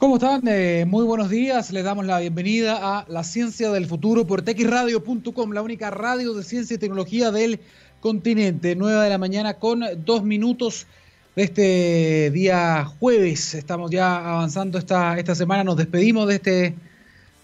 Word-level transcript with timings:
¿Cómo 0.00 0.14
están? 0.14 0.48
Eh, 0.48 0.86
muy 0.88 1.04
buenos 1.04 1.28
días. 1.28 1.72
Les 1.72 1.84
damos 1.84 2.06
la 2.06 2.20
bienvenida 2.20 2.78
a 2.80 3.04
La 3.06 3.22
Ciencia 3.22 3.70
del 3.70 3.84
Futuro 3.84 4.26
por 4.26 4.40
texradio.com, 4.40 5.52
la 5.52 5.60
única 5.60 5.90
radio 5.90 6.32
de 6.32 6.42
ciencia 6.42 6.76
y 6.76 6.78
tecnología 6.78 7.30
del 7.30 7.60
continente. 8.00 8.74
9 8.76 8.98
de 8.98 9.10
la 9.10 9.18
mañana 9.18 9.58
con 9.58 9.82
dos 10.06 10.24
minutos 10.24 10.86
de 11.36 11.42
este 11.42 12.30
día 12.30 12.86
jueves. 12.98 13.54
Estamos 13.54 13.90
ya 13.90 14.16
avanzando 14.16 14.78
esta, 14.78 15.18
esta 15.18 15.34
semana. 15.34 15.64
Nos 15.64 15.76
despedimos 15.76 16.26
de 16.28 16.36
este, 16.36 16.74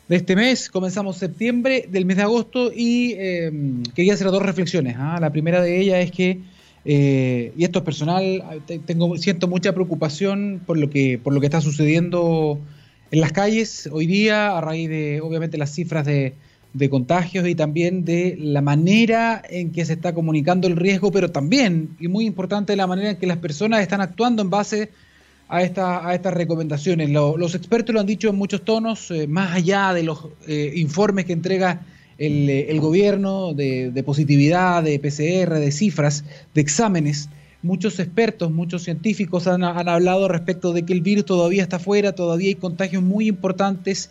de 0.09 0.17
este 0.17 0.35
mes. 0.35 0.71
Comenzamos 0.71 1.19
septiembre 1.19 1.85
del 1.91 2.07
mes 2.07 2.17
de 2.17 2.23
agosto 2.23 2.73
y 2.75 3.17
eh, 3.19 3.53
quería 3.95 4.15
hacer 4.15 4.29
dos 4.29 4.43
reflexiones. 4.43 4.97
¿ah? 4.99 5.19
La 5.21 5.29
primera 5.29 5.61
de 5.61 5.79
ellas 5.79 5.99
es 5.99 6.11
que 6.11 6.41
eh, 6.89 7.53
y 7.57 7.65
esto 7.65 7.81
es 7.81 7.85
personal, 7.85 8.63
tengo, 8.87 9.17
siento 9.17 9.49
mucha 9.49 9.73
preocupación 9.73 10.61
por 10.65 10.79
lo, 10.79 10.89
que, 10.89 11.19
por 11.19 11.35
lo 11.35 11.41
que 11.41 11.47
está 11.47 11.61
sucediendo 11.61 12.61
en 13.11 13.21
las 13.21 13.33
calles 13.33 13.89
hoy 13.91 14.07
día, 14.07 14.57
a 14.57 14.61
raíz 14.61 14.89
de, 14.89 15.21
obviamente, 15.21 15.59
las 15.59 15.73
cifras 15.73 16.07
de, 16.07 16.35
contagios 16.91 17.49
y 17.49 17.55
también 17.55 18.05
de 18.05 18.37
la 18.39 18.61
manera 18.61 19.43
en 19.49 19.73
que 19.73 19.87
se 19.87 19.95
está 19.95 20.15
comunicando 20.15 20.69
el 20.69 20.77
riesgo, 20.77 21.11
pero 21.11 21.31
también, 21.33 21.97
y 21.99 22.07
muy 22.07 22.27
importante, 22.27 22.77
la 22.77 22.87
manera 22.87 23.11
en 23.11 23.17
que 23.17 23.27
las 23.27 23.39
personas 23.39 23.81
están 23.81 24.03
actuando 24.03 24.43
en 24.43 24.51
base 24.51 24.91
a, 25.49 25.63
esta, 25.63 26.07
a 26.07 26.15
estas 26.15 26.35
recomendaciones. 26.35 27.09
los 27.11 27.55
expertos 27.55 27.95
lo 27.95 28.01
han 28.01 28.07
dicho 28.07 28.29
en 28.29 28.37
muchos 28.37 28.63
tonos, 28.63 29.11
eh, 29.11 29.27
más 29.27 29.55
allá 29.57 29.95
de 29.95 30.03
los 30.03 30.29
eh, 30.47 30.75
informes 30.77 31.25
que 31.25 31.33
entrega 31.33 31.81
eh, 32.19 32.67
el, 32.69 32.81
gobierno 32.81 33.53
de, 33.53 34.03
positividad, 34.05 34.83
de 34.83 34.99
PCR, 34.99 35.55
de 35.55 35.71
cifras, 35.71 36.25
de 36.55 36.61
exámenes. 36.61 37.29
Muchos 37.63 37.99
expertos, 37.99 38.51
muchos 38.51 38.83
científicos 38.83 39.47
han, 39.47 39.65
hablado 39.65 40.29
respecto 40.29 40.73
de 40.73 40.85
que 40.85 40.93
el 40.93 41.01
virus 41.01 41.25
todavía 41.25 41.63
está 41.63 41.79
fuera, 41.79 42.13
todavía 42.13 42.49
hay 42.49 42.55
contagios 42.55 43.03
muy 43.03 43.29
importantes 43.29 44.11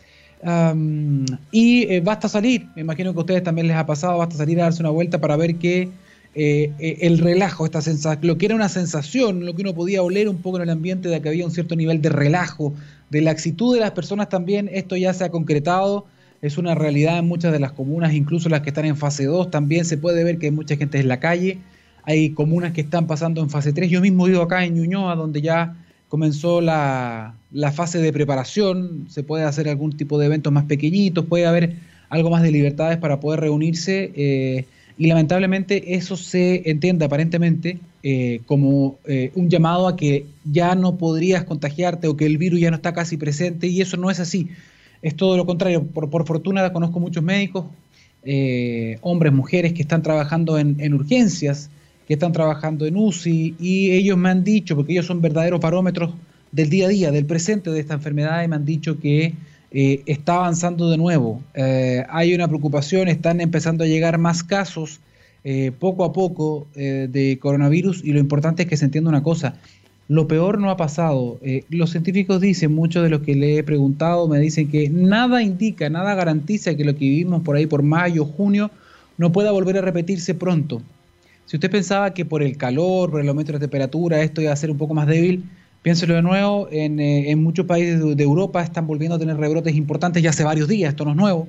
y 1.51 1.83
eh, 1.83 2.01
basta 2.01 2.29
salir. 2.29 2.67
Me 2.75 2.81
imagino 2.81 3.13
que 3.13 3.17
a 3.17 3.21
ustedes 3.21 3.43
también 3.43 3.67
les 3.67 3.77
ha 3.77 3.85
pasado, 3.85 4.17
basta 4.17 4.35
salir 4.35 4.59
a 4.59 4.65
darse 4.65 4.83
una 4.83 4.91
vuelta 4.91 5.19
para 5.19 5.37
ver 5.37 5.55
que 5.55 5.89
eh, 6.37 6.97
el 6.99 7.17
relajo, 7.19 7.65
esta 7.65 7.81
sensación, 7.81 8.27
lo 8.27 8.37
que 8.37 8.47
era 8.47 8.55
una 8.55 8.67
sensación, 8.67 9.45
lo 9.45 9.55
que 9.55 9.61
uno 9.61 9.73
podía 9.73 10.03
oler 10.03 10.27
un 10.27 10.37
poco 10.37 10.57
en 10.57 10.63
el 10.63 10.69
ambiente 10.69 11.07
de 11.07 11.21
que 11.21 11.29
había 11.29 11.45
un 11.45 11.51
cierto 11.51 11.75
nivel 11.75 12.01
de 12.01 12.09
relajo, 12.09 12.73
de 13.09 13.21
la 13.21 13.31
actitud 13.31 13.73
de 13.73 13.79
las 13.79 13.91
personas 13.91 14.27
también, 14.27 14.69
esto 14.73 14.97
ya 14.97 15.13
se 15.13 15.23
ha 15.23 15.29
concretado 15.29 16.05
es 16.41 16.57
una 16.57 16.75
realidad 16.75 17.19
en 17.19 17.27
muchas 17.27 17.51
de 17.51 17.59
las 17.59 17.71
comunas, 17.71 18.13
incluso 18.13 18.49
las 18.49 18.61
que 18.61 18.69
están 18.69 18.85
en 18.85 18.97
fase 18.97 19.25
2, 19.25 19.51
también 19.51 19.85
se 19.85 19.97
puede 19.97 20.23
ver 20.23 20.37
que 20.37 20.47
hay 20.47 20.51
mucha 20.51 20.75
gente 20.75 20.99
en 20.99 21.07
la 21.07 21.19
calle, 21.19 21.59
hay 22.03 22.31
comunas 22.31 22.73
que 22.73 22.81
están 22.81 23.07
pasando 23.07 23.41
en 23.41 23.49
fase 23.49 23.73
3, 23.73 23.89
yo 23.89 24.01
mismo 24.01 24.25
vivo 24.25 24.41
acá 24.41 24.63
en 24.65 24.75
Ñuñoa, 24.75 25.15
donde 25.15 25.41
ya 25.41 25.75
comenzó 26.07 26.61
la, 26.61 27.35
fase 27.73 27.99
de 27.99 28.13
preparación, 28.13 29.07
se 29.09 29.23
puede 29.23 29.43
hacer 29.43 29.67
algún 29.67 29.97
tipo 29.97 30.17
de 30.19 30.27
eventos 30.27 30.53
más 30.53 30.65
pequeñitos, 30.65 31.25
puede 31.25 31.45
haber 31.45 31.75
algo 32.09 32.29
más 32.29 32.43
de 32.43 32.51
libertades 32.51 32.97
para 32.97 33.19
poder 33.19 33.41
reunirse 33.41 34.11
eh, 34.15 34.65
y 34.97 35.07
lamentablemente 35.07 35.95
eso 35.95 36.15
se 36.15 36.69
entiende 36.69 37.05
aparentemente 37.05 37.79
eh, 38.03 38.41
como 38.45 38.99
eh, 39.05 39.31
un 39.35 39.49
llamado 39.49 39.87
a 39.87 39.95
que 39.95 40.27
ya 40.45 40.75
no 40.75 40.97
podrías 40.97 41.43
contagiarte 41.43 42.07
o 42.07 42.15
que 42.15 42.25
el 42.25 42.37
virus 42.37 42.59
ya 42.59 42.69
no 42.69 42.77
está 42.77 42.93
casi 42.93 43.17
presente 43.17 43.67
y 43.67 43.81
eso 43.81 43.97
no 43.97 44.11
es 44.11 44.19
así 44.19 44.49
es 45.05 45.15
todo 45.15 45.37
lo 45.37 45.45
contrario. 45.45 45.83
Por, 45.83 46.09
por 46.09 46.25
fortuna 46.25 46.73
conozco 46.73 46.99
muchos 46.99 47.23
médicos, 47.23 47.65
eh, 48.23 48.97
hombres, 49.01 49.31
mujeres 49.31 49.71
que 49.73 49.83
están 49.83 50.01
trabajando 50.01 50.57
en, 50.57 50.93
urgencias, 50.95 51.69
que 52.07 52.15
están 52.15 52.31
trabajando 52.31 52.87
en 52.87 52.97
UCI, 52.97 53.53
y 53.59 53.91
ellos 53.91 54.17
me 54.17 54.29
han 54.29 54.43
dicho, 54.43 54.75
porque 54.75 54.93
ellos 54.93 55.05
son 55.05 55.21
verdaderos 55.21 55.59
parómetros 55.59 56.15
del 56.51 56.71
día 56.71 56.87
a 56.87 56.89
día, 56.89 57.11
del 57.11 57.27
presente 57.27 57.69
de 57.69 57.79
esta 57.81 57.93
enfermedad, 57.93 58.43
y 58.43 58.47
me 58.47 58.55
han 58.55 58.65
dicho 58.65 58.99
que 58.99 59.35
eh, 59.71 60.01
está 60.07 60.37
avanzando 60.37 60.89
de 60.89 60.97
nuevo. 60.97 61.43
Eh, 61.53 62.03
hay 62.09 62.33
una 62.33 62.47
preocupación, 62.47 63.07
están 63.07 63.41
empezando 63.41 63.83
a 63.83 63.87
llegar 63.87 64.17
más 64.17 64.43
casos 64.43 65.01
poco 65.77 66.03
a 66.03 66.11
poco 66.11 66.67
de 66.73 67.37
coronavirus, 67.39 68.03
y 68.03 68.13
lo 68.13 68.19
importante 68.19 68.63
es 68.63 68.67
que 68.67 68.77
se 68.77 68.85
entienda 68.85 69.11
una 69.11 69.21
cosa, 69.21 69.53
lo 70.07 70.27
peor 70.27 70.59
no 70.59 70.69
ha 70.69 70.77
pasado. 70.77 71.39
Eh, 71.41 71.63
los 71.69 71.91
científicos 71.91 72.41
dicen, 72.41 72.73
muchos 72.73 73.03
de 73.03 73.09
los 73.09 73.21
que 73.21 73.35
le 73.35 73.57
he 73.57 73.63
preguntado 73.63 74.27
me 74.27 74.39
dicen 74.39 74.69
que 74.69 74.89
nada 74.89 75.41
indica, 75.41 75.89
nada 75.89 76.13
garantiza 76.15 76.75
que 76.75 76.85
lo 76.85 76.93
que 76.93 76.99
vivimos 76.99 77.41
por 77.41 77.55
ahí 77.55 77.65
por 77.65 77.81
mayo, 77.81 78.25
junio, 78.25 78.69
no 79.17 79.31
pueda 79.31 79.51
volver 79.51 79.77
a 79.77 79.81
repetirse 79.81 80.35
pronto. 80.35 80.81
Si 81.45 81.57
usted 81.57 81.71
pensaba 81.71 82.13
que 82.13 82.25
por 82.25 82.43
el 82.43 82.57
calor, 82.57 83.11
por 83.11 83.21
el 83.21 83.29
aumento 83.29 83.53
de 83.53 83.59
temperatura, 83.59 84.21
esto 84.21 84.41
iba 84.41 84.51
a 84.51 84.55
ser 84.55 84.71
un 84.71 84.77
poco 84.77 84.93
más 84.93 85.07
débil, 85.07 85.43
piénselo 85.81 86.15
de 86.15 86.21
nuevo, 86.21 86.67
en, 86.71 86.99
eh, 86.99 87.35
muchos 87.35 87.65
países 87.65 87.99
de, 88.15 88.23
Europa 88.23 88.63
están 88.63 88.87
volviendo 88.87 89.15
a 89.15 89.19
tener 89.19 89.37
rebrotes 89.37 89.75
importantes 89.75 90.23
ya 90.23 90.31
hace 90.31 90.43
varios 90.43 90.67
días, 90.67 90.89
esto 90.89 91.05
no 91.05 91.11
es 91.11 91.17
nuevo, 91.17 91.47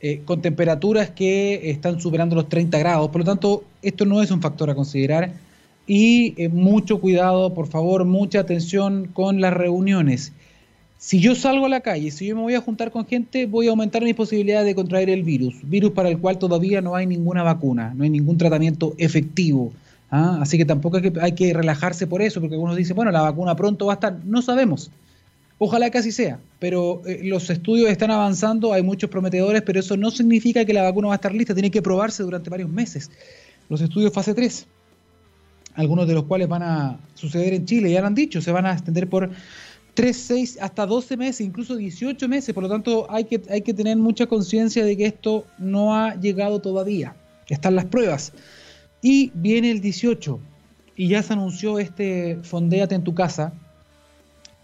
eh, 0.00 0.22
con 0.24 0.42
temperaturas 0.42 1.10
que 1.10 1.70
están 1.70 2.00
superando 2.00 2.34
los 2.34 2.48
30 2.48 2.78
grados. 2.78 3.08
Por 3.10 3.20
lo 3.20 3.24
tanto, 3.24 3.64
esto 3.82 4.04
no 4.04 4.20
es 4.20 4.30
un 4.30 4.42
factor 4.42 4.70
a 4.70 4.74
considerar 4.74 5.32
y 5.86 6.34
eh, 6.36 6.48
mucho 6.48 7.00
cuidado, 7.00 7.54
por 7.54 7.68
favor, 7.68 8.04
mucha 8.04 8.40
atención 8.40 9.08
con 9.12 9.40
las 9.40 9.52
reuniones. 9.52 10.32
Si 10.98 11.20
yo 11.20 11.34
salgo 11.34 11.66
a 11.66 11.68
la 11.68 11.80
calle, 11.80 12.10
si 12.10 12.26
yo 12.26 12.34
me 12.34 12.42
voy 12.42 12.54
a 12.54 12.60
juntar 12.60 12.90
con 12.90 13.06
gente, 13.06 13.46
voy 13.46 13.68
a 13.68 13.70
aumentar 13.70 14.02
mis 14.02 14.14
posibilidades 14.14 14.66
de 14.66 14.74
contraer 14.74 15.10
el 15.10 15.22
virus, 15.22 15.54
virus 15.62 15.92
para 15.92 16.08
el 16.08 16.18
cual 16.18 16.38
todavía 16.38 16.80
no 16.80 16.96
hay 16.96 17.06
ninguna 17.06 17.42
vacuna, 17.42 17.92
no 17.94 18.02
hay 18.02 18.10
ningún 18.10 18.38
tratamiento 18.38 18.94
efectivo. 18.98 19.72
¿ah? 20.10 20.38
Así 20.40 20.58
que 20.58 20.64
tampoco 20.64 21.00
hay 21.20 21.32
que, 21.32 21.52
relajarse 21.52 22.06
por 22.06 22.22
eso, 22.22 22.40
porque 22.40 22.54
algunos 22.54 22.76
dicen, 22.76 22.96
bueno, 22.96 23.12
la 23.12 23.20
vacuna 23.22 23.54
pronto 23.54 23.86
va 23.86 23.92
a 23.92 23.94
estar, 23.94 24.18
no 24.24 24.42
sabemos. 24.42 24.90
Ojalá 25.58 25.90
que 25.90 25.98
así 25.98 26.12
sea, 26.12 26.38
pero 26.58 27.02
eh, 27.06 27.20
los 27.24 27.48
estudios 27.50 27.88
están 27.88 28.10
avanzando, 28.10 28.72
hay 28.72 28.82
muchos 28.82 29.08
prometedores, 29.08 29.62
pero 29.62 29.80
eso 29.80 29.96
no 29.96 30.10
significa 30.10 30.64
que 30.64 30.72
la 30.72 30.82
vacuna 30.82 31.08
va 31.08 31.14
a 31.14 31.16
estar 31.16 31.34
lista, 31.34 31.54
tiene 31.54 31.70
que 31.70 31.82
probarse 31.82 32.22
durante 32.22 32.50
varios 32.50 32.68
meses. 32.68 33.10
Los 33.68 33.80
estudios 33.80 34.12
fase 34.12 34.34
3 34.34 34.66
algunos 35.76 36.08
de 36.08 36.14
los 36.14 36.24
cuales 36.24 36.48
van 36.48 36.62
a 36.62 36.98
suceder 37.14 37.54
en 37.54 37.66
Chile, 37.66 37.92
ya 37.92 38.00
lo 38.00 38.08
han 38.08 38.14
dicho, 38.14 38.40
se 38.40 38.50
van 38.50 38.66
a 38.66 38.72
extender 38.72 39.08
por 39.08 39.30
3, 39.94 40.16
6, 40.16 40.58
hasta 40.60 40.86
12 40.86 41.16
meses, 41.16 41.40
incluso 41.46 41.76
18 41.76 42.28
meses, 42.28 42.54
por 42.54 42.64
lo 42.64 42.68
tanto 42.68 43.06
hay 43.10 43.24
que, 43.24 43.42
hay 43.50 43.62
que 43.62 43.72
tener 43.74 43.96
mucha 43.96 44.26
conciencia 44.26 44.84
de 44.84 44.96
que 44.96 45.06
esto 45.06 45.46
no 45.58 45.94
ha 45.94 46.14
llegado 46.16 46.60
todavía, 46.60 47.14
están 47.48 47.76
las 47.76 47.84
pruebas. 47.84 48.32
Y 49.02 49.30
viene 49.34 49.70
el 49.70 49.80
18, 49.80 50.40
y 50.96 51.08
ya 51.08 51.22
se 51.22 51.34
anunció 51.34 51.78
este 51.78 52.38
Fondéate 52.42 52.94
en 52.94 53.04
tu 53.04 53.14
casa, 53.14 53.52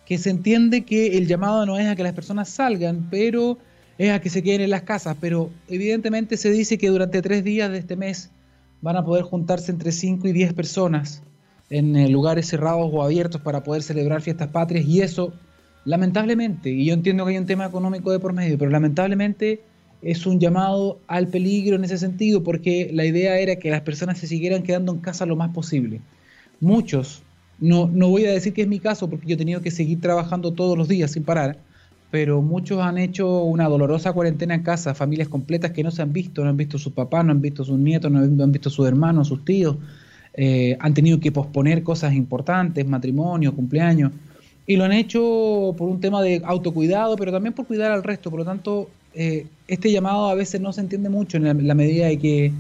que 0.06 0.19
se 0.19 0.31
entiende 0.31 0.83
que 0.83 1.19
el 1.19 1.27
llamado 1.27 1.65
no 1.65 1.79
es 1.79 1.87
a 1.87 1.94
que 1.94 2.03
las 2.03 2.15
personas 2.15 2.49
salgan, 2.49 3.09
pero 3.11 3.59
es 3.99 4.11
a 4.11 4.21
que 4.21 4.31
se 4.31 4.43
queden 4.43 4.62
en 4.62 4.71
las 4.71 4.83
casas, 4.83 5.17
pero 5.21 5.50
evidentemente 5.69 6.37
se 6.37 6.50
dice 6.50 6.79
que 6.79 6.89
durante 6.89 7.23
tres 7.23 7.44
días 7.44 7.71
de 7.71 7.79
este 7.79 7.97
mes 7.97 8.31
van 8.82 8.97
a 8.97 9.04
poder 9.04 9.22
juntarse 9.22 9.72
entre 9.72 9.93
5 9.93 10.28
y 10.28 10.32
10 10.32 10.53
personas 10.53 11.22
en 11.70 11.97
eh, 11.97 12.09
lugares 12.09 12.48
cerrados 12.48 12.91
o 12.93 13.03
abiertos 13.03 13.41
para 13.41 13.62
poder 13.62 13.82
celebrar 13.82 14.20
fiestas 14.20 14.48
patrias 14.48 14.84
y 14.87 15.00
eso, 15.00 15.32
lamentablemente, 15.87 16.70
y 16.70 16.84
yo 16.84 16.93
entiendo 16.93 17.25
que 17.25 17.32
hay 17.32 17.38
un 17.38 17.47
tema 17.47 17.65
económico 17.65 18.10
de 18.10 18.19
por 18.19 18.34
medio, 18.34 18.59
pero 18.59 18.70
lamentablemente 18.70 19.62
es 20.03 20.26
un 20.26 20.41
llamado 20.41 21.00
al 21.06 21.28
peligro 21.28 21.76
en 21.76 21.84
ese 21.84 21.97
sentido 21.97 22.43
porque 22.43 22.91
la 22.93 23.06
idea 23.06 23.38
era 23.38 23.56
que 23.56 23.70
las 23.70 23.82
personas 23.82 24.19
se 24.19 24.26
siguieran 24.26 24.65
quedando 24.65 24.93
en 24.93 24.99
casa 24.99 25.25
lo 25.25 25.37
más 25.37 25.50
posible. 25.50 26.00
Muchos, 26.60 27.22
no, 27.60 27.88
no 27.88 28.09
voy 28.09 28.26
a 28.26 28.32
decir 28.32 28.53
que 28.53 28.62
es 28.62 28.69
mi 28.69 28.81
caso 28.81 29.09
porque 29.09 29.26
yo 29.28 29.34
he 29.34 29.38
tenido 29.38 29.62
que 29.62 29.70
seguir 29.70 30.00
trabajando 30.00 30.53
todos 30.53 30.76
los 30.76 30.88
días 30.88 31.12
sin 31.12 31.22
parar, 31.22 31.59
pero 32.12 32.43
muchos 32.43 32.78
han 32.83 32.99
hecho 32.99 33.43
una 33.43 33.71
dolorosa 33.71 34.12
cuarentena 34.12 34.55
en 34.55 34.62
casa, 34.62 34.95
familias 34.95 35.28
completas 35.28 35.71
que 35.71 35.83
no 35.83 35.91
se 35.91 36.03
han 36.03 36.12
visto, 36.12 36.45
no 36.45 36.50
han 36.50 36.59
visto 36.59 36.77
a 36.77 36.81
sus 36.81 36.93
papás, 36.93 37.25
no 37.25 37.33
han 37.33 37.41
visto 37.41 37.62
a 37.62 37.65
sus 37.65 37.78
nietos, 37.78 38.12
no 38.12 38.19
han 38.21 38.53
visto 38.53 38.69
a 38.69 38.73
sus 38.73 38.87
hermanos, 38.87 39.28
sus 39.28 39.47
tíos, 39.47 39.78
eh, 40.34 40.77
han 40.78 40.93
tenido 40.93 41.19
que 41.21 41.33
posponer 41.33 41.83
cosas 41.83 42.12
importantes, 42.12 42.87
matrimonio, 42.87 43.56
cumpleaños, 43.56 44.12
y 44.67 44.77
lo 44.77 44.84
han 44.84 44.93
hecho 44.93 45.75
por 45.78 45.89
un 45.89 46.00
tema 46.03 46.21
de 46.21 46.43
autocuidado, 46.45 47.17
pero 47.17 47.33
también 47.33 47.55
por 47.55 47.67
cuidar 47.67 47.91
al 47.91 48.03
resto, 48.03 48.29
por 48.29 48.41
lo 48.41 48.44
tanto, 48.44 48.91
eh, 49.14 49.47
este 49.67 49.91
llamado 49.91 50.29
a 50.29 50.35
veces 50.35 50.61
no 50.61 50.70
se 50.75 50.82
entiende 50.82 51.09
mucho 51.09 51.38
en 51.38 51.67
la 51.67 51.75
medida 51.75 52.09
de 52.09 52.19
que 52.19 52.53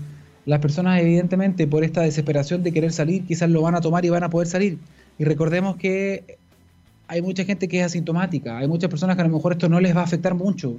las 0.46 0.60
personas 0.60 0.98
evidentemente 1.02 1.66
por 1.66 1.84
esta 1.84 2.00
desesperación 2.00 2.62
de 2.62 2.72
querer 2.72 2.90
salir 2.90 3.24
quizás 3.26 3.50
lo 3.50 3.60
van 3.60 3.74
a 3.74 3.82
tomar 3.82 4.02
y 4.06 4.08
van 4.08 4.24
a 4.24 4.30
poder 4.30 4.48
salir. 4.48 4.78
Y 5.18 5.24
recordemos 5.24 5.76
que 5.76 6.38
hay 7.12 7.20
mucha 7.20 7.44
gente 7.44 7.68
que 7.68 7.80
es 7.80 7.84
asintomática, 7.84 8.56
hay 8.56 8.66
muchas 8.66 8.88
personas 8.88 9.16
que 9.16 9.22
a 9.22 9.26
lo 9.26 9.34
mejor 9.34 9.52
esto 9.52 9.68
no 9.68 9.78
les 9.80 9.94
va 9.94 10.00
a 10.00 10.04
afectar 10.04 10.34
mucho, 10.34 10.76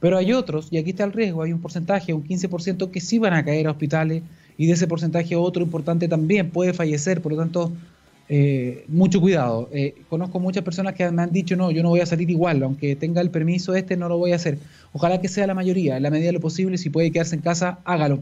pero 0.00 0.18
hay 0.18 0.32
otros, 0.32 0.66
y 0.72 0.78
aquí 0.78 0.90
está 0.90 1.04
el 1.04 1.12
riesgo, 1.12 1.42
hay 1.44 1.52
un 1.52 1.60
porcentaje, 1.60 2.12
un 2.12 2.24
15% 2.24 2.90
que 2.90 3.00
sí 3.00 3.20
van 3.20 3.34
a 3.34 3.44
caer 3.44 3.68
a 3.68 3.70
hospitales 3.70 4.24
y 4.58 4.66
de 4.66 4.72
ese 4.72 4.88
porcentaje 4.88 5.36
otro 5.36 5.62
importante 5.62 6.08
también 6.08 6.50
puede 6.50 6.72
fallecer, 6.72 7.22
por 7.22 7.30
lo 7.32 7.38
tanto, 7.38 7.70
eh, 8.28 8.84
mucho 8.88 9.20
cuidado. 9.20 9.68
Eh, 9.72 9.94
conozco 10.08 10.40
muchas 10.40 10.64
personas 10.64 10.94
que 10.94 11.08
me 11.12 11.22
han 11.22 11.30
dicho, 11.30 11.54
no, 11.54 11.70
yo 11.70 11.84
no 11.84 11.90
voy 11.90 12.00
a 12.00 12.06
salir 12.06 12.28
igual, 12.30 12.64
aunque 12.64 12.96
tenga 12.96 13.20
el 13.20 13.30
permiso 13.30 13.76
este, 13.76 13.96
no 13.96 14.08
lo 14.08 14.18
voy 14.18 14.32
a 14.32 14.36
hacer. 14.36 14.58
Ojalá 14.92 15.20
que 15.20 15.28
sea 15.28 15.46
la 15.46 15.54
mayoría, 15.54 15.98
en 15.98 16.02
la 16.02 16.10
medida 16.10 16.26
de 16.26 16.32
lo 16.32 16.40
posible, 16.40 16.78
si 16.78 16.90
puede 16.90 17.12
quedarse 17.12 17.36
en 17.36 17.42
casa, 17.42 17.78
hágalo. 17.84 18.18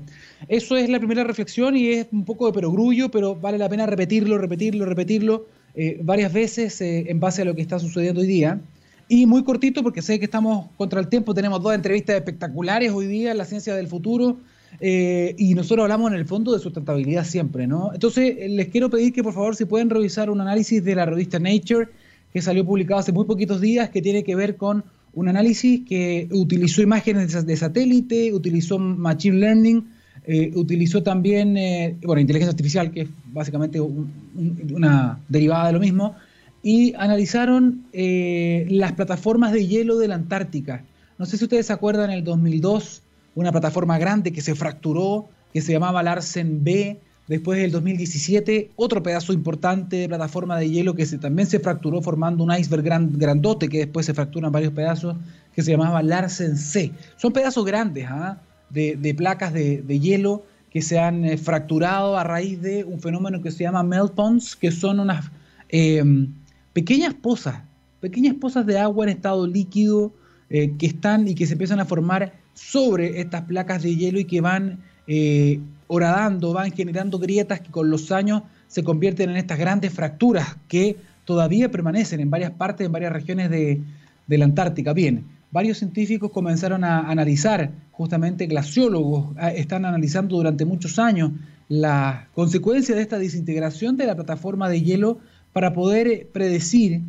Eso 0.48 0.76
es 0.76 0.90
la 0.90 0.98
primera 0.98 1.24
reflexión 1.24 1.78
y 1.78 1.92
es 1.92 2.08
un 2.12 2.26
poco 2.26 2.46
de 2.46 2.52
perogrullo, 2.52 3.10
pero 3.10 3.34
vale 3.34 3.56
la 3.56 3.70
pena 3.70 3.86
repetirlo, 3.86 4.36
repetirlo, 4.36 4.84
repetirlo 4.84 5.46
eh, 5.74 6.00
varias 6.02 6.32
veces 6.32 6.80
eh, 6.80 7.06
en 7.08 7.20
base 7.20 7.42
a 7.42 7.44
lo 7.44 7.54
que 7.54 7.62
está 7.62 7.78
sucediendo 7.78 8.20
hoy 8.20 8.26
día. 8.26 8.60
Y 9.08 9.26
muy 9.26 9.44
cortito, 9.44 9.82
porque 9.82 10.00
sé 10.00 10.18
que 10.18 10.24
estamos 10.24 10.68
contra 10.76 11.00
el 11.00 11.08
tiempo, 11.08 11.34
tenemos 11.34 11.62
dos 11.62 11.74
entrevistas 11.74 12.16
espectaculares 12.16 12.90
hoy 12.90 13.06
día 13.06 13.32
en 13.32 13.38
la 13.38 13.44
ciencia 13.44 13.74
del 13.74 13.88
futuro. 13.88 14.38
Eh, 14.80 15.34
y 15.38 15.54
nosotros 15.54 15.84
hablamos 15.84 16.10
en 16.10 16.18
el 16.18 16.26
fondo 16.26 16.52
de 16.52 16.58
sustentabilidad 16.58 17.24
siempre, 17.24 17.66
¿no? 17.66 17.92
Entonces, 17.92 18.34
eh, 18.38 18.48
les 18.48 18.68
quiero 18.68 18.90
pedir 18.90 19.12
que 19.12 19.22
por 19.22 19.32
favor 19.32 19.54
si 19.54 19.66
pueden 19.66 19.90
revisar 19.90 20.30
un 20.30 20.40
análisis 20.40 20.82
de 20.82 20.94
la 20.94 21.06
revista 21.06 21.38
Nature, 21.38 21.88
que 22.32 22.42
salió 22.42 22.64
publicado 22.64 23.00
hace 23.00 23.12
muy 23.12 23.26
poquitos 23.26 23.60
días, 23.60 23.90
que 23.90 24.02
tiene 24.02 24.24
que 24.24 24.34
ver 24.34 24.56
con 24.56 24.84
un 25.12 25.28
análisis 25.28 25.82
que 25.86 26.28
utilizó 26.32 26.82
imágenes 26.82 27.46
de 27.46 27.56
satélite, 27.56 28.32
utilizó 28.32 28.78
machine 28.78 29.38
learning, 29.38 29.86
eh, 30.26 30.52
utilizó 30.54 31.02
también, 31.02 31.54
bueno, 32.02 32.20
inteligencia 32.20 32.50
artificial, 32.50 32.90
que 32.90 33.02
es 33.02 33.08
básicamente 33.26 33.80
una 33.80 35.20
derivada 35.28 35.66
de 35.68 35.72
lo 35.72 35.80
mismo, 35.80 36.14
y 36.62 36.94
analizaron 36.94 37.84
las 37.92 38.92
plataformas 38.92 39.52
de 39.52 39.66
hielo 39.66 39.98
de 39.98 40.08
la 40.08 40.14
Antártica. 40.14 40.82
No 41.18 41.26
sé 41.26 41.36
si 41.36 41.44
ustedes 41.44 41.66
se 41.66 41.72
acuerdan, 41.72 42.10
en 42.10 42.18
el 42.18 42.24
2002 42.24 43.02
una 43.34 43.52
plataforma 43.52 43.98
grande 43.98 44.32
que 44.32 44.40
se 44.40 44.54
fracturó, 44.54 45.28
que 45.52 45.60
se 45.60 45.72
llamaba 45.72 46.02
Larsen 46.02 46.62
B. 46.64 47.00
Después 47.26 47.58
del 47.58 47.70
2017, 47.70 48.72
otro 48.76 49.02
pedazo 49.02 49.32
importante 49.32 49.96
de 49.96 50.08
plataforma 50.08 50.58
de 50.58 50.68
hielo 50.68 50.94
que 50.94 51.06
también 51.06 51.48
se 51.48 51.58
fracturó 51.58 52.02
formando 52.02 52.44
un 52.44 52.52
iceberg 52.52 52.82
grandote 52.82 53.68
que 53.70 53.78
después 53.78 54.04
se 54.04 54.12
fractura 54.12 54.48
en 54.48 54.52
varios 54.52 54.74
pedazos, 54.74 55.16
que 55.54 55.62
se 55.62 55.70
llamaba 55.70 56.02
Larsen 56.02 56.58
C. 56.58 56.92
Son 57.16 57.32
pedazos 57.32 57.64
grandes 57.64 58.06
¿ah? 58.10 58.42
De, 58.74 59.14
placas 59.16 59.52
de, 59.52 60.00
hielo 60.00 60.44
que 60.70 60.82
se 60.82 60.98
han 60.98 61.24
eh, 61.24 61.38
fracturado 61.38 62.18
a 62.18 62.24
raíz 62.24 62.60
de 62.60 62.84
un 62.84 63.00
fenómeno 63.00 63.40
que 63.40 63.50
se 63.50 63.62
llama 63.62 63.82
melt 63.82 64.12
ponds, 64.12 64.56
que 64.56 64.72
son 64.72 65.00
unas 65.00 65.30
em, 65.68 66.28
pequeñas 66.72 67.14
pozas, 67.14 67.62
pequeñas 68.00 68.34
pozas 68.34 68.66
de 68.66 68.78
agua 68.78 69.04
en 69.04 69.10
estado 69.10 69.46
líquido 69.46 70.12
eh, 70.50 70.72
que 70.76 70.86
están 70.86 71.28
y 71.28 71.34
que 71.34 71.46
se 71.46 71.52
empiezan 71.52 71.80
a 71.80 71.84
formar 71.84 72.32
sobre 72.54 73.20
estas 73.20 73.42
placas 73.42 73.82
de 73.82 73.96
hielo 73.96 74.18
y 74.18 74.24
que 74.24 74.40
van 74.40 74.80
eh, 75.06 75.60
horadando, 75.86 76.52
van 76.52 76.72
generando 76.72 77.18
grietas 77.18 77.60
que 77.60 77.70
con 77.70 77.90
los 77.90 78.10
años 78.10 78.42
se 78.68 78.82
convierten 78.82 79.30
en 79.30 79.36
estas 79.36 79.58
grandes 79.58 79.92
fracturas 79.92 80.56
que 80.68 80.96
todavía 81.24 81.70
permanecen 81.70 82.20
en 82.20 82.30
varias 82.30 82.50
partes, 82.52 82.86
en 82.86 82.92
varias 82.92 83.12
regiones 83.12 83.50
de, 83.50 83.80
la 84.28 84.44
Antártica. 84.44 84.92
Bien, 84.92 85.24
varios 85.54 85.78
científicos 85.78 86.32
comenzaron 86.32 86.82
a 86.82 87.08
analizar, 87.08 87.70
justamente 87.92 88.46
glaciólogos 88.46 89.36
ah, 89.38 89.52
están 89.52 89.84
analizando 89.84 90.34
durante 90.34 90.64
muchos 90.64 90.98
años 90.98 91.30
la 91.68 92.26
consecuencia 92.34 92.96
de 92.96 93.02
esta 93.02 93.20
desintegración 93.20 93.96
de 93.96 94.06
la 94.06 94.16
plataforma 94.16 94.68
de 94.68 94.82
hielo 94.82 95.18
para 95.52 95.72
poder 95.72 96.26
predecir 96.32 97.02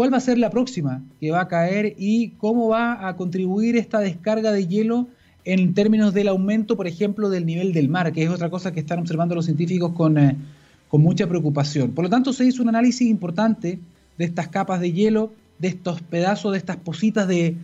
¿Cuál 0.00 0.14
va 0.14 0.16
a 0.16 0.20
ser 0.20 0.38
la 0.38 0.48
próxima 0.48 1.02
que 1.20 1.30
va 1.30 1.42
a 1.42 1.48
caer 1.48 1.94
y 1.98 2.30
cómo 2.38 2.68
va 2.68 3.06
a 3.06 3.16
contribuir 3.16 3.76
esta 3.76 3.98
descarga 3.98 4.50
de 4.50 4.66
hielo 4.66 5.08
en 5.44 5.74
términos 5.74 6.14
del 6.14 6.28
aumento, 6.28 6.74
por 6.74 6.86
ejemplo, 6.86 7.28
del 7.28 7.44
nivel 7.44 7.74
del 7.74 7.90
mar, 7.90 8.10
que 8.10 8.22
es 8.22 8.30
otra 8.30 8.48
cosa 8.48 8.72
que 8.72 8.80
están 8.80 9.00
observando 9.00 9.34
los 9.34 9.44
científicos 9.44 9.92
con, 9.92 10.16
eh, 10.16 10.38
mucha 10.92 11.26
preocupación? 11.26 11.90
Por 11.90 12.04
lo 12.04 12.08
tanto, 12.08 12.32
se 12.32 12.46
hizo 12.46 12.62
un 12.62 12.70
análisis 12.70 13.10
importante 13.10 13.78
de 14.16 14.24
estas 14.24 14.48
capas 14.48 14.80
de 14.80 14.90
hielo, 14.90 15.34
de 15.58 15.68
estos 15.68 16.00
pedazos, 16.00 16.52
de 16.52 16.58
estas 16.58 16.78
positas 16.78 17.28
de, 17.28 17.58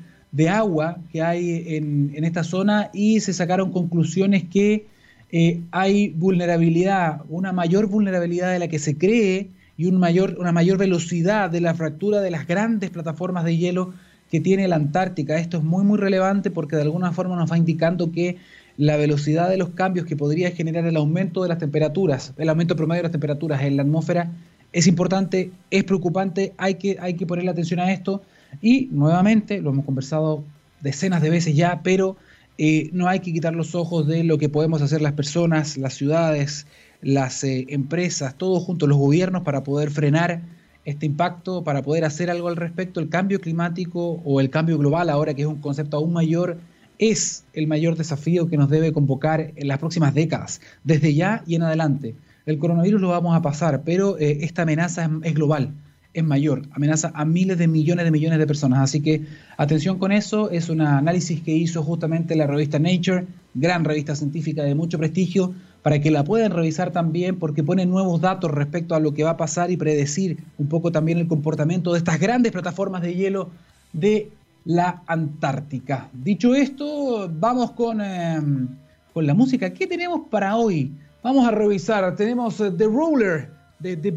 agua 0.49 0.99
que 1.11 1.23
hay 1.23 1.77
en, 1.77 2.25
esta 2.25 2.45
zona 2.45 2.91
y 2.93 3.21
se 3.21 3.33
sacaron 3.33 3.73
conclusiones 3.73 4.45
que 4.45 4.87
eh, 5.33 5.61
hay 5.71 6.09
vulnerabilidad, 6.11 7.23
una 7.29 7.53
mayor 7.53 7.87
vulnerabilidad 7.87 8.53
de 8.53 8.59
la 8.59 8.69
que 8.69 8.79
se 8.79 8.97
cree 8.97 9.51
y 9.77 9.87
un 9.87 9.99
mayor, 9.99 10.37
una 10.39 10.53
mayor 10.53 10.79
velocidad 10.79 11.51
de 11.51 11.61
la 11.61 11.75
fractura 11.75 12.21
de 12.21 12.31
las 12.31 12.47
grandes 12.47 12.91
plataformas 12.91 13.45
de 13.45 13.57
hielo 13.57 13.93
que 14.31 14.41
tiene 14.41 14.69
la 14.69 14.77
Antártica. 14.77 15.39
Esto 15.39 15.59
es 15.59 15.65
muy, 15.65 15.85
muy 15.85 15.99
relevante 15.99 16.51
porque 16.51 16.77
de 16.77 16.83
alguna 16.83 17.13
forma 17.13 17.37
nos 17.37 17.51
va 17.51 17.59
indicando 17.59 18.13
que 18.13 18.37
la 18.77 18.97
velocidad 18.97 19.49
de 19.49 19.57
los 19.57 19.71
cambios 19.71 20.07
que 20.07 20.17
podría 20.17 20.51
generar 20.51 20.85
el 20.87 20.97
aumento 20.97 21.43
de 21.43 21.49
las 21.49 21.59
temperaturas, 21.59 22.35
el 22.37 22.49
aumento 22.49 22.77
promedio 22.77 23.01
de 23.01 23.05
las 23.05 23.13
temperaturas 23.13 23.63
en 23.63 23.77
la 23.77 23.83
atmósfera, 23.83 24.33
es 24.73 24.87
importante, 24.87 25.53
es 25.71 25.85
preocupante, 25.85 26.53
hay 26.59 26.75
que, 26.75 26.99
hay 27.01 27.15
que 27.15 27.27
ponerle 27.27 27.51
atención 27.51 27.81
a 27.81 27.93
esto. 27.93 28.23
Y 28.61 28.89
nuevamente, 28.93 29.61
lo 29.61 29.71
hemos 29.71 29.85
conversado 29.85 30.45
decenas 30.81 31.23
de 31.23 31.31
veces 31.31 31.55
ya, 31.55 31.81
pero 31.83 32.17
eh, 32.59 32.91
no 32.93 33.09
hay 33.09 33.21
que 33.21 33.33
quitar 33.33 33.55
los 33.55 33.75
ojos 33.75 34.07
de 34.07 34.25
lo 34.25 34.39
que 34.39 34.49
podemos 34.49 34.83
hacer 34.83 35.03
las 35.03 35.13
personas, 35.13 35.77
las 35.77 35.95
ciudades, 35.95 36.67
las 37.03 37.45
eh, 37.45 37.67
empresas, 37.69 38.37
todos 38.37 38.63
juntos, 38.63 38.89
los 38.89 38.99
gobiernos, 38.99 39.43
para 39.43 39.63
poder 39.63 39.91
frenar 39.91 40.43
este 40.85 41.05
impacto, 41.05 41.65
para 41.65 41.83
poder 41.83 42.05
hacer 42.05 42.31
algo 42.31 42.49
al 42.49 42.57
respecto. 42.57 43.01
El 43.01 43.09
cambio 43.09 43.41
climático 43.41 44.23
o 44.25 44.41
el 44.41 44.51
cambio 44.51 44.79
global, 44.79 45.11
ahora 45.11 45.35
que 45.35 45.43
es 45.43 45.49
un 45.49 45.61
concepto 45.61 45.97
aún 45.97 46.13
mayor, 46.13 46.59
es 46.99 47.45
el 47.53 47.67
mayor 47.67 47.97
desafío 47.97 48.49
que 48.49 48.57
nos 48.57 48.71
debe 48.71 48.93
convocar 48.93 49.53
en 49.57 49.69
las 49.69 49.79
próximas 49.79 50.15
décadas, 50.15 50.61
desde 50.85 51.15
ya 51.15 51.43
y 51.47 51.57
en 51.57 51.63
adelante. 51.63 52.15
El 52.47 52.59
coronavirus 52.59 53.01
lo 53.01 53.09
vamos 53.09 53.37
a 53.37 53.43
pasar, 53.43 53.83
pero 53.85 54.19
eh, 54.19 54.39
esta 54.43 54.63
amenaza 54.63 55.11
es, 55.23 55.35
global, 55.35 55.75
es 56.17 56.25
mayor, 56.25 56.63
amenaza 56.73 57.13
a 57.15 57.27
miles 57.27 57.59
de 57.59 57.69
millones 57.69 58.07
de 58.07 58.11
millones 58.11 58.39
de 58.39 58.47
personas. 58.47 58.81
Así 58.81 59.03
que 59.03 59.27
atención 59.59 59.99
con 59.99 60.13
eso, 60.13 60.51
es 60.51 60.71
un 60.71 60.81
análisis 60.81 61.43
que 61.43 61.55
hizo 61.55 61.83
justamente 61.83 62.35
la 62.37 62.47
revista 62.47 62.79
Nature, 62.79 63.27
gran 63.53 63.85
revista 63.85 64.17
científica 64.17 64.63
de 64.63 64.75
mucho 64.75 64.97
prestigio, 64.97 65.53
para 65.83 66.01
que 66.01 66.11
la 66.11 66.25
puedan 66.25 66.53
revisar 66.53 66.91
también 66.91 67.39
porque 67.39 67.63
pone 67.63 67.85
nuevos 67.85 68.23
datos 68.23 68.51
respecto 68.51 68.95
a 68.95 69.01
lo 69.01 69.13
que 69.13 69.25
va 69.25 69.31
a 69.33 69.37
pasar 69.37 69.71
y 69.71 69.77
predecir 69.77 70.39
un 70.57 70.69
poco 70.69 70.91
también 70.91 71.19
el 71.19 71.29
comportamiento 71.29 71.93
de 71.93 71.99
estas 71.99 72.19
grandes 72.19 72.51
plataformas 72.51 73.03
de 73.03 73.15
hielo 73.15 73.51
de 73.93 74.31
la 74.65 75.03
Antártica. 75.07 76.09
Dicho 76.15 76.55
esto, 76.55 77.31
vamos 77.31 77.73
con, 77.73 78.01
em, 78.01 78.69
con 79.13 79.27
la 79.27 79.35
música. 79.35 79.69
¿Qué 79.75 79.87
tenemos 79.87 80.23
para 80.31 80.57
hoy? 80.57 80.93
Vamos 81.23 81.47
a 81.47 81.51
revisar. 81.51 82.17
Tenemos 82.17 82.59
eh, 82.61 82.71
The 82.71 82.87
Roller 82.87 83.56
de 83.79 83.97
The 83.97 84.09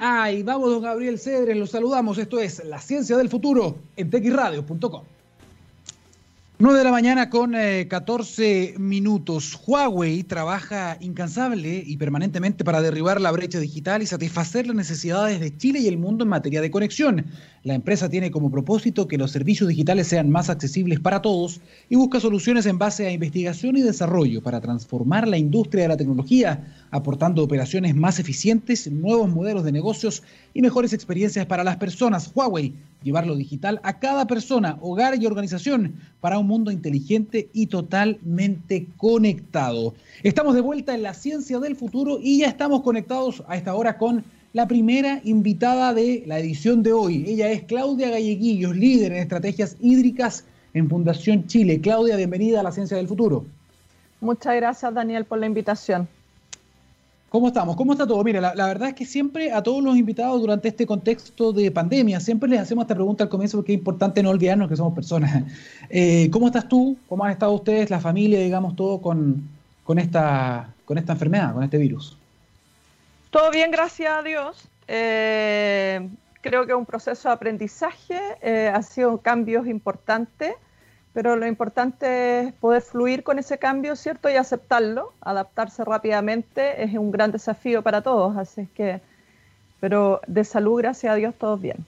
Eye. 0.00 0.42
Vamos, 0.42 0.70
don 0.70 0.82
Gabriel 0.82 1.18
Cedres, 1.18 1.56
los 1.56 1.70
saludamos. 1.70 2.18
Esto 2.18 2.38
es 2.38 2.64
La 2.64 2.80
Ciencia 2.80 3.16
del 3.16 3.28
Futuro 3.28 3.76
en 3.96 4.10
texradio.com. 4.10 5.17
9 6.60 6.78
de 6.78 6.84
la 6.84 6.90
mañana 6.90 7.30
con 7.30 7.52
14 7.52 8.64
eh, 8.64 8.74
minutos. 8.80 9.56
Huawei 9.64 10.24
trabaja 10.24 10.96
incansable 10.98 11.84
y 11.86 11.96
permanentemente 11.98 12.64
para 12.64 12.82
derribar 12.82 13.20
la 13.20 13.30
brecha 13.30 13.60
digital 13.60 14.02
y 14.02 14.06
satisfacer 14.06 14.66
las 14.66 14.74
necesidades 14.74 15.38
de 15.38 15.56
Chile 15.56 15.78
y 15.78 15.86
el 15.86 15.98
mundo 15.98 16.24
en 16.24 16.30
materia 16.30 16.60
de 16.60 16.72
conexión. 16.72 17.26
La 17.62 17.74
empresa 17.74 18.08
tiene 18.08 18.32
como 18.32 18.50
propósito 18.50 19.06
que 19.06 19.18
los 19.18 19.30
servicios 19.30 19.68
digitales 19.68 20.08
sean 20.08 20.30
más 20.30 20.50
accesibles 20.50 20.98
para 20.98 21.22
todos 21.22 21.60
y 21.88 21.94
busca 21.94 22.18
soluciones 22.18 22.66
en 22.66 22.76
base 22.76 23.06
a 23.06 23.12
investigación 23.12 23.76
y 23.76 23.82
desarrollo 23.82 24.42
para 24.42 24.60
transformar 24.60 25.28
la 25.28 25.38
industria 25.38 25.82
de 25.82 25.88
la 25.90 25.96
tecnología 25.96 26.74
aportando 26.90 27.44
operaciones 27.44 27.94
más 27.94 28.18
eficientes, 28.18 28.90
nuevos 28.90 29.30
modelos 29.30 29.62
de 29.62 29.70
negocios 29.70 30.24
y 30.54 30.62
mejores 30.62 30.92
experiencias 30.92 31.46
para 31.46 31.62
las 31.62 31.76
personas. 31.76 32.32
Huawei, 32.34 32.74
llevar 33.02 33.26
lo 33.26 33.36
digital 33.36 33.80
a 33.82 33.98
cada 33.98 34.26
persona, 34.26 34.78
hogar 34.80 35.20
y 35.20 35.26
organización 35.26 35.94
para 36.20 36.38
un 36.38 36.46
mundo 36.46 36.70
inteligente 36.70 37.48
y 37.52 37.66
totalmente 37.66 38.86
conectado. 38.96 39.94
Estamos 40.22 40.54
de 40.54 40.60
vuelta 40.60 40.94
en 40.94 41.02
la 41.02 41.14
ciencia 41.14 41.58
del 41.58 41.76
futuro 41.76 42.18
y 42.20 42.38
ya 42.38 42.48
estamos 42.48 42.82
conectados 42.82 43.42
a 43.48 43.56
esta 43.56 43.74
hora 43.74 43.98
con 43.98 44.24
la 44.52 44.66
primera 44.66 45.20
invitada 45.24 45.94
de 45.94 46.24
la 46.26 46.38
edición 46.38 46.82
de 46.82 46.92
hoy. 46.92 47.24
Ella 47.28 47.50
es 47.50 47.62
Claudia 47.62 48.10
Galleguillos, 48.10 48.76
líder 48.76 49.12
en 49.12 49.18
estrategias 49.18 49.76
hídricas 49.80 50.44
en 50.74 50.88
Fundación 50.88 51.46
Chile. 51.46 51.80
Claudia, 51.80 52.16
bienvenida 52.16 52.60
a 52.60 52.62
la 52.62 52.72
ciencia 52.72 52.96
del 52.96 53.08
futuro. 53.08 53.44
Muchas 54.20 54.56
gracias, 54.56 54.92
Daniel, 54.92 55.24
por 55.24 55.38
la 55.38 55.46
invitación. 55.46 56.08
¿Cómo 57.28 57.48
estamos? 57.48 57.76
¿Cómo 57.76 57.92
está 57.92 58.06
todo? 58.06 58.24
Mira, 58.24 58.40
la, 58.40 58.66
verdad 58.66 58.88
es 58.88 58.94
que 58.94 59.04
siempre 59.04 59.52
a 59.52 59.62
todos 59.62 59.84
los 59.84 59.98
invitados 59.98 60.40
durante 60.40 60.68
este 60.68 60.86
contexto 60.86 61.52
de 61.52 61.70
pandemia, 61.70 62.20
siempre 62.20 62.48
les 62.48 62.60
hacemos 62.60 62.84
esta 62.84 62.94
pregunta 62.94 63.24
al 63.24 63.30
comienzo 63.30 63.58
porque 63.58 63.72
es 63.72 63.78
importante 63.78 64.22
no 64.22 64.30
olvidarnos 64.30 64.68
que 64.68 64.76
somos 64.76 64.94
personas. 64.94 65.44
Eh, 65.90 66.28
¿Cómo 66.30 66.46
estás 66.48 66.68
tú? 66.68 66.98
¿Cómo 67.08 67.24
han 67.24 67.30
estado 67.30 67.52
ustedes, 67.52 67.88
la 67.88 67.98
familia, 67.98 68.40
digamos, 68.40 68.76
todo 68.76 69.00
con, 69.00 69.48
con, 69.84 69.98
esta, 69.98 70.68
con 70.84 70.98
esta 70.98 71.14
enfermedad, 71.14 71.54
con 71.54 71.62
este 71.62 71.78
virus? 71.78 72.16
Todo 73.30 73.50
bien, 73.50 73.70
gracias 73.70 74.18
a 74.18 74.22
Dios. 74.22 74.68
Eh, 74.86 76.06
creo 76.42 76.66
que 76.66 76.74
un 76.74 76.84
proceso 76.84 77.28
de 77.28 77.34
aprendizaje 77.34 78.20
eh, 78.42 78.70
ha 78.72 78.82
sido 78.82 79.18
cambios 79.18 79.66
importantes 79.66 80.54
pero 81.18 81.34
lo 81.34 81.48
importante 81.48 82.42
es 82.42 82.52
poder 82.52 82.80
fluir 82.80 83.24
con 83.24 83.40
ese 83.40 83.58
cambio, 83.58 83.96
¿cierto? 83.96 84.30
Y 84.30 84.34
aceptarlo, 84.34 85.14
adaptarse 85.20 85.84
rápidamente 85.84 86.84
es 86.84 86.94
un 86.94 87.10
gran 87.10 87.32
desafío 87.32 87.82
para 87.82 88.02
todos, 88.02 88.36
así 88.36 88.68
que, 88.72 89.00
pero 89.80 90.20
de 90.28 90.44
salud, 90.44 90.78
gracias 90.78 91.12
a 91.12 91.16
Dios, 91.16 91.34
todos 91.36 91.60
bien. 91.60 91.78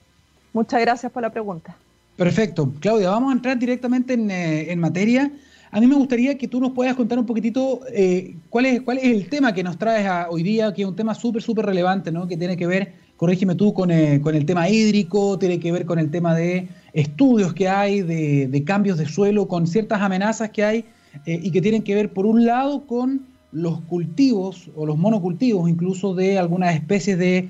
Muchas 0.51 0.81
gracias 0.81 1.09
por 1.13 1.21
la 1.21 1.29
pregunta. 1.29 1.77
Perfecto. 2.17 2.73
Claudia, 2.81 3.11
vamos 3.11 3.31
a 3.31 3.35
entrar 3.37 3.57
directamente 3.57 4.15
en, 4.15 4.29
eh, 4.31 4.75
materia. 4.75 5.31
A 5.71 5.79
mí 5.79 5.87
me 5.87 5.95
gustaría 5.95 6.37
que 6.37 6.49
tú 6.49 6.59
nos 6.59 6.73
puedas 6.73 6.97
contar 6.97 7.17
un 7.17 7.25
poquitito 7.25 7.79
eh, 7.93 8.35
cuál, 8.49 8.65
es, 8.65 8.81
cuál 8.81 8.97
es 8.97 9.05
el 9.05 9.29
tema 9.29 9.53
que 9.53 9.63
nos 9.63 9.77
traes 9.77 10.27
hoy 10.29 10.43
día, 10.43 10.73
que 10.73 10.81
es 10.81 10.87
un 10.89 10.97
tema 10.97 11.15
súper, 11.15 11.41
súper 11.41 11.67
relevante, 11.67 12.11
¿no? 12.11 12.27
Que 12.27 12.35
tiene 12.35 12.57
que 12.57 12.67
ver 12.67 12.91
corrígeme 13.21 13.53
tú, 13.53 13.71
con, 13.71 13.91
eh, 13.91 14.19
con, 14.19 14.33
el 14.33 14.47
tema 14.47 14.67
hídrico, 14.67 15.37
tiene 15.37 15.59
que 15.59 15.71
ver 15.71 15.85
con 15.85 15.99
el 15.99 16.09
tema 16.09 16.33
de 16.33 16.67
estudios 16.93 17.53
que 17.53 17.67
hay 17.67 18.01
de, 18.01 18.63
cambios 18.65 18.97
de 18.97 19.05
suelo, 19.05 19.47
con 19.47 19.67
ciertas 19.67 20.01
amenazas 20.01 20.49
que 20.49 20.63
hay 20.63 20.85
eh, 21.25 21.39
y 21.41 21.51
que 21.51 21.61
tienen 21.61 21.83
que 21.83 21.95
ver, 21.95 22.11
por 22.11 22.25
un 22.25 22.45
lado, 22.45 22.85
con 22.85 23.25
los 23.51 23.81
cultivos 23.81 24.69
o 24.75 24.85
los 24.85 24.97
monocultivos 24.97 25.69
incluso 25.69 26.15
de 26.15 26.39
algunas 26.39 26.73
especies 26.73 27.17
de, 27.17 27.49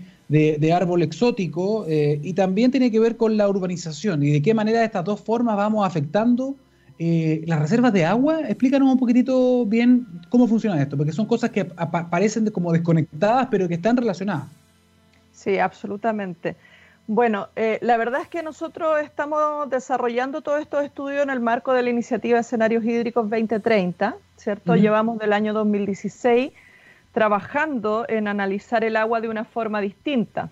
árbol 0.74 1.04
exótico 1.04 1.86
eh, 1.88 2.20
y 2.24 2.34
también 2.34 2.72
tiene 2.72 2.90
que 2.90 3.00
ver 3.00 3.18
con 3.18 3.38
la 3.38 3.48
urbanización 3.50 4.24
y 4.24 4.32
de 4.32 4.42
qué 4.42 4.54
manera 4.54 4.80
de 4.80 4.86
estas 4.86 5.04
dos 5.04 5.20
formas 5.20 5.58
vamos 5.58 5.86
afectando 5.86 6.56
eh, 6.98 7.44
las 7.46 7.60
reservas 7.60 7.92
de 7.94 8.06
agua. 8.06 8.42
Explícanos 8.48 8.92
un 8.92 8.98
poquitito 8.98 9.66
bien 9.66 10.08
cómo 10.30 10.48
funciona 10.48 10.82
esto, 10.82 10.96
porque 10.96 11.12
son 11.12 11.26
cosas 11.26 11.50
que 11.50 11.66
parecen 11.66 12.50
como 12.52 12.72
desconectadas 12.72 13.48
pero 13.52 13.68
que 13.68 13.74
están 13.76 13.98
relacionadas. 13.98 14.46
Sí, 15.34 15.58
absolutamente. 15.58 16.56
Bueno, 17.14 17.50
eh, 17.58 17.78
la 17.82 17.98
verdad 17.98 18.22
es 18.22 18.30
que 18.30 18.42
nosotros 18.42 19.02
estamos 19.02 19.70
desarrollando 19.70 20.40
todos 20.40 20.62
estos 20.62 20.86
estudios 20.86 21.22
en 21.22 21.30
el 21.30 21.42
marco 21.42 21.74
de 21.74 21.84
la 21.84 21.90
iniciativa 21.90 22.40
Escenarios 22.40 22.86
Hídricos 22.86 23.30
2030, 23.30 24.16
¿cierto? 24.38 24.78
Llevamos 24.78 25.20
del 25.20 25.34
año 25.34 25.52
2016 25.52 26.54
trabajando 27.12 28.06
en 28.08 28.30
analizar 28.30 28.86
el 28.86 28.96
agua 28.96 29.20
de 29.20 29.28
una 29.28 29.44
forma 29.44 29.82
distinta. 29.82 30.52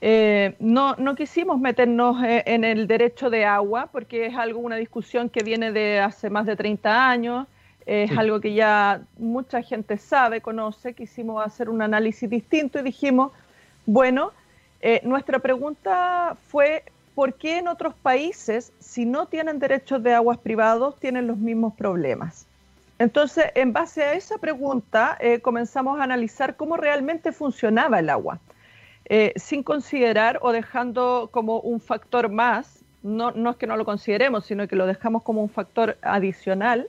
Eh, 0.00 0.56
no, 0.60 0.96
no, 0.96 1.14
quisimos 1.14 1.60
meternos 1.60 2.24
eh, 2.24 2.42
en 2.46 2.64
el 2.64 2.86
derecho 2.86 3.28
de 3.28 3.44
agua 3.44 3.90
porque 3.92 4.24
es 4.24 4.34
algo, 4.34 4.60
una 4.60 4.76
discusión 4.76 5.28
que 5.28 5.44
viene 5.44 5.72
de 5.72 6.00
hace 6.00 6.30
más 6.30 6.46
de 6.46 6.56
30 6.56 7.10
años, 7.10 7.46
es 7.84 8.16
algo 8.16 8.40
que 8.40 8.54
ya 8.54 9.02
mucha 9.18 9.60
gente 9.60 9.98
sabe, 9.98 10.40
conoce, 10.40 10.94
quisimos 10.94 11.44
hacer 11.44 11.68
un 11.68 11.82
análisis 11.82 12.30
distinto 12.30 12.78
y 12.78 12.82
dijimos, 12.82 13.30
bueno, 13.84 14.32
eh, 14.80 15.00
nuestra 15.02 15.40
pregunta 15.40 16.36
fue, 16.48 16.84
¿por 17.14 17.34
qué 17.34 17.58
en 17.58 17.68
otros 17.68 17.94
países, 17.94 18.72
si 18.78 19.04
no 19.04 19.26
tienen 19.26 19.58
derechos 19.58 20.02
de 20.02 20.14
aguas 20.14 20.38
privados, 20.38 20.98
tienen 21.00 21.26
los 21.26 21.36
mismos 21.36 21.74
problemas? 21.74 22.46
Entonces, 22.98 23.46
en 23.54 23.72
base 23.72 24.02
a 24.02 24.14
esa 24.14 24.38
pregunta, 24.38 25.16
eh, 25.20 25.40
comenzamos 25.40 25.98
a 25.98 26.04
analizar 26.04 26.56
cómo 26.56 26.76
realmente 26.76 27.32
funcionaba 27.32 27.98
el 27.98 28.10
agua, 28.10 28.40
eh, 29.06 29.32
sin 29.36 29.62
considerar 29.62 30.38
o 30.42 30.52
dejando 30.52 31.28
como 31.32 31.60
un 31.60 31.80
factor 31.80 32.28
más, 32.28 32.80
no, 33.02 33.30
no, 33.30 33.50
es 33.50 33.56
que 33.56 33.66
no 33.66 33.76
lo 33.76 33.84
consideremos, 33.84 34.46
sino 34.46 34.66
que 34.68 34.76
lo 34.76 34.86
dejamos 34.86 35.22
como 35.22 35.42
un 35.42 35.48
factor 35.48 35.96
adicional, 36.02 36.88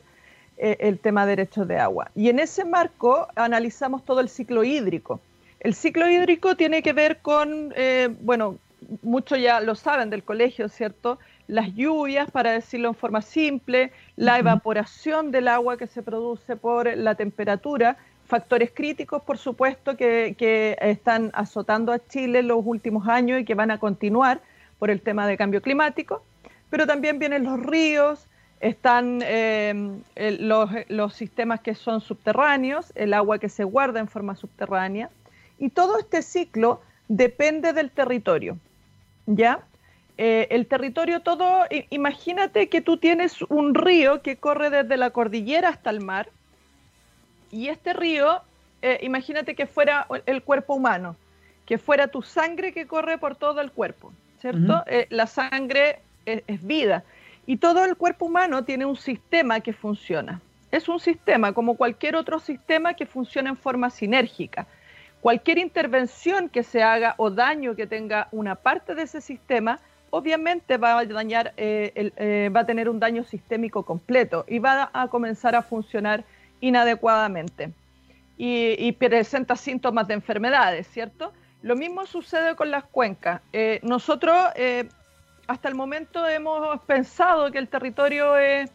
el 0.61 0.99
tema 0.99 1.25
de 1.25 1.37
derechos 1.37 1.69
de 1.69 1.77
agua. 1.77 2.11
Y 2.15 2.27
en 2.27 2.37
ese 2.37 2.65
marco 2.65 3.29
analizamos 3.37 4.03
todo 4.03 4.19
el 4.19 4.27
ciclo 4.27 4.65
hídrico 4.65 5.21
el 5.59 5.73
ciclo 5.73 6.09
hídrico 6.09 6.55
tiene 6.55 6.81
que 6.81 6.93
ver 6.93 7.19
con, 7.19 7.73
eh, 7.75 8.09
bueno, 8.21 8.57
muchos 9.01 9.39
ya 9.39 9.59
lo 9.59 9.75
saben 9.75 10.09
del 10.09 10.23
colegio, 10.23 10.69
¿cierto? 10.69 11.19
Las 11.47 11.73
lluvias, 11.75 12.31
para 12.31 12.51
decirlo 12.51 12.89
en 12.89 12.95
forma 12.95 13.21
simple, 13.21 13.91
la 14.15 14.39
evaporación 14.39 15.31
del 15.31 15.47
agua 15.47 15.77
que 15.77 15.87
se 15.87 16.01
produce 16.01 16.55
por 16.55 16.95
la 16.95 17.15
temperatura, 17.15 17.97
factores 18.25 18.71
críticos, 18.73 19.23
por 19.23 19.37
supuesto, 19.37 19.97
que, 19.97 20.77
están 20.81 21.31
azotando 21.33 21.91
a 21.91 21.99
Chile 21.99 22.39
en 22.39 22.47
los 22.47 22.61
últimos 22.63 23.07
años 23.07 23.41
y 23.41 23.45
que 23.45 23.55
van 23.55 23.71
a 23.71 23.79
continuar 23.79 24.41
por 24.77 24.89
el 24.89 25.01
tema 25.01 25.27
de 25.27 25.35
cambio 25.35 25.61
climático, 25.61 26.23
pero 26.69 26.87
también 26.87 27.19
vienen 27.19 27.43
los 27.43 27.59
ríos, 27.59 28.27
están 28.61 29.21
eh, 29.23 29.99
los, 30.39 30.69
los 30.87 31.13
sistemas 31.13 31.61
que 31.61 31.75
son 31.75 32.01
subterráneos, 32.01 32.93
el 32.95 33.13
agua 33.13 33.39
que 33.39 33.49
se 33.49 33.63
guarda 33.63 33.99
en 33.99 34.07
forma 34.07 34.35
subterránea, 34.35 35.09
y 35.59 35.69
todo 35.69 35.99
este 35.99 36.21
ciclo 36.21 36.81
depende 37.07 37.73
del 37.73 37.91
territorio, 37.91 38.57
¿ya? 39.25 39.59
Eh, 40.17 40.47
el 40.51 40.67
territorio 40.67 41.21
todo, 41.21 41.65
imagínate 41.89 42.69
que 42.69 42.81
tú 42.81 42.97
tienes 42.97 43.41
un 43.43 43.73
río 43.73 44.21
que 44.21 44.37
corre 44.37 44.69
desde 44.69 44.97
la 44.97 45.11
cordillera 45.11 45.69
hasta 45.69 45.89
el 45.89 46.01
mar, 46.01 46.29
y 47.51 47.67
este 47.69 47.93
río, 47.93 48.41
eh, 48.81 48.99
imagínate 49.01 49.55
que 49.55 49.65
fuera 49.65 50.07
el 50.25 50.43
cuerpo 50.43 50.75
humano, 50.75 51.15
que 51.65 51.77
fuera 51.77 52.07
tu 52.07 52.21
sangre 52.21 52.73
que 52.73 52.87
corre 52.87 53.17
por 53.17 53.35
todo 53.35 53.61
el 53.61 53.71
cuerpo, 53.71 54.13
¿cierto? 54.39 54.83
Eh, 54.87 55.07
la 55.09 55.27
sangre 55.27 55.99
es, 56.25 56.43
es 56.47 56.65
vida, 56.65 57.03
y 57.45 57.57
todo 57.57 57.83
el 57.85 57.95
cuerpo 57.95 58.25
humano 58.25 58.63
tiene 58.63 58.85
un 58.85 58.95
sistema 58.95 59.59
que 59.61 59.73
funciona. 59.73 60.41
Es 60.71 60.87
un 60.87 60.99
sistema 60.99 61.53
como 61.53 61.75
cualquier 61.75 62.15
otro 62.15 62.39
sistema 62.39 62.93
que 62.93 63.07
funciona 63.07 63.49
en 63.49 63.57
forma 63.57 63.89
sinérgica 63.89 64.67
Cualquier 65.21 65.57
intervención 65.57 66.47
que 66.47 66.63
se 66.63 66.81
haga 66.81 67.15
o 67.17 67.29
daño 67.29 67.75
que 67.75 67.87
tenga 67.87 68.29
una 68.31 68.55
parte 68.55 68.95
de 68.95 69.01
ese 69.01 69.19
sistema, 69.19 69.79
obviamente 70.11 70.77
va 70.77 70.97
a 70.97 71.05
dañar, 71.05 71.53
eh, 71.57 72.11
eh, 72.15 72.49
va 72.55 72.61
a 72.61 72.65
tener 72.65 72.87
un 72.89 72.99
daño 72.99 73.25
sistémico 73.25 73.83
completo 73.83 74.45
y 74.47 74.59
va 74.59 74.89
a 74.93 75.07
comenzar 75.09 75.55
a 75.55 75.61
funcionar 75.61 76.23
inadecuadamente 76.61 77.73
y, 78.37 78.91
presenta 78.93 79.57
síntomas 79.57 80.07
de 80.07 80.13
enfermedades, 80.13 80.87
¿cierto? 80.87 81.33
Lo 81.61 81.75
mismo 81.75 82.05
sucede 82.05 82.55
con 82.55 82.71
las 82.71 82.85
cuencas. 82.85 83.41
Eh, 83.51 83.81
nosotros 83.83 84.37
hasta 85.47 85.67
el 85.67 85.75
momento 85.75 86.25
hemos 86.25 86.79
pensado 86.83 87.51
que 87.51 87.57
el 87.57 87.67
territorio 87.67 88.37
es, 88.37 88.71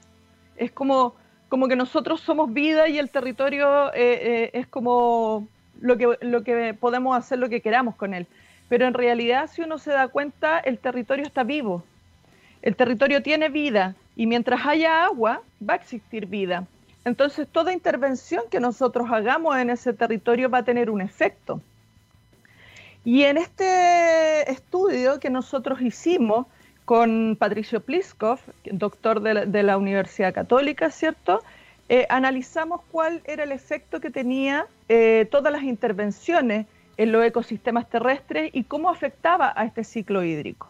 es 0.57 0.71
como, 0.73 1.15
como 1.49 1.69
que 1.69 1.77
nosotros 1.77 2.21
somos 2.21 2.53
vida 2.53 2.87
y 2.89 2.99
el 2.99 3.09
territorio 3.09 3.91
es 3.95 4.67
como 4.67 5.49
lo 5.81 5.97
que, 5.97 6.19
lo 6.21 6.43
que 6.43 6.75
podemos 6.75 7.17
hacer 7.17 7.39
lo 7.39 7.49
que 7.49 7.61
queramos 7.61 7.97
con 7.97 8.15
él. 8.15 8.27
Pero 8.69 8.87
en 8.87 8.95
realidad, 8.95 9.51
si 9.53 9.63
uno 9.63 9.79
se 9.79 9.91
da 9.91 10.09
cuenta, 10.09 10.59
el 10.59 10.79
territorio 10.79 11.25
está 11.25 11.45
vivo. 11.45 11.85
El 12.63 12.77
territorio 12.77 13.23
tiene 13.23 13.49
vida 13.49 13.95
y 14.17 14.27
mientras 14.27 14.65
haya 14.67 15.05
agua, 15.05 15.43
va 15.67 15.75
a 15.75 15.77
existir 15.77 16.27
vida. 16.27 16.67
Entonces, 17.05 17.47
toda 17.47 17.73
intervención 17.73 18.45
que 18.51 18.61
nosotros 18.61 19.09
hagamos 19.11 19.57
en 19.59 19.69
ese 19.69 19.93
territorio 19.93 20.49
va 20.49 20.59
a 20.59 20.65
tener 20.65 20.89
un 20.89 21.03
efecto. 21.03 21.61
Y 23.05 23.25
en 23.25 23.37
este 23.37 24.51
estudio 24.51 25.21
que 25.21 25.29
nosotros 25.29 25.83
hicimos 25.83 26.47
con 26.87 27.37
Patricio 27.39 27.81
Pliskov, 27.81 28.41
doctor 28.65 29.21
de 29.21 29.35
la, 29.35 29.45
de 29.45 29.63
la 29.63 29.77
Universidad 29.77 30.33
Católica, 30.33 30.91
¿cierto? 30.91 31.43
Eh, 31.89 32.07
analizamos 32.09 32.81
cuál 32.91 33.23
era 33.25 33.45
el 33.45 33.53
efecto 33.53 34.01
que 34.01 34.11
tenía 34.11 34.67
eh, 34.89 35.29
todas 35.31 35.53
las 35.53 35.63
intervenciones 35.63 36.67
en 36.97 37.13
los 37.13 37.25
ecosistemas 37.25 37.89
terrestres 37.89 38.51
y 38.55 38.65
cómo 38.65 38.89
afectaba 38.89 39.53
a 39.55 39.65
este 39.65 39.85
ciclo 39.85 40.25
hídrico. 40.25 40.69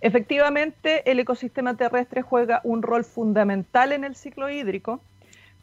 Efectivamente, 0.00 1.08
el 1.10 1.20
ecosistema 1.20 1.76
terrestre 1.76 2.22
juega 2.22 2.60
un 2.64 2.82
rol 2.82 3.04
fundamental 3.04 3.92
en 3.92 4.04
el 4.04 4.16
ciclo 4.16 4.48
hídrico 4.48 5.00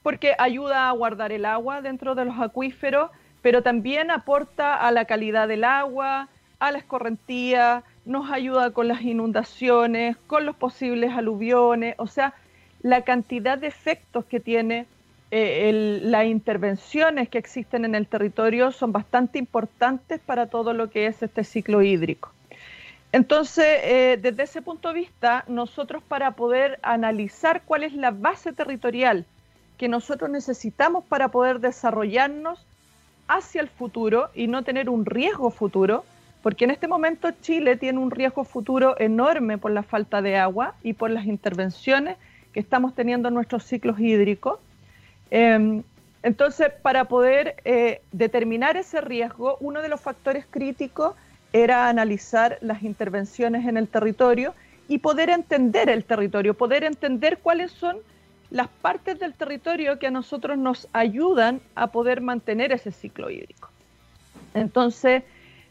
porque 0.04 0.36
ayuda 0.38 0.88
a 0.88 0.92
guardar 0.92 1.32
el 1.32 1.44
agua 1.44 1.82
dentro 1.82 2.16
de 2.16 2.26
los 2.26 2.40
acuíferos, 2.40 3.12
pero 3.42 3.64
también 3.64 4.10
aporta 4.10 4.76
a 4.76 4.92
la 4.92 5.06
calidad 5.06 5.48
del 5.48 5.64
agua, 5.64 6.30
a 6.60 6.72
la 6.72 6.78
escorrentía, 6.78 7.84
nos 8.06 8.32
ayuda 8.32 8.72
con 8.72 8.88
las 8.88 9.02
inundaciones, 9.02 10.16
con 10.28 10.46
los 10.46 10.56
posibles 10.56 11.12
aluviones, 11.14 11.96
o 11.98 12.08
sea, 12.08 12.34
la 12.82 13.02
cantidad 13.02 13.58
de 13.58 13.68
efectos 13.68 14.26
que 14.26 14.40
tiene 14.40 14.86
eh, 15.30 16.00
las 16.04 16.26
intervenciones 16.26 17.28
que 17.28 17.38
existen 17.38 17.84
en 17.84 17.96
el 17.96 18.08
territorio 18.08 18.72
son 18.72 18.92
bastante 18.92 19.40
importantes 19.40 20.22
para 20.22 20.48
todo 20.48 20.74
lo 20.74 20.90
que 20.90 21.08
es 21.08 21.22
este 21.22 21.44
ciclo 21.44 21.82
hídrico. 21.82 22.32
Entonces, 23.12 23.66
eh, 23.84 24.20
desde 24.22 24.44
ese 24.44 24.62
punto 24.62 24.90
de 24.90 24.96
vista, 24.96 25.44
nosotros 25.48 26.04
para 26.04 26.32
poder 26.32 26.80
analizar 26.82 27.62
cuál 27.66 27.84
es 27.84 27.94
la 27.94 28.12
base 28.12 28.54
territorial 28.54 29.26
que 29.78 29.88
nosotros 29.88 30.30
necesitamos 30.30 31.06
para 31.06 31.30
poder 31.30 31.60
desarrollarnos 31.60 32.66
hacia 33.28 33.62
el 33.62 33.68
futuro 33.68 34.30
y 34.34 34.48
no 34.48 34.64
tener 34.64 34.90
un 34.90 35.06
riesgo 35.06 35.52
futuro, 35.52 36.04
porque 36.42 36.66
en 36.66 36.72
este 36.72 36.88
momento 36.88 37.30
Chile 37.42 37.76
tiene 37.76 38.00
un 38.00 38.12
riesgo 38.12 38.44
futuro 38.44 38.96
enorme 39.00 39.58
por 39.58 39.72
la 39.72 39.84
falta 39.84 40.22
de 40.22 40.38
agua 40.38 40.76
y 40.84 40.94
por 40.94 41.10
las 41.10 41.26
intervenciones 41.26 42.18
que 42.54 42.60
estamos 42.60 42.96
teniendo 42.96 43.28
en 43.28 43.34
nuestros 43.34 43.64
ciclos 43.64 44.00
hídricos. 44.00 44.60
Em, 45.32 45.84
entonces, 46.24 46.72
para 46.82 47.06
poder 47.06 47.56
eh, 47.66 48.02
determinar 48.12 48.78
ese 48.78 49.02
riesgo, 49.02 49.58
uno 49.60 49.82
de 49.82 49.90
los 49.90 50.02
factores 50.02 50.46
críticos 50.50 51.16
era 51.54 51.90
analizar 51.90 52.58
las 52.62 52.84
intervenciones 52.84 53.66
en 53.66 53.78
el 53.78 53.88
territorio 53.88 54.54
y 54.88 55.00
poder 55.00 55.30
entender 55.30 55.90
el 55.90 56.04
territorio, 56.06 56.54
poder 56.54 56.84
entender 56.84 57.40
cuáles 57.40 57.72
son 57.72 57.98
las 58.50 58.68
partes 58.68 59.20
del 59.20 59.34
territorio 59.34 60.00
que 60.00 60.08
a 60.08 60.12
nosotros 60.12 60.58
nos 60.58 60.88
ayudan 60.94 61.62
a 61.76 61.88
poder 61.88 62.22
mantener 62.22 62.72
ese 62.72 62.92
ciclo 62.92 63.30
hídrico. 63.30 63.70
Entonces, 64.54 65.24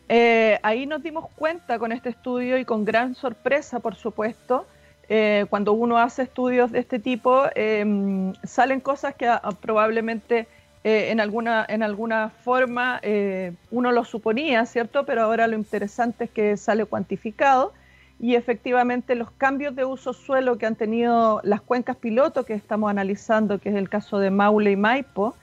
eh, 0.08 0.58
ahí 0.62 0.86
nos 0.86 1.02
dimos 1.02 1.28
cuenta 1.34 1.78
con 1.78 1.92
este 1.92 2.10
estudio 2.10 2.58
y 2.58 2.64
con 2.64 2.84
gran 2.84 3.14
sorpresa, 3.14 3.80
por 3.80 3.94
supuesto, 3.94 4.66
eh, 5.08 5.46
cuando 5.48 5.72
uno 5.72 5.98
hace 5.98 6.22
estudios 6.22 6.72
de 6.72 6.80
este 6.80 6.98
tipo, 6.98 7.44
em, 7.54 8.32
salen 8.44 8.80
cosas 8.80 9.14
que 9.14 9.28
ah, 9.28 9.40
probablemente 9.60 10.48
eh, 10.84 11.10
en, 11.10 11.20
alguna, 11.20 11.64
en 11.68 11.82
alguna 11.82 12.30
forma 12.30 13.00
eh, 13.02 13.52
uno 13.70 13.92
lo 13.92 14.04
suponía, 14.04 14.64
¿cierto? 14.66 15.04
Pero 15.04 15.22
ahora 15.22 15.46
lo 15.46 15.56
interesante 15.56 16.24
es 16.24 16.30
que 16.30 16.56
sale 16.56 16.84
cuantificado 16.84 17.72
y 18.18 18.34
efectivamente 18.34 19.14
los 19.14 19.30
cambios 19.32 19.74
de 19.76 19.84
uso 19.84 20.12
suelo 20.12 20.58
que 20.58 20.66
han 20.66 20.76
tenido 20.76 21.40
las 21.44 21.60
cuencas 21.60 21.96
piloto 21.96 22.44
que 22.44 22.54
estamos 22.54 22.90
analizando, 22.90 23.58
que 23.58 23.70
es 23.70 23.74
el 23.74 23.88
caso 23.88 24.18
de 24.18 24.30
Maule 24.30 24.70
y 24.70 24.76
Maipo, 24.76 25.34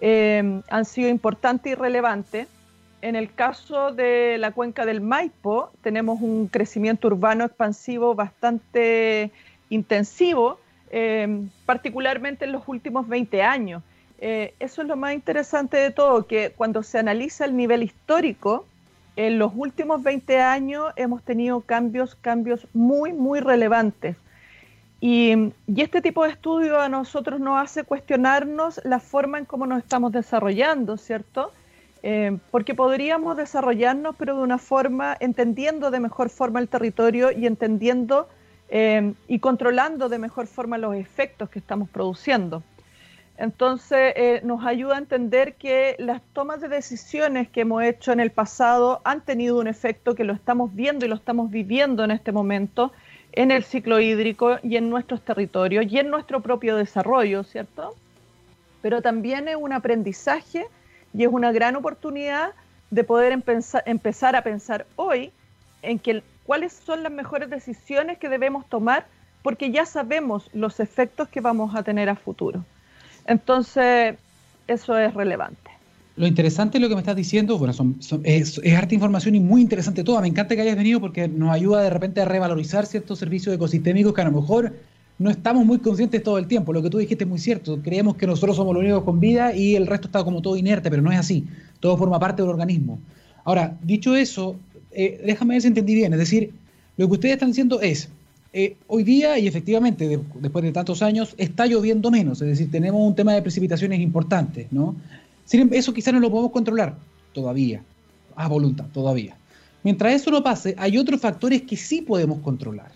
eh, 0.00 0.60
han 0.68 0.84
sido 0.84 1.08
importantes 1.08 1.72
y 1.72 1.74
relevantes. 1.74 2.48
En 3.02 3.14
el 3.14 3.32
caso 3.32 3.92
de 3.92 4.36
la 4.38 4.52
cuenca 4.52 4.86
del 4.86 5.00
Maipo, 5.00 5.70
tenemos 5.82 6.20
un 6.20 6.48
crecimiento 6.48 7.08
urbano 7.08 7.44
expansivo 7.44 8.14
bastante 8.14 9.30
intensivo, 9.68 10.58
eh, 10.90 11.46
particularmente 11.66 12.46
en 12.46 12.52
los 12.52 12.66
últimos 12.66 13.06
20 13.06 13.42
años. 13.42 13.82
Eh, 14.18 14.54
eso 14.58 14.82
es 14.82 14.88
lo 14.88 14.96
más 14.96 15.12
interesante 15.12 15.76
de 15.76 15.90
todo, 15.90 16.26
que 16.26 16.52
cuando 16.56 16.82
se 16.82 16.98
analiza 16.98 17.44
el 17.44 17.56
nivel 17.56 17.82
histórico, 17.82 18.66
en 19.16 19.38
los 19.38 19.52
últimos 19.54 20.02
20 20.02 20.40
años 20.40 20.92
hemos 20.96 21.22
tenido 21.22 21.60
cambios, 21.62 22.14
cambios 22.16 22.66
muy, 22.74 23.12
muy 23.12 23.40
relevantes. 23.40 24.16
Y, 25.00 25.52
este 25.76 26.00
tipo 26.00 26.24
de 26.24 26.30
estudio 26.30 26.80
a 26.80 26.88
nosotros 26.88 27.40
nos 27.40 27.62
hace 27.62 27.84
cuestionarnos 27.84 28.80
la 28.84 28.98
forma 28.98 29.38
en 29.38 29.44
cómo 29.44 29.66
nos 29.66 29.78
estamos 29.78 30.12
desarrollando, 30.12 30.96
¿cierto? 30.96 31.52
Eh, 32.08 32.38
porque 32.52 32.76
podríamos 32.76 33.36
desarrollarnos, 33.36 34.14
pero 34.16 34.36
de 34.36 34.42
una 34.44 34.58
forma, 34.58 35.16
entendiendo 35.18 35.90
de 35.90 35.98
mejor 35.98 36.30
forma 36.30 36.60
el 36.60 36.68
territorio 36.68 37.32
y 37.32 37.48
entendiendo 37.48 38.28
eh, 38.68 39.12
y 39.26 39.40
controlando 39.40 40.08
de 40.08 40.18
mejor 40.18 40.46
forma 40.46 40.78
los 40.78 40.94
efectos 40.94 41.50
que 41.50 41.58
estamos 41.58 41.88
produciendo. 41.88 42.62
Entonces 43.38 44.12
eh, 44.14 44.40
nos 44.44 44.64
ayuda 44.64 44.94
a 44.94 44.98
entender 44.98 45.54
que 45.54 45.96
las 45.98 46.22
tomas 46.32 46.60
de 46.60 46.68
decisiones 46.68 47.48
que 47.48 47.62
hemos 47.62 47.82
hecho 47.82 48.12
en 48.12 48.20
el 48.20 48.30
pasado 48.30 49.00
han 49.02 49.22
tenido 49.22 49.58
un 49.58 49.66
efecto 49.66 50.14
que 50.14 50.22
lo 50.22 50.32
estamos 50.32 50.72
viendo 50.76 51.06
y 51.06 51.08
lo 51.08 51.16
estamos 51.16 51.50
viviendo 51.50 52.04
en 52.04 52.12
este 52.12 52.30
momento 52.30 52.92
en 53.32 53.50
el 53.50 53.64
ciclo 53.64 53.98
hídrico 53.98 54.58
y 54.62 54.76
en 54.76 54.90
nuestros 54.90 55.22
territorios 55.22 55.86
y 55.90 55.98
en 55.98 56.10
nuestro 56.10 56.38
propio 56.38 56.76
desarrollo, 56.76 57.42
¿cierto? 57.42 57.96
Pero 58.80 59.02
también 59.02 59.48
es 59.48 59.56
un 59.56 59.72
aprendizaje 59.72 60.68
y 61.16 61.24
es 61.24 61.30
una 61.32 61.50
gran 61.52 61.76
oportunidad 61.76 62.50
de 62.90 63.04
poder 63.04 63.32
empezar 63.86 64.36
a 64.36 64.42
pensar 64.42 64.86
hoy 64.96 65.32
en 65.82 65.98
que, 65.98 66.22
cuáles 66.44 66.72
son 66.72 67.02
las 67.02 67.12
mejores 67.12 67.50
decisiones 67.50 68.18
que 68.18 68.28
debemos 68.28 68.66
tomar 68.68 69.06
porque 69.42 69.70
ya 69.70 69.86
sabemos 69.86 70.50
los 70.52 70.80
efectos 70.80 71.28
que 71.28 71.40
vamos 71.40 71.74
a 71.74 71.82
tener 71.82 72.08
a 72.08 72.16
futuro. 72.16 72.64
Entonces, 73.26 74.16
eso 74.66 74.98
es 74.98 75.14
relevante. 75.14 75.70
Lo 76.16 76.26
interesante 76.26 76.78
de 76.78 76.82
lo 76.82 76.88
que 76.88 76.94
me 76.94 77.00
estás 77.00 77.16
diciendo, 77.16 77.58
bueno, 77.58 77.72
es, 78.24 78.60
es, 78.62 78.74
harta 78.74 78.94
información 78.94 79.34
y 79.34 79.40
muy 79.40 79.60
interesante 79.60 80.02
toda. 80.02 80.20
Me 80.20 80.28
encanta 80.28 80.54
que 80.54 80.62
hayas 80.62 80.76
venido 80.76 81.00
porque 81.00 81.28
nos 81.28 81.50
ayuda 81.50 81.82
de 81.82 81.90
repente 81.90 82.20
a 82.20 82.24
revalorizar 82.24 82.86
ciertos 82.86 83.18
servicios 83.18 83.54
ecosistémicos 83.54 84.14
que 84.14 84.20
a 84.22 84.24
lo 84.24 84.32
mejor 84.32 84.74
no 85.18 85.30
estamos 85.30 85.64
muy 85.64 85.78
conscientes 85.78 86.22
todo 86.22 86.38
el 86.38 86.46
tiempo. 86.46 86.72
Lo 86.72 86.82
que 86.82 86.90
tú 86.90 86.98
dijiste 86.98 87.24
es 87.24 87.30
muy 87.30 87.38
cierto. 87.38 87.80
Creemos 87.82 88.16
que 88.16 88.26
nosotros 88.26 88.56
somos 88.56 88.74
los 88.74 88.82
únicos 88.82 89.04
con 89.04 89.18
vida 89.18 89.54
y 89.54 89.74
el 89.74 89.86
resto 89.86 90.08
está 90.08 90.22
como 90.24 90.42
todo 90.42 90.56
inerte, 90.56 90.90
pero 90.90 91.02
no 91.02 91.10
es 91.10 91.18
así. 91.18 91.44
Todo 91.80 91.96
forma 91.96 92.18
parte 92.18 92.42
del 92.42 92.50
organismo. 92.50 92.98
Ahora, 93.44 93.76
dicho 93.82 94.14
eso, 94.14 94.56
eh, 94.92 95.20
déjame 95.24 95.54
ver 95.54 95.62
si 95.62 95.68
entendí 95.68 95.94
bien. 95.94 96.12
Es 96.12 96.18
decir, 96.18 96.52
lo 96.96 97.06
que 97.06 97.12
ustedes 97.14 97.34
están 97.34 97.50
diciendo 97.50 97.80
es, 97.80 98.08
eh, 98.52 98.76
hoy 98.86 99.02
día, 99.02 99.38
y 99.38 99.46
efectivamente, 99.46 100.20
después 100.40 100.64
de 100.64 100.72
tantos 100.72 101.02
años, 101.02 101.34
está 101.36 101.66
lloviendo 101.66 102.10
menos, 102.10 102.40
es 102.40 102.48
decir, 102.48 102.70
tenemos 102.70 103.06
un 103.06 103.14
tema 103.14 103.34
de 103.34 103.42
precipitaciones 103.42 104.00
importantes, 104.00 104.66
¿no? 104.70 104.96
Em, 105.52 105.68
eso 105.72 105.92
quizás 105.92 106.14
no 106.14 106.20
lo 106.20 106.30
podemos 106.30 106.52
controlar 106.52 106.96
todavía, 107.34 107.82
a 108.34 108.48
voluntad, 108.48 108.86
todavía. 108.92 109.36
Mientras 109.82 110.14
eso 110.14 110.30
no 110.30 110.42
pase, 110.42 110.74
hay 110.78 110.96
otros 110.96 111.20
factores 111.20 111.62
que 111.62 111.76
sí 111.76 112.00
podemos 112.00 112.38
controlar. 112.40 112.90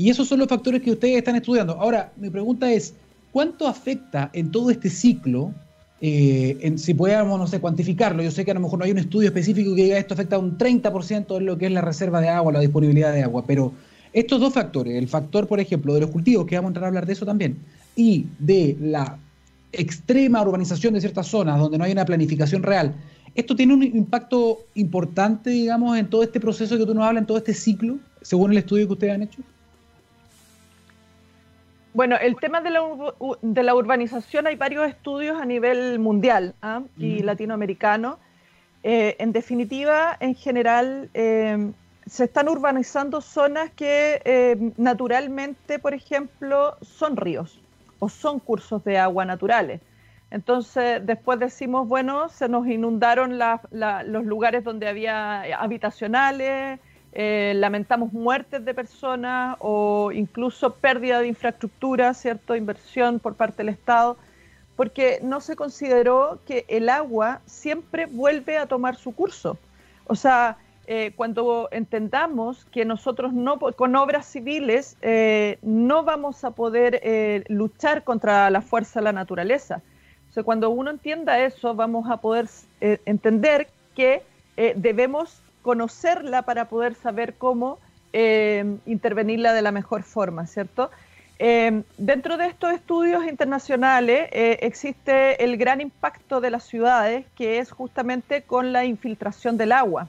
Y 0.00 0.08
esos 0.08 0.28
son 0.28 0.38
los 0.38 0.48
factores 0.48 0.80
que 0.80 0.92
ustedes 0.92 1.18
están 1.18 1.36
estudiando. 1.36 1.74
Ahora, 1.74 2.10
mi 2.16 2.30
pregunta 2.30 2.72
es, 2.72 2.94
¿cuánto 3.32 3.68
afecta 3.68 4.30
en 4.32 4.50
todo 4.50 4.70
este 4.70 4.88
ciclo, 4.88 5.52
eh, 6.00 6.56
en, 6.62 6.78
si 6.78 6.94
pudiéramos, 6.94 7.38
no 7.38 7.46
sé, 7.46 7.60
cuantificarlo? 7.60 8.22
Yo 8.22 8.30
sé 8.30 8.46
que 8.46 8.50
a 8.50 8.54
lo 8.54 8.60
mejor 8.60 8.78
no 8.78 8.86
hay 8.86 8.92
un 8.92 8.96
estudio 8.96 9.28
específico 9.28 9.74
que 9.74 9.82
diga 9.82 9.98
esto 9.98 10.14
afecta 10.14 10.38
un 10.38 10.56
30% 10.56 11.36
en 11.36 11.44
lo 11.44 11.58
que 11.58 11.66
es 11.66 11.72
la 11.72 11.82
reserva 11.82 12.22
de 12.22 12.30
agua, 12.30 12.50
la 12.50 12.60
disponibilidad 12.60 13.12
de 13.12 13.24
agua, 13.24 13.44
pero 13.46 13.74
estos 14.14 14.40
dos 14.40 14.54
factores, 14.54 14.94
el 14.94 15.06
factor, 15.06 15.46
por 15.46 15.60
ejemplo, 15.60 15.92
de 15.92 16.00
los 16.00 16.08
cultivos, 16.08 16.46
que 16.46 16.54
vamos 16.56 16.68
a 16.68 16.70
entrar 16.70 16.84
a 16.84 16.88
hablar 16.88 17.04
de 17.04 17.12
eso 17.12 17.26
también, 17.26 17.58
y 17.94 18.24
de 18.38 18.78
la 18.80 19.18
extrema 19.70 20.40
urbanización 20.40 20.94
de 20.94 21.00
ciertas 21.02 21.26
zonas 21.26 21.58
donde 21.58 21.76
no 21.76 21.84
hay 21.84 21.92
una 21.92 22.06
planificación 22.06 22.62
real, 22.62 22.94
¿esto 23.34 23.54
tiene 23.54 23.74
un 23.74 23.82
impacto 23.82 24.60
importante, 24.76 25.50
digamos, 25.50 25.98
en 25.98 26.08
todo 26.08 26.22
este 26.22 26.40
proceso 26.40 26.78
que 26.78 26.86
tú 26.86 26.94
nos 26.94 27.04
hablas, 27.04 27.20
en 27.20 27.26
todo 27.26 27.36
este 27.36 27.52
ciclo, 27.52 27.98
según 28.22 28.52
el 28.52 28.56
estudio 28.56 28.86
que 28.86 28.94
ustedes 28.94 29.12
han 29.12 29.24
hecho? 29.24 29.42
Bueno, 31.92 32.16
el 32.20 32.36
tema 32.36 32.60
de 32.60 32.70
la, 32.70 32.82
de 33.42 33.62
la 33.62 33.74
urbanización 33.74 34.46
hay 34.46 34.54
varios 34.54 34.88
estudios 34.88 35.40
a 35.40 35.44
nivel 35.44 35.98
mundial 35.98 36.54
¿ah? 36.62 36.82
y 36.96 37.20
latinoamericano. 37.20 38.18
Eh, 38.82 39.16
en 39.18 39.32
definitiva, 39.32 40.16
en 40.20 40.34
general, 40.36 41.10
eh, 41.14 41.72
se 42.06 42.24
están 42.24 42.48
urbanizando 42.48 43.20
zonas 43.20 43.70
que 43.70 44.22
eh, 44.24 44.72
naturalmente, 44.76 45.78
por 45.78 45.92
ejemplo, 45.92 46.76
son 46.80 47.16
ríos 47.16 47.60
o 47.98 48.08
son 48.08 48.38
cursos 48.38 48.82
de 48.84 48.96
agua 48.96 49.24
naturales. 49.24 49.80
Entonces, 50.30 51.04
después 51.04 51.40
decimos, 51.40 51.88
bueno, 51.88 52.28
se 52.28 52.48
nos 52.48 52.68
inundaron 52.68 53.36
los 53.38 54.24
lugares 54.24 54.62
donde 54.62 54.86
había 54.86 55.42
habitacionales, 55.60 56.78
eh, 57.12 57.52
lamentamos 57.56 58.12
muertes 58.12 58.64
de 58.64 58.74
personas 58.74 59.56
o 59.60 60.12
incluso 60.12 60.74
pérdida 60.74 61.20
de 61.20 61.28
infraestructura, 61.28 62.14
¿cierto? 62.14 62.54
Inversión 62.54 63.18
por 63.18 63.34
parte 63.34 63.58
del 63.58 63.70
Estado, 63.70 64.16
porque 64.76 65.18
no 65.22 65.40
se 65.40 65.56
consideró 65.56 66.38
que 66.46 66.64
el 66.68 66.88
agua 66.88 67.40
siempre 67.46 68.06
vuelve 68.06 68.58
a 68.58 68.66
tomar 68.66 68.96
su 68.96 69.12
curso. 69.12 69.58
O 70.06 70.14
sea, 70.14 70.56
eh, 70.92 71.12
cuando 71.14 71.68
entendamos 71.70 72.64
que 72.64 72.84
nosotros 72.84 73.32
no 73.32 73.60
con 73.60 73.94
obras 73.94 74.26
civiles 74.26 74.96
eh, 75.02 75.58
no 75.62 76.02
vamos 76.02 76.42
a 76.42 76.50
poder 76.50 76.98
eh, 77.04 77.44
luchar 77.46 78.02
contra 78.02 78.50
la 78.50 78.60
fuerza 78.60 78.98
de 78.98 79.04
la 79.04 79.12
naturaleza. 79.12 79.82
O 80.36 80.42
cuando 80.42 80.70
uno 80.70 80.90
entienda 80.90 81.38
eso, 81.38 81.76
vamos 81.76 82.10
a 82.10 82.16
poder 82.16 82.48
entender 82.80 83.68
que 83.94 84.22
debemos 84.56 85.42
conocerla 85.62 86.42
para 86.42 86.66
poder 86.68 86.94
saber 86.94 87.34
cómo 87.34 87.78
intervenirla 88.12 89.52
de 89.52 89.62
la 89.62 89.70
mejor 89.70 90.02
forma, 90.02 90.46
¿cierto? 90.48 90.90
dentro 91.38 92.36
de 92.36 92.48
estos 92.48 92.72
estudios 92.72 93.24
internacionales 93.24 94.28
existe 94.32 95.44
el 95.44 95.56
gran 95.56 95.80
impacto 95.80 96.40
de 96.40 96.50
las 96.50 96.64
ciudades, 96.64 97.24
que 97.36 97.60
es 97.60 97.70
justamente 97.70 98.42
con 98.42 98.72
la 98.72 98.84
infiltración 98.84 99.56
del 99.56 99.70
agua. 99.70 100.08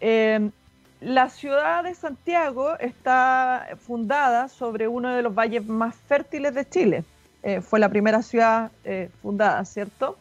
Eh, 0.00 0.50
la 1.00 1.28
ciudad 1.28 1.84
de 1.84 1.94
Santiago 1.94 2.78
está 2.78 3.68
fundada 3.80 4.48
sobre 4.48 4.88
uno 4.88 5.14
de 5.14 5.22
los 5.22 5.34
valles 5.34 5.66
más 5.66 5.94
fértiles 5.94 6.54
de 6.54 6.68
Chile. 6.68 7.04
Eh, 7.42 7.60
fue 7.60 7.78
la 7.78 7.88
primera 7.88 8.22
ciudad 8.22 8.70
eh, 8.84 9.10
fundada, 9.20 9.64
¿cierto? 9.64 10.16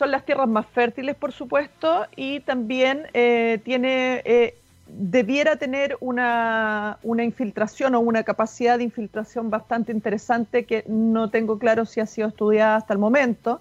Son 0.00 0.10
las 0.10 0.24
tierras 0.24 0.48
más 0.48 0.64
fértiles, 0.64 1.14
por 1.14 1.30
supuesto, 1.30 2.06
y 2.16 2.40
también 2.40 3.06
tiene, 3.12 4.54
debiera 4.86 5.56
tener 5.56 5.98
una, 6.00 6.96
una, 7.02 7.22
infiltración 7.22 7.94
o 7.94 8.00
una 8.00 8.22
capacidad 8.22 8.78
de 8.78 8.84
infiltración 8.84 9.50
bastante 9.50 9.92
interesante 9.92 10.64
que 10.64 10.84
no 10.88 11.28
tengo 11.28 11.58
claro 11.58 11.84
si 11.84 12.00
ha 12.00 12.06
sido 12.06 12.28
estudiada 12.28 12.76
hasta 12.76 12.94
el 12.94 12.98
momento. 12.98 13.60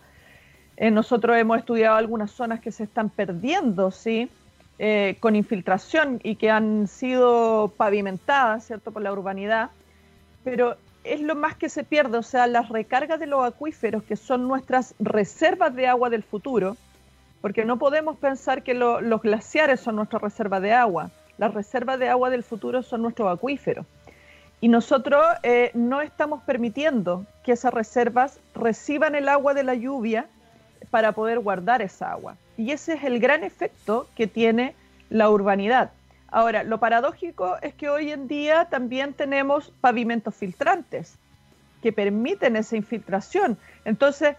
nosotros 0.80 1.36
hemos 1.36 1.60
estudiado 1.60 1.98
algunas 1.98 2.32
zonas 2.32 2.62
que 2.62 2.72
se 2.72 2.86
están 2.86 3.10
perdiendo, 3.10 3.92
¿sí? 3.92 4.30
Eh, 4.82 5.18
con 5.20 5.36
infiltración 5.36 6.22
y 6.24 6.38
que 6.38 6.50
han 6.50 6.88
sido 6.88 7.74
pavimentadas, 7.76 8.66
¿cierto?, 8.66 8.94
por 8.94 9.02
la 9.02 9.12
urbanidad, 9.12 9.72
pero 10.46 10.78
es 11.04 11.22
lo 11.22 11.36
más 11.36 11.56
que 11.56 11.70
se 11.70 11.84
pierde, 11.84 12.18
o 12.18 12.24
sea, 12.24 12.48
las 12.48 12.70
recargas 12.70 13.20
de 13.20 13.28
los 13.28 13.44
acuíferos, 13.44 14.04
que 14.04 14.16
son 14.16 14.48
nuestras 14.48 14.96
reservas 15.00 15.74
de 15.76 15.88
agua 15.88 16.10
del 16.10 16.24
futuro, 16.24 16.78
porque 17.42 17.66
no 17.66 17.78
podemos 17.78 18.18
pensar 18.18 18.64
que 18.64 18.74
los 18.74 19.22
glaciares 19.22 19.80
son 19.80 19.96
nuestra 19.96 20.20
reserva 20.20 20.60
de 20.60 20.74
agua, 20.74 21.12
las 21.38 21.54
reservas 21.54 22.00
de 22.00 22.10
agua 22.10 22.30
del 22.30 22.44
futuro 22.44 22.84
son 22.84 23.02
nuestros 23.02 23.32
acuíferos. 23.32 23.86
Y 24.62 24.68
nosotros 24.68 25.24
eh, 25.44 25.72
no 25.74 26.02
estamos 26.02 26.44
permitiendo 26.44 27.26
que 27.44 27.54
esas 27.54 27.74
reservas 27.74 28.40
reciban 28.54 29.16
el 29.16 29.30
agua 29.30 29.54
de 29.54 29.64
la 29.64 29.74
lluvia 29.74 30.28
para 30.90 31.14
poder 31.14 31.40
guardar 31.40 31.82
esa 31.82 32.12
agua. 32.12 32.36
Y 32.58 32.72
ese 32.72 32.94
es 32.94 33.06
el 33.06 33.20
gran 33.20 33.46
efecto 33.46 34.08
que 34.16 34.28
tiene 34.28 34.76
la 35.10 35.30
urbanidad. 35.30 35.92
Ahora, 36.32 36.64
lo 36.64 36.80
paradójico 36.80 37.58
es 37.62 37.74
que 37.74 37.90
hoy 37.90 38.12
en 38.12 38.28
día 38.28 38.66
también 38.66 39.14
tenemos 39.14 39.72
pavimentos 39.82 40.36
filtrantes 40.36 41.18
que 41.82 41.92
permiten 41.92 42.56
esa 42.56 42.76
infiltración. 42.76 43.58
Entonces, 43.86 44.36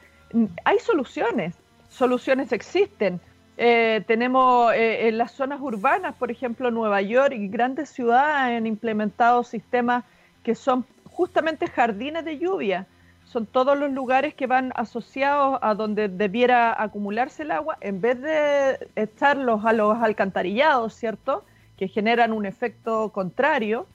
hay 0.65 0.79
soluciones, 0.79 1.55
soluciones 1.89 2.53
existen. 2.53 3.21
Eh, 3.57 4.05
tenemos 4.07 4.73
eh, 4.73 5.09
en 5.09 5.19
las 5.19 5.33
zonas 5.33 5.61
urbanas, 5.61 6.15
por 6.15 6.31
ejemplo, 6.31 6.71
Nueva 6.71 7.03
York 7.03 7.33
y 7.33 7.49
grandes 7.49 7.91
ciudades 7.91 8.57
han 8.57 8.67
implementado 8.67 9.43
sistemas 9.43 10.05
que 10.43 10.55
son 10.55 10.87
justamente 11.05 11.67
jardines 11.67 12.25
de 12.25 12.39
lluvia. 12.39 12.87
Son 13.25 13.47
todos 13.47 13.79
los 13.79 13.91
lugares 13.91 14.35
que 14.35 14.47
van 14.47 14.73
asociados 14.75 15.59
a 15.63 15.75
donde 15.75 16.09
debiera 16.09 16.81
acumularse 16.81 17.43
el 17.43 17.51
agua, 17.51 17.77
en 17.81 18.01
vez 18.01 18.21
de 18.21 18.89
echarlos 18.97 19.65
a 19.65 19.73
los 19.73 19.97
alcantarillados, 19.99 20.95
¿cierto? 20.95 21.45
Que 21.81 21.89
generan 21.89 22.33
un 22.33 22.47
efecto 22.47 23.09
contrario, 23.09 23.89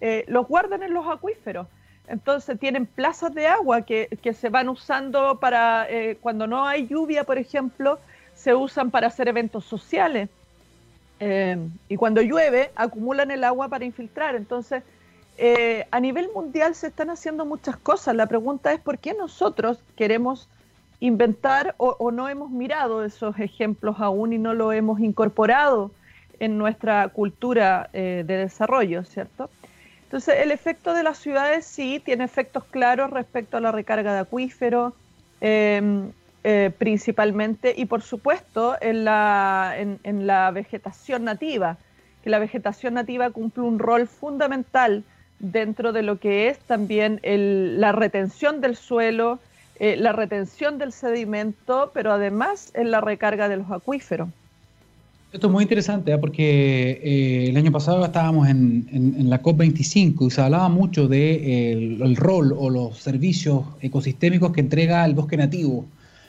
eh, 0.00 0.24
los 0.28 0.48
guardan 0.48 0.82
en 0.82 0.94
los 0.94 1.06
acuíferos. 1.06 1.66
Entonces 2.08 2.58
tienen 2.58 2.86
plazas 2.86 3.34
de 3.34 3.46
agua 3.46 3.82
que, 3.82 4.08
se 4.34 4.48
van 4.48 4.70
usando 4.70 5.38
para, 5.38 5.86
cuando 6.20 6.46
no 6.46 6.66
hay 6.66 6.86
lluvia, 6.86 7.24
por 7.24 7.36
ejemplo, 7.36 7.98
se 8.34 8.54
usan 8.54 8.90
para 8.90 9.08
hacer 9.08 9.28
eventos 9.28 9.64
sociales. 9.64 10.28
Eh, 11.20 11.56
y 11.88 11.96
cuando 11.96 12.20
llueve, 12.20 12.72
acumulan 12.74 13.30
el 13.30 13.44
agua 13.44 13.68
para 13.68 13.84
infiltrar. 13.84 14.34
Entonces, 14.34 14.82
eh, 15.38 15.86
a 15.92 16.00
nivel 16.00 16.28
mundial 16.34 16.74
se 16.74 16.88
están 16.88 17.10
haciendo 17.10 17.44
muchas 17.44 17.76
cosas. 17.76 18.16
La 18.16 18.26
pregunta 18.26 18.72
es 18.72 18.80
por 18.80 18.98
qué 18.98 19.14
nosotros 19.14 19.78
queremos 19.94 20.48
inventar 20.98 21.76
o, 21.78 22.10
no 22.10 22.28
hemos 22.28 22.50
mirado 22.50 23.04
esos 23.04 23.38
ejemplos 23.38 23.96
aún 24.00 24.32
y 24.32 24.38
no 24.38 24.54
lo 24.54 24.72
hemos 24.72 25.00
incorporado 25.00 25.92
en 26.42 26.58
nuestra 26.58 27.06
cultura 27.08 27.88
eh, 27.92 28.24
de 28.26 28.36
desarrollo, 28.36 29.04
¿cierto? 29.04 29.48
Entonces, 30.02 30.34
el 30.40 30.50
efecto 30.50 30.92
de 30.92 31.04
las 31.04 31.18
ciudades 31.18 31.64
sí 31.64 32.02
tiene 32.04 32.24
efectos 32.24 32.64
claros 32.64 33.10
respecto 33.10 33.56
a 33.56 33.60
la 33.60 33.70
recarga 33.70 34.12
de 34.12 34.20
acuíferos. 34.20 34.92
Eh, 36.44 36.72
principalmente 36.76 37.72
y 37.76 37.84
por 37.84 38.02
supuesto 38.02 38.76
en 38.80 39.04
la, 39.04 39.76
en, 39.78 40.26
la 40.26 40.50
vegetación 40.50 41.22
nativa, 41.22 41.76
que 42.24 42.30
la 42.30 42.40
vegetación 42.40 42.94
nativa 42.94 43.30
cumple 43.30 43.62
un 43.62 43.78
rol 43.78 44.08
fundamental 44.08 45.04
dentro 45.38 45.92
de 45.92 46.02
lo 46.02 46.18
que 46.18 46.48
es 46.48 46.58
también 46.58 47.20
la 47.22 47.92
retención 47.92 48.60
del 48.60 48.74
suelo, 48.74 49.38
eh, 49.78 49.96
la 49.96 50.10
retención 50.10 50.78
del 50.78 50.92
sedimento, 50.92 51.92
pero 51.94 52.10
además 52.10 52.72
en 52.74 52.90
la 52.90 53.00
recarga 53.00 53.48
de 53.48 53.58
los 53.58 53.70
acuíferos. 53.70 54.28
Esto 55.32 55.46
es 55.46 55.52
muy 55.52 55.62
interesante 55.62 56.12
¿eh? 56.12 56.18
porque 56.18 57.48
el 57.48 57.56
año 57.56 57.72
pasado 57.72 58.04
estábamos 58.04 58.48
en, 58.48 59.30
la 59.30 59.42
COP25 59.42 60.26
y 60.26 60.30
se 60.30 60.42
hablaba 60.42 60.68
mucho 60.68 61.08
del 61.08 61.08
de, 61.08 62.04
el 62.04 62.16
rol 62.16 62.54
o 62.56 62.68
los 62.68 62.98
servicios 62.98 63.64
ecosistémicos 63.80 64.52
que 64.52 64.60
entrega 64.60 65.04
el 65.06 65.14
bosque 65.14 65.38
nativo 65.38 65.86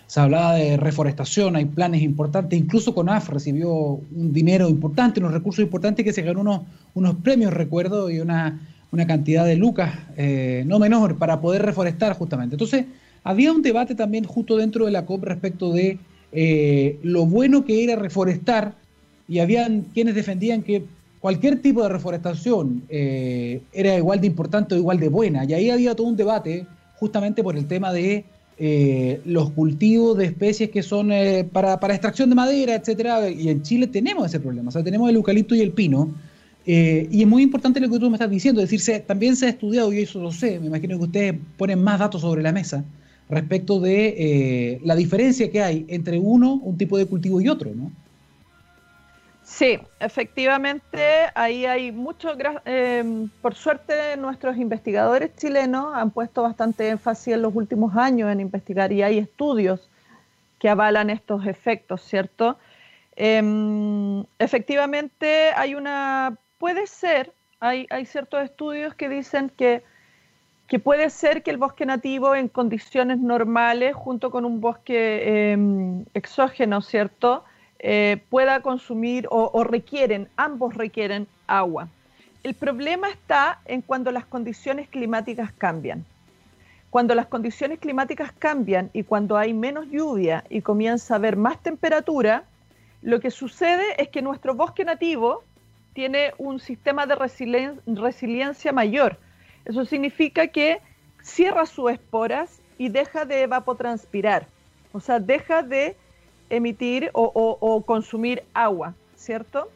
se 0.07 0.19
hablaba 0.19 0.55
de 0.55 0.77
reforestación, 0.77 1.55
hay 1.55 1.65
planes 1.65 2.01
importantes, 2.01 2.59
incluso 2.59 2.93
CONAF 2.93 3.29
recibió 3.29 3.71
un 3.71 4.31
dinero 4.31 4.69
importante, 4.69 5.19
unos 5.19 5.33
recursos 5.33 5.63
importantes 5.63 6.05
que 6.05 6.13
se 6.13 6.21
ganó 6.21 6.41
unos, 6.41 6.61
unos 6.93 7.15
premios, 7.15 7.51
recuerdo, 7.51 8.11
y 8.11 8.19
una, 8.19 8.59
cantidad 9.07 9.43
de 9.43 9.55
lucas 9.55 9.91
eh, 10.17 10.63
no 10.67 10.77
menor 10.77 11.17
para 11.17 11.41
poder 11.41 11.63
reforestar 11.63 12.13
justamente. 12.13 12.53
Entonces, 12.53 12.85
había 13.23 13.51
un 13.51 13.63
debate 13.63 13.95
también 13.95 14.23
justo 14.25 14.55
dentro 14.55 14.85
de 14.85 14.91
la 14.91 15.05
COP 15.07 15.23
respecto 15.23 15.73
de 15.73 15.97
eh, 16.31 16.99
lo 17.01 17.25
bueno 17.25 17.65
que 17.65 17.83
era 17.83 17.95
reforestar 17.95 18.82
y 19.27 19.39
habían 19.39 19.81
quienes 19.93 20.15
defendían 20.15 20.63
que 20.63 20.85
cualquier 21.19 21.61
tipo 21.61 21.83
de 21.83 21.89
reforestación 21.89 22.83
eh, 22.89 23.61
era 23.71 23.97
igual 23.97 24.19
de 24.19 24.27
importante 24.27 24.75
o 24.75 24.77
igual 24.77 24.99
de 24.99 25.07
buena. 25.07 25.45
Y 25.45 25.53
ahí 25.53 25.69
había 25.69 25.95
todo 25.95 26.07
un 26.07 26.17
debate 26.17 26.65
justamente 26.97 27.43
por 27.43 27.57
el 27.57 27.65
tema 27.65 27.93
de 27.93 28.25
eh, 28.57 29.19
los 29.25 29.49
cultivos 29.49 30.15
de 30.15 30.25
especies 30.25 30.69
que 30.69 30.83
son 30.83 31.11
eh, 31.11 31.43
para, 31.43 31.73
extracción 31.73 32.29
de 32.29 32.35
madera, 32.35 32.75
etcétera, 32.75 33.27
y 33.29 33.49
en 33.49 33.63
Chile 33.63 33.87
tenemos 33.87 34.27
ese 34.27 34.39
problema, 34.39 34.69
o 34.69 34.71
sea, 34.71 34.83
tenemos 34.83 35.09
el 35.09 35.15
eucalipto 35.15 35.55
y 35.55 35.61
el 35.61 35.71
pino, 35.71 36.13
eh, 36.67 37.07
y 37.11 37.23
es 37.23 37.27
muy 37.27 37.41
importante 37.41 37.79
lo 37.79 37.89
que 37.89 37.97
tú 37.97 38.09
me 38.11 38.15
estás 38.15 38.29
diciendo, 38.29 38.61
es 38.61 38.69
decir, 38.69 39.03
también 39.07 39.35
se 39.35 39.47
ha 39.47 39.49
estudiado, 39.49 39.91
y 39.91 40.01
eso 40.01 40.21
lo 40.21 40.31
sé, 40.31 40.59
me 40.59 40.67
imagino 40.67 40.99
que 40.99 41.05
ustedes 41.05 41.35
ponen 41.57 41.81
más 41.81 41.99
datos 41.99 42.21
sobre 42.21 42.43
la 42.43 42.51
mesa 42.51 42.85
respecto 43.27 43.79
de 43.79 44.79
la 44.83 44.95
diferencia 44.95 45.49
que 45.49 45.61
hay 45.61 45.85
entre 45.87 46.19
uno, 46.19 46.53
un 46.53 46.77
tipo 46.77 46.97
de 46.97 47.07
cultivo 47.07 47.41
y 47.41 47.49
otro, 47.49 47.71
¿no? 47.75 47.91
Sí, 49.55 49.79
efectivamente, 49.99 51.29
ahí 51.35 51.67
hay 51.67 51.91
mucho, 51.91 52.35
eh, 52.65 53.27
por 53.39 53.53
suerte 53.53 54.17
nuestros 54.17 54.57
investigadores 54.57 55.35
chilenos 55.35 55.93
han 55.93 56.09
puesto 56.09 56.41
bastante 56.41 56.89
énfasis 56.89 57.35
en 57.35 57.43
los 57.43 57.53
últimos 57.53 57.95
años 57.95 58.31
en 58.31 58.39
investigar 58.39 58.91
y 58.91 59.03
hay 59.03 59.19
estudios 59.19 59.91
que 60.57 60.69
avalan 60.69 61.11
estos 61.11 61.45
efectos, 61.45 62.01
¿cierto? 62.01 62.57
Em, 63.15 64.25
efectivamente, 64.39 65.51
hay 65.55 65.75
una, 65.75 66.35
puede 66.57 66.87
ser, 66.87 67.31
hay, 67.59 67.85
hay 67.91 68.07
ciertos 68.07 68.43
estudios 68.43 68.95
que 68.95 69.07
dicen 69.07 69.51
que, 69.55 69.83
que, 70.67 70.79
puede 70.79 71.11
ser 71.11 71.43
que 71.43 71.51
el 71.51 71.57
bosque 71.57 71.85
nativo 71.85 72.33
en 72.33 72.47
condiciones 72.47 73.19
normales, 73.19 73.95
junto 73.95 74.31
con 74.31 74.45
un 74.45 74.61
bosque 74.61 75.51
em, 75.51 76.05
exógeno, 76.15 76.81
¿cierto? 76.81 77.45
Eh, 77.85 78.23
pueda 78.29 78.61
consumir 78.61 79.27
o, 79.29 79.61
requieren, 79.65 80.29
ambos 80.37 80.73
requieren 80.73 81.27
agua. 81.47 81.89
El 82.41 82.53
problema 82.53 83.09
está 83.09 83.59
en 83.65 83.81
cuando 83.81 84.09
las 84.09 84.23
condiciones 84.25 84.87
climáticas 84.87 85.51
cambian. 85.51 86.05
Cuando 86.89 87.13
las 87.13 87.25
condiciones 87.25 87.79
climáticas 87.79 88.31
cambian 88.39 88.89
y 88.93 89.03
cuando 89.03 89.35
hay 89.35 89.53
menos 89.53 89.87
lluvia 89.89 90.45
y 90.49 90.61
comienza 90.61 91.13
a 91.13 91.17
haber 91.17 91.35
más 91.35 91.61
temperatura, 91.61 92.45
lo 93.01 93.19
que 93.19 93.31
sucede 93.31 94.01
es 94.01 94.07
que 94.07 94.21
nuestro 94.21 94.55
bosque 94.55 94.85
nativo 94.85 95.43
tiene 95.91 96.31
un 96.37 96.61
sistema 96.61 97.05
de 97.05 97.15
resiliencia 97.15 98.71
mayor. 98.71 99.17
Eso 99.65 99.83
significa 99.83 100.47
que 100.47 100.79
cierra 101.21 101.65
sus 101.65 101.91
esporas 101.91 102.61
y 102.77 102.87
deja 102.87 103.25
de 103.25 103.41
evapotranspirar, 103.41 104.47
o 104.93 105.01
sea, 105.01 105.19
deja 105.19 105.63
de 105.63 105.97
emitir 106.49 107.09
o, 107.13 107.83
consumir 107.85 108.43
agua, 108.53 108.93
¿cierto? 109.15 109.69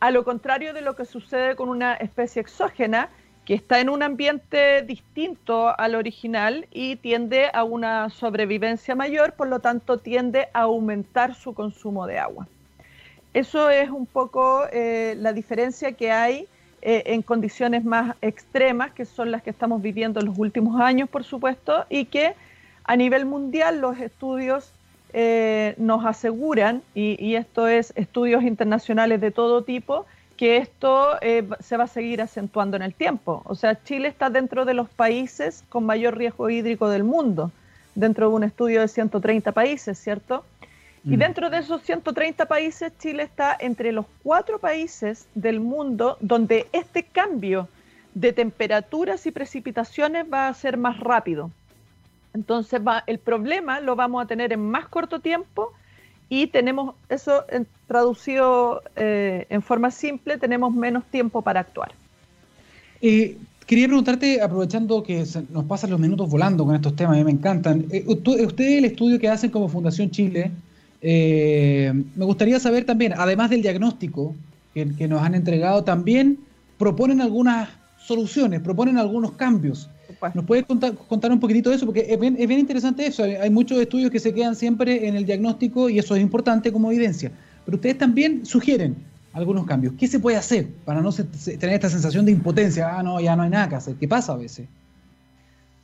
A 0.00 0.10
lo 0.10 0.24
contrario 0.24 0.74
de 0.74 0.80
lo 0.80 0.96
que 0.96 1.04
sucede 1.04 1.56
con 1.56 1.68
una 1.68 1.94
especie 1.94 2.40
exógena 2.40 3.10
que 3.44 3.54
está 3.54 3.80
en 3.80 3.88
un 3.88 4.02
ambiente 4.02 4.82
distinto 4.82 5.78
al 5.78 5.94
original 5.94 6.66
y 6.70 6.96
tiende 6.96 7.50
a 7.52 7.64
una 7.64 8.08
sobrevivencia 8.10 8.94
mayor, 8.94 9.34
por 9.34 9.48
lo 9.48 9.58
tanto 9.58 9.98
tiende 9.98 10.48
a 10.52 10.62
aumentar 10.62 11.34
su 11.34 11.52
consumo 11.52 12.06
de 12.06 12.18
agua. 12.18 12.46
Eso 13.34 13.70
es 13.70 13.90
un 13.90 14.06
poco 14.06 14.64
eh, 14.72 15.14
la 15.18 15.32
diferencia 15.32 15.92
que 15.92 16.12
hay 16.12 16.46
eh, 16.82 17.04
en 17.06 17.22
condiciones 17.22 17.84
más 17.84 18.16
extremas, 18.20 18.92
que 18.92 19.04
son 19.04 19.30
las 19.30 19.42
que 19.42 19.50
estamos 19.50 19.80
viviendo 19.80 20.20
en 20.20 20.26
los 20.26 20.38
últimos 20.38 20.80
años, 20.80 21.08
por 21.08 21.24
supuesto, 21.24 21.86
y 21.88 22.06
que 22.06 22.34
a 22.84 22.96
nivel 22.96 23.24
mundial 23.24 23.80
los 23.80 23.98
estudios 23.98 24.72
eh, 25.12 25.74
nos 25.78 26.04
aseguran, 26.04 26.82
y, 26.94 27.34
esto 27.34 27.68
es 27.68 27.92
estudios 27.96 28.42
internacionales 28.42 29.20
de 29.20 29.30
todo 29.30 29.62
tipo, 29.62 30.06
que 30.36 30.56
esto 30.56 31.18
eh, 31.20 31.46
se 31.60 31.76
va 31.76 31.84
a 31.84 31.88
seguir 31.88 32.22
acentuando 32.22 32.76
en 32.76 32.82
el 32.82 32.94
tiempo. 32.94 33.42
O 33.44 33.54
sea, 33.54 33.82
Chile 33.84 34.08
está 34.08 34.30
dentro 34.30 34.64
de 34.64 34.74
los 34.74 34.88
países 34.88 35.64
con 35.68 35.84
mayor 35.84 36.16
riesgo 36.16 36.50
hídrico 36.50 36.88
del 36.88 37.04
mundo, 37.04 37.52
dentro 37.94 38.28
de 38.28 38.34
un 38.34 38.44
estudio 38.44 38.80
de 38.80 38.88
130 38.88 39.52
países, 39.52 39.98
¿cierto? 39.98 40.44
Y 41.04 41.16
mm. 41.16 41.18
dentro 41.18 41.50
de 41.50 41.58
esos 41.58 41.82
130 41.82 42.46
países, 42.46 42.92
Chile 42.98 43.24
está 43.24 43.56
entre 43.58 43.92
los 43.92 44.06
cuatro 44.22 44.58
países 44.58 45.26
del 45.34 45.60
mundo 45.60 46.16
donde 46.20 46.66
este 46.72 47.02
cambio 47.02 47.68
de 48.14 48.32
temperaturas 48.32 49.26
y 49.26 49.30
precipitaciones 49.30 50.26
va 50.32 50.48
a 50.48 50.54
ser 50.54 50.76
más 50.76 51.00
rápido. 51.00 51.50
Entonces 52.34 52.80
va, 52.86 53.04
el 53.06 53.18
problema 53.18 53.80
lo 53.80 53.96
vamos 53.96 54.24
a 54.24 54.26
tener 54.26 54.52
en 54.52 54.60
más 54.60 54.88
corto 54.88 55.20
tiempo 55.20 55.72
y 56.28 56.46
tenemos 56.46 56.94
eso 57.10 57.44
traducido 57.86 58.82
eh, 58.96 59.46
en 59.50 59.60
forma 59.60 59.90
simple, 59.90 60.38
tenemos 60.38 60.74
menos 60.74 61.04
tiempo 61.04 61.42
para 61.42 61.60
actuar. 61.60 61.92
Eh, 63.02 63.36
quería 63.66 63.86
preguntarte, 63.86 64.40
aprovechando 64.40 65.02
que 65.02 65.26
nos 65.50 65.64
pasan 65.64 65.90
los 65.90 66.00
minutos 66.00 66.30
volando 66.30 66.64
con 66.64 66.74
estos 66.74 66.96
temas, 66.96 67.16
a 67.16 67.18
mí 67.18 67.24
me 67.24 67.32
encantan. 67.32 67.84
Eh, 67.90 68.04
usted, 68.06 68.78
el 68.78 68.86
estudio 68.86 69.18
que 69.18 69.28
hacen 69.28 69.50
como 69.50 69.68
Fundación 69.68 70.10
Chile, 70.10 70.50
me 71.02 72.24
gustaría 72.24 72.58
saber 72.60 72.84
también, 72.86 73.12
además 73.14 73.50
del 73.50 73.60
diagnóstico 73.60 74.34
que 74.72 75.08
nos 75.08 75.20
han 75.20 75.34
entregado, 75.34 75.84
también 75.84 76.38
proponen 76.78 77.20
algunas 77.20 77.68
soluciones, 77.98 78.60
proponen 78.60 78.96
algunos 78.96 79.32
cambios. 79.32 79.90
¿Nos 80.34 80.44
puedes 80.44 80.64
contar, 80.66 81.32
un 81.32 81.40
poquitito 81.40 81.70
de 81.70 81.76
eso? 81.76 81.86
Porque 81.86 82.06
es 82.08 82.18
bien, 82.18 82.36
interesante 82.38 83.06
eso. 83.06 83.24
Hay, 83.24 83.50
muchos 83.50 83.78
estudios 83.78 84.10
que 84.10 84.20
se 84.20 84.32
quedan 84.32 84.54
siempre 84.54 85.08
en 85.08 85.16
el 85.16 85.26
diagnóstico 85.26 85.88
y 85.88 85.98
eso 85.98 86.14
es 86.14 86.22
importante 86.22 86.72
como 86.72 86.90
evidencia. 86.90 87.32
Pero 87.64 87.76
ustedes 87.76 87.98
también 87.98 88.46
sugieren 88.46 88.96
algunos 89.32 89.66
cambios. 89.66 89.94
¿Qué 89.98 90.06
se 90.06 90.20
puede 90.20 90.36
hacer 90.36 90.68
para 90.84 91.00
no 91.00 91.12
tener 91.12 91.74
esta 91.74 91.88
sensación 91.88 92.24
de 92.24 92.32
impotencia? 92.32 92.98
Ah, 92.98 93.02
no, 93.02 93.20
ya 93.20 93.34
no 93.34 93.42
hay 93.42 93.50
nada 93.50 93.68
que 93.68 93.74
hacer. 93.76 93.96
¿Qué 93.96 94.06
pasa 94.06 94.32
a 94.32 94.36
veces? 94.36 94.68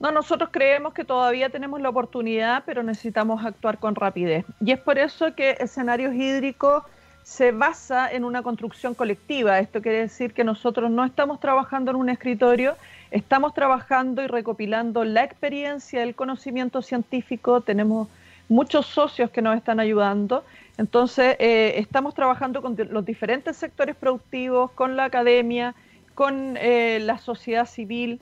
No, 0.01 0.12
nosotros 0.12 0.51
creemos 0.53 0.94
que 0.94 1.05
todavía 1.05 1.51
tenemos 1.51 1.81
la 1.81 1.88
oportunidad, 1.88 2.62
pero 2.64 2.83
necesitamos 2.83 3.44
actuar 3.44 3.79
con 3.79 3.96
rapidez. 3.96 4.44
Y 4.61 4.70
es 4.70 4.79
por 4.79 4.98
eso 4.98 5.35
que 5.35 5.57
escenarios 5.59 6.14
hídricos 6.14 6.85
se 7.24 7.51
basa 7.51 8.11
en 8.11 8.24
una 8.24 8.42
construcción 8.42 8.94
colectiva. 8.94 9.59
Esto 9.59 9.83
quiere 9.83 9.98
decir 9.98 10.33
que 10.33 10.44
nosotros 10.44 10.90
no 10.90 11.05
estamos 11.05 11.40
trabajando 11.40 11.90
en 11.90 11.96
un 11.96 12.09
escritorio, 12.09 12.77
estamos 13.11 13.55
trabajando 13.55 14.23
y 14.23 14.27
recopilando 14.27 15.05
la 15.05 15.25
experiencia, 15.25 16.03
el 16.03 16.14
conocimiento 16.14 16.83
científico, 16.83 17.61
tenemos 17.61 18.09
muchos 18.49 18.87
socios 18.87 19.31
que 19.31 19.42
nos 19.42 19.57
están 19.57 19.81
ayudando. 19.81 20.44
Entonces, 20.77 21.37
eh, 21.38 21.75
estamos 21.77 22.14
trabajando 22.14 22.62
con 22.62 22.77
los 22.90 23.05
diferentes 23.05 23.57
sectores 23.57 23.97
productivos, 23.97 24.71
con 24.73 24.97
la 24.97 25.05
academia, 25.05 25.75
con 26.14 26.57
eh, 26.57 26.99
la 27.01 27.18
sociedad 27.18 27.66
civil 27.66 28.21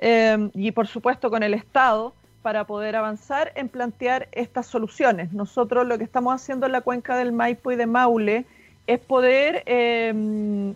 eh, 0.00 0.50
y, 0.54 0.72
por 0.72 0.86
supuesto, 0.86 1.30
con 1.30 1.42
el 1.42 1.54
Estado 1.54 2.14
para 2.42 2.64
poder 2.64 2.94
avanzar 2.94 3.52
en 3.56 3.68
plantear 3.68 4.28
estas 4.32 4.66
soluciones. 4.66 5.32
Nosotros 5.32 5.86
lo 5.86 5.98
que 5.98 6.04
estamos 6.04 6.34
haciendo 6.34 6.66
en 6.66 6.72
la 6.72 6.80
cuenca 6.80 7.16
del 7.16 7.32
Maipo 7.32 7.72
y 7.72 7.76
de 7.76 7.86
Maule 7.86 8.46
es 8.86 9.00
poder 9.00 9.64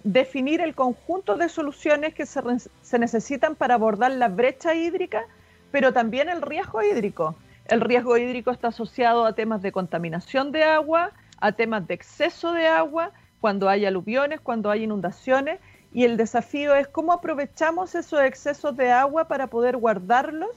definir 0.03 0.61
el 0.61 0.75
conjunto 0.75 1.37
de 1.37 1.49
soluciones 1.49 2.15
que 2.15 2.27
se, 2.27 2.41
se 2.83 2.99
necesitan 2.99 3.55
para 3.55 3.75
abordar 3.75 4.11
la 4.13 4.29
brecha 4.29 4.75
hídrica, 4.75 5.25
pero 5.71 5.93
también 5.93 6.29
el 6.29 6.43
riesgo 6.43 6.83
hídrico. 6.83 7.37
El 7.67 7.81
riesgo 7.81 8.17
hídrico 8.17 8.51
está 8.51 8.69
asociado 8.69 9.25
a 9.25 9.35
temas 9.35 9.63
de 9.63 9.71
contaminación 9.71 10.51
de 10.51 10.65
agua, 10.65 11.13
a 11.41 11.53
temas 11.53 11.87
de 11.87 11.95
exceso 11.95 12.53
de 12.53 12.67
agua, 12.67 13.13
cuando 13.41 13.69
hay 13.69 13.87
aluviones, 13.87 14.41
cuando 14.41 14.71
hay 14.71 14.83
inundaciones, 14.85 15.61
y 15.93 16.05
el 16.05 16.17
desafío 16.17 16.75
es 16.75 16.89
cómo 16.89 17.13
aprovechamos 17.13 17.95
esos 17.95 18.21
excesos 18.23 18.77
de 18.77 18.91
agua 18.91 19.29
para 19.29 19.47
poder 19.47 19.77
guardarlos 19.77 20.51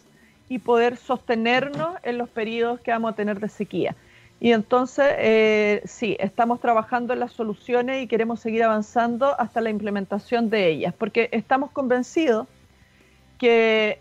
y 0.49 0.59
poder 0.59 0.97
sostenernos 0.97 1.97
en 2.03 2.17
los 2.17 2.29
periodos 2.29 2.79
que 2.81 2.91
vamos 2.91 3.13
a 3.13 3.15
tener 3.15 3.39
de 3.39 3.49
sequía. 3.49 3.95
Y 4.43 4.51
entonces, 4.51 5.06
eh, 5.19 5.82
sí, 5.86 6.17
estamos 6.19 6.60
trabajando 6.60 7.13
en 7.13 7.21
las 7.21 7.32
soluciones 7.32 8.03
y 8.03 8.08
queremos 8.08 8.41
seguir 8.41 8.63
avanzando 8.63 9.39
hasta 9.39 9.62
la 9.62 9.69
implementación 9.69 10.49
de 10.49 10.67
ellas, 10.67 10.93
porque 10.93 11.29
estamos 11.32 11.71
convencidos 11.71 12.45
que 13.39 13.99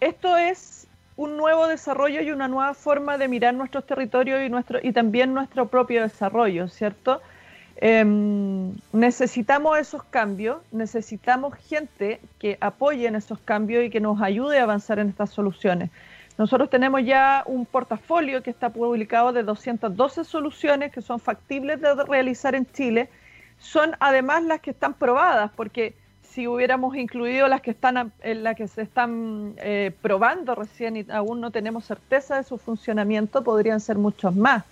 esto 0.00 0.36
es 0.36 0.88
un 1.16 1.36
nuevo 1.36 1.68
desarrollo 1.68 2.20
y 2.20 2.32
una 2.32 2.48
nueva 2.48 2.74
forma 2.74 3.16
de 3.16 3.28
mirar 3.28 3.54
nuestros 3.54 3.86
territorios 3.86 4.44
y, 4.44 4.48
nuestro, 4.48 4.80
y 4.82 4.90
también 4.90 5.32
nuestro 5.32 5.68
propio 5.68 6.02
desarrollo, 6.02 6.66
¿cierto? 6.66 7.22
Em, 7.76 8.72
necesitamos 8.92 9.78
esos 9.78 10.02
cambios, 10.02 10.56
necesitamos 10.72 11.54
gente 11.54 12.18
que 12.40 12.58
apoye 12.60 13.06
en 13.06 13.14
esos 13.14 13.38
cambios 13.38 13.84
y 13.84 13.90
que 13.90 14.00
nos 14.00 14.20
ayude 14.20 14.58
a 14.58 14.64
avanzar 14.64 14.98
en 14.98 15.10
estas 15.10 15.30
soluciones. 15.30 15.90
Nosotros 16.38 16.68
tenemos 16.68 17.02
ya 17.04 17.42
un 17.46 17.64
portafolio 17.64 18.42
que 18.42 18.50
está 18.50 18.68
publicado 18.70 19.32
de 19.32 19.42
212 19.42 20.24
soluciones 20.24 20.92
que 20.92 21.00
son 21.00 21.18
factibles 21.18 21.80
de 21.80 21.94
realizar 22.04 22.54
en 22.54 22.66
Chile. 22.72 23.08
Son 23.58 23.96
además 24.00 24.42
las 24.44 24.60
que 24.60 24.70
están 24.70 24.92
probadas, 24.92 25.50
porque 25.56 25.94
si 26.22 26.46
hubiéramos 26.46 26.94
incluido 26.96 27.48
las 27.48 27.62
que 27.62 27.70
están 27.70 28.12
las 28.22 28.56
que 28.56 28.68
se 28.68 28.82
están 28.82 29.54
eh, 29.56 29.92
probando 30.02 30.54
recién 30.54 30.98
y 30.98 31.06
aún 31.10 31.40
no 31.40 31.50
tenemos 31.50 31.86
certeza 31.86 32.36
de 32.36 32.44
su 32.44 32.58
funcionamiento, 32.58 33.42
podrían 33.42 33.80
ser 33.80 33.96
muchos 33.96 34.36
más. 34.36 34.64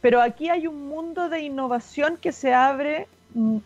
Pero 0.00 0.22
aquí 0.22 0.48
hay 0.48 0.68
un 0.68 0.88
mundo 0.88 1.28
de 1.28 1.40
innovación 1.40 2.16
que 2.16 2.30
se 2.30 2.54
abre, 2.54 3.08
mm, 3.34 3.56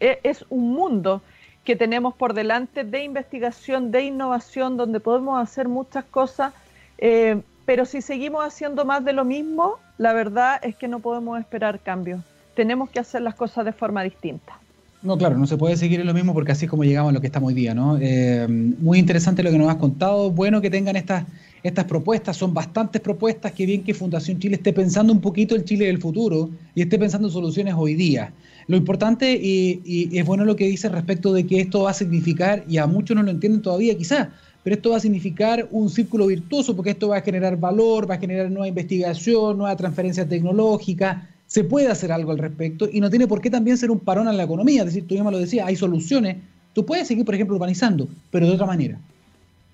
e, 0.00 0.20
es 0.22 0.46
un 0.48 0.72
mundo 0.72 1.20
que 1.64 1.76
tenemos 1.76 2.14
por 2.14 2.32
delante 2.32 2.84
de 2.84 3.04
investigación, 3.04 3.90
de 3.90 4.04
innovación, 4.04 4.78
donde 4.78 5.00
podemos 5.00 5.40
hacer 5.40 5.68
muchas 5.68 6.04
cosas, 6.06 6.54
eh, 7.00 7.40
pero 7.64 7.84
si 7.84 8.02
seguimos 8.02 8.44
haciendo 8.44 8.84
más 8.84 9.04
de 9.04 9.12
lo 9.12 9.24
mismo, 9.24 9.76
la 9.98 10.12
verdad 10.12 10.60
es 10.62 10.76
que 10.76 10.88
no 10.88 11.00
podemos 11.00 11.38
esperar 11.38 11.80
cambios. 11.80 12.20
Tenemos 12.54 12.90
que 12.90 13.00
hacer 13.00 13.22
las 13.22 13.34
cosas 13.34 13.64
de 13.64 13.72
forma 13.72 14.02
distinta. 14.02 14.58
No, 15.02 15.16
claro, 15.16 15.38
no 15.38 15.46
se 15.46 15.56
puede 15.56 15.78
seguir 15.78 16.00
en 16.00 16.06
lo 16.06 16.12
mismo 16.12 16.34
porque 16.34 16.52
así 16.52 16.66
es 16.66 16.70
como 16.70 16.84
llegamos 16.84 17.10
a 17.10 17.12
lo 17.14 17.22
que 17.22 17.28
estamos 17.28 17.48
hoy 17.48 17.54
día, 17.54 17.74
¿no? 17.74 17.96
Eh, 17.98 18.46
muy 18.48 18.98
interesante 18.98 19.42
lo 19.42 19.50
que 19.50 19.56
nos 19.56 19.70
has 19.70 19.76
contado. 19.76 20.30
Bueno 20.30 20.60
que 20.60 20.68
tengan 20.68 20.94
estas, 20.94 21.24
estas 21.62 21.86
propuestas, 21.86 22.36
son 22.36 22.52
bastantes 22.52 23.00
propuestas. 23.00 23.52
Que 23.52 23.64
bien 23.64 23.82
que 23.82 23.94
Fundación 23.94 24.38
Chile 24.38 24.56
esté 24.56 24.74
pensando 24.74 25.10
un 25.10 25.22
poquito 25.22 25.54
el 25.54 25.64
Chile 25.64 25.86
del 25.86 25.98
futuro 25.98 26.50
y 26.74 26.82
esté 26.82 26.98
pensando 26.98 27.28
en 27.28 27.32
soluciones 27.32 27.74
hoy 27.78 27.94
día. 27.94 28.32
Lo 28.66 28.76
importante, 28.76 29.32
y, 29.42 30.10
es 30.16 30.24
bueno 30.24 30.44
lo 30.44 30.54
que 30.54 30.66
dice 30.66 30.88
respecto 30.88 31.32
de 31.32 31.46
que 31.46 31.60
esto 31.60 31.82
va 31.82 31.90
a 31.90 31.94
significar, 31.94 32.64
y 32.68 32.76
a 32.76 32.86
muchos 32.86 33.16
no 33.16 33.22
lo 33.22 33.30
entienden 33.30 33.62
todavía 33.62 33.96
quizás, 33.96 34.28
pero 34.62 34.76
esto 34.76 34.90
va 34.90 34.96
a 34.96 35.00
significar 35.00 35.68
un 35.70 35.88
círculo 35.88 36.26
virtuoso 36.26 36.76
porque 36.76 36.90
esto 36.90 37.08
va 37.08 37.18
a 37.18 37.22
generar 37.22 37.56
valor, 37.56 38.10
va 38.10 38.14
a 38.14 38.18
generar 38.18 38.50
nueva 38.50 38.68
investigación, 38.68 39.58
nueva 39.58 39.76
transferencia 39.76 40.28
tecnológica 40.28 41.28
se 41.50 41.64
puede 41.64 41.88
hacer 41.88 42.12
algo 42.12 42.30
al 42.30 42.38
respecto 42.38 42.88
y 42.92 43.00
no 43.00 43.10
tiene 43.10 43.26
por 43.26 43.40
qué 43.40 43.50
también 43.50 43.76
ser 43.76 43.90
un 43.90 43.98
parón 43.98 44.28
en 44.28 44.36
la 44.36 44.44
economía. 44.44 44.82
Es 44.82 44.86
decir, 44.86 45.08
tú 45.08 45.16
ya 45.16 45.24
me 45.24 45.32
lo 45.32 45.38
decías, 45.38 45.66
hay 45.66 45.74
soluciones. 45.74 46.36
Tú 46.72 46.86
puedes 46.86 47.08
seguir, 47.08 47.24
por 47.24 47.34
ejemplo, 47.34 47.56
urbanizando, 47.56 48.06
pero 48.30 48.46
de 48.46 48.52
otra 48.52 48.66
manera. 48.66 49.00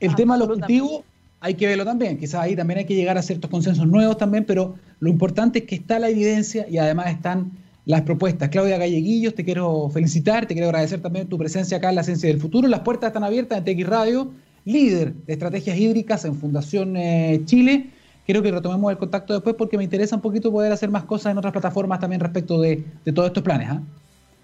El 0.00 0.14
tema 0.14 0.38
de 0.38 0.46
los 0.46 0.56
cultivos 0.56 1.02
hay 1.38 1.52
que 1.52 1.66
verlo 1.66 1.84
también. 1.84 2.16
Quizás 2.16 2.40
ahí 2.40 2.56
también 2.56 2.78
hay 2.78 2.86
que 2.86 2.94
llegar 2.94 3.18
a 3.18 3.22
ciertos 3.22 3.50
consensos 3.50 3.86
nuevos 3.86 4.16
también, 4.16 4.46
pero 4.46 4.76
lo 5.00 5.10
importante 5.10 5.58
es 5.58 5.64
que 5.66 5.74
está 5.74 5.98
la 5.98 6.08
evidencia 6.08 6.66
y 6.66 6.78
además 6.78 7.10
están 7.10 7.50
las 7.84 8.00
propuestas. 8.00 8.48
Claudia 8.48 8.78
Galleguillos, 8.78 9.34
te 9.34 9.44
quiero 9.44 9.90
felicitar, 9.90 10.46
te 10.46 10.54
quiero 10.54 10.68
agradecer 10.68 11.02
también 11.02 11.28
tu 11.28 11.36
presencia 11.36 11.76
acá 11.76 11.90
en 11.90 11.96
la 11.96 12.04
Ciencia 12.04 12.30
del 12.30 12.40
Futuro. 12.40 12.68
Las 12.68 12.80
puertas 12.80 13.08
están 13.08 13.22
abiertas 13.22 13.58
en 13.58 13.64
TX 13.64 13.86
Radio, 13.86 14.32
líder 14.66 15.14
de 15.14 15.32
estrategias 15.32 15.78
hídricas 15.78 16.24
en 16.26 16.34
Fundación 16.34 16.96
eh, 16.96 17.40
Chile 17.46 17.90
quiero 18.26 18.42
que 18.42 18.50
retomemos 18.50 18.90
el 18.90 18.98
contacto 18.98 19.32
después 19.32 19.54
porque 19.56 19.78
me 19.78 19.84
interesa 19.84 20.16
un 20.16 20.20
poquito 20.20 20.52
poder 20.52 20.72
hacer 20.72 20.90
más 20.90 21.04
cosas 21.04 21.32
en 21.32 21.38
otras 21.38 21.52
plataformas 21.52 22.00
también 22.00 22.20
respecto 22.20 22.60
de, 22.60 22.84
todos 23.14 23.28
estos 23.28 23.42
planes. 23.42 23.70
¿ah? 23.70 23.80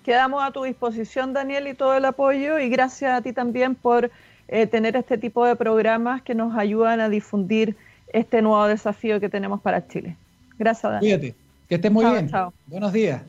Quedamos 0.05 0.43
a 0.43 0.53
tu 0.53 0.63
disposición, 0.63 1.33
Daniel, 1.33 1.67
y 1.67 1.75
todo 1.75 1.97
el 1.97 2.05
apoyo 2.05 2.59
y 2.59 2.69
gracias 2.69 3.13
a 3.13 3.21
ti 3.21 3.33
también 3.33 3.75
por 3.75 4.11
eh, 4.49 4.67
tener 4.67 4.97
este 4.97 5.19
tipo 5.19 5.45
de 5.45 5.57
programas 5.57 6.23
que 6.23 6.35
nos 6.35 6.57
ayudan 6.57 7.01
a 7.01 7.09
difundir 7.09 7.77
este 8.13 8.41
nuevo 8.41 8.67
desafío 8.67 9.21
que 9.21 9.29
tenemos 9.29 9.61
para 9.61 9.87
Chile. 9.89 10.17
Gracias, 10.59 10.93
Daniel. 10.93 11.19
Cuídate, 11.19 11.37
que 11.69 11.75
estés 11.75 11.91
muy 11.93 12.05
bien. 12.05 12.31
Buenos 12.69 12.93
días. 12.93 13.23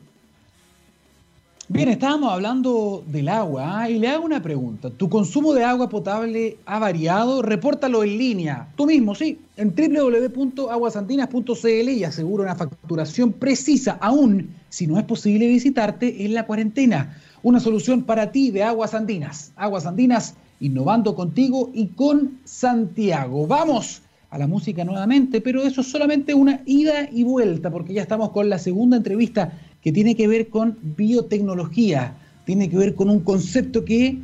Bien, 1.66 1.88
estábamos 1.88 2.30
hablando 2.30 3.02
del 3.06 3.26
agua 3.26 3.80
¿ah? 3.80 3.88
y 3.88 3.98
le 3.98 4.08
hago 4.08 4.26
una 4.26 4.42
pregunta. 4.42 4.90
¿Tu 4.90 5.08
consumo 5.08 5.54
de 5.54 5.64
agua 5.64 5.88
potable 5.88 6.58
ha 6.66 6.78
variado? 6.78 7.40
Repórtalo 7.40 8.04
en 8.04 8.18
línea, 8.18 8.68
tú 8.76 8.84
mismo, 8.84 9.14
sí, 9.14 9.38
en 9.56 9.74
www.aguasandinas.cl 9.74 11.88
y 11.88 12.04
asegura 12.04 12.44
una 12.44 12.54
facturación 12.54 13.32
precisa, 13.32 13.96
aún 14.02 14.50
si 14.68 14.86
no 14.86 14.98
es 14.98 15.04
posible 15.04 15.48
visitarte 15.48 16.26
en 16.26 16.34
la 16.34 16.44
cuarentena. 16.44 17.16
Una 17.42 17.60
solución 17.60 18.02
para 18.02 18.30
ti 18.30 18.50
de 18.50 18.62
Aguas 18.62 18.92
Andinas. 18.92 19.52
Aguas 19.56 19.86
Andinas, 19.86 20.34
innovando 20.60 21.14
contigo 21.14 21.70
y 21.72 21.86
con 21.86 22.40
Santiago. 22.44 23.46
Vamos 23.46 24.02
a 24.28 24.36
la 24.36 24.46
música 24.46 24.84
nuevamente, 24.84 25.40
pero 25.40 25.62
eso 25.62 25.80
es 25.80 25.90
solamente 25.90 26.34
una 26.34 26.60
ida 26.66 27.08
y 27.10 27.22
vuelta, 27.22 27.70
porque 27.70 27.94
ya 27.94 28.02
estamos 28.02 28.32
con 28.32 28.50
la 28.50 28.58
segunda 28.58 28.98
entrevista 28.98 29.50
que 29.84 29.92
tiene 29.92 30.16
que 30.16 30.26
ver 30.26 30.48
con 30.48 30.78
biotecnología, 30.96 32.16
tiene 32.46 32.70
que 32.70 32.78
ver 32.78 32.94
con 32.94 33.10
un 33.10 33.20
concepto 33.20 33.84
que 33.84 34.18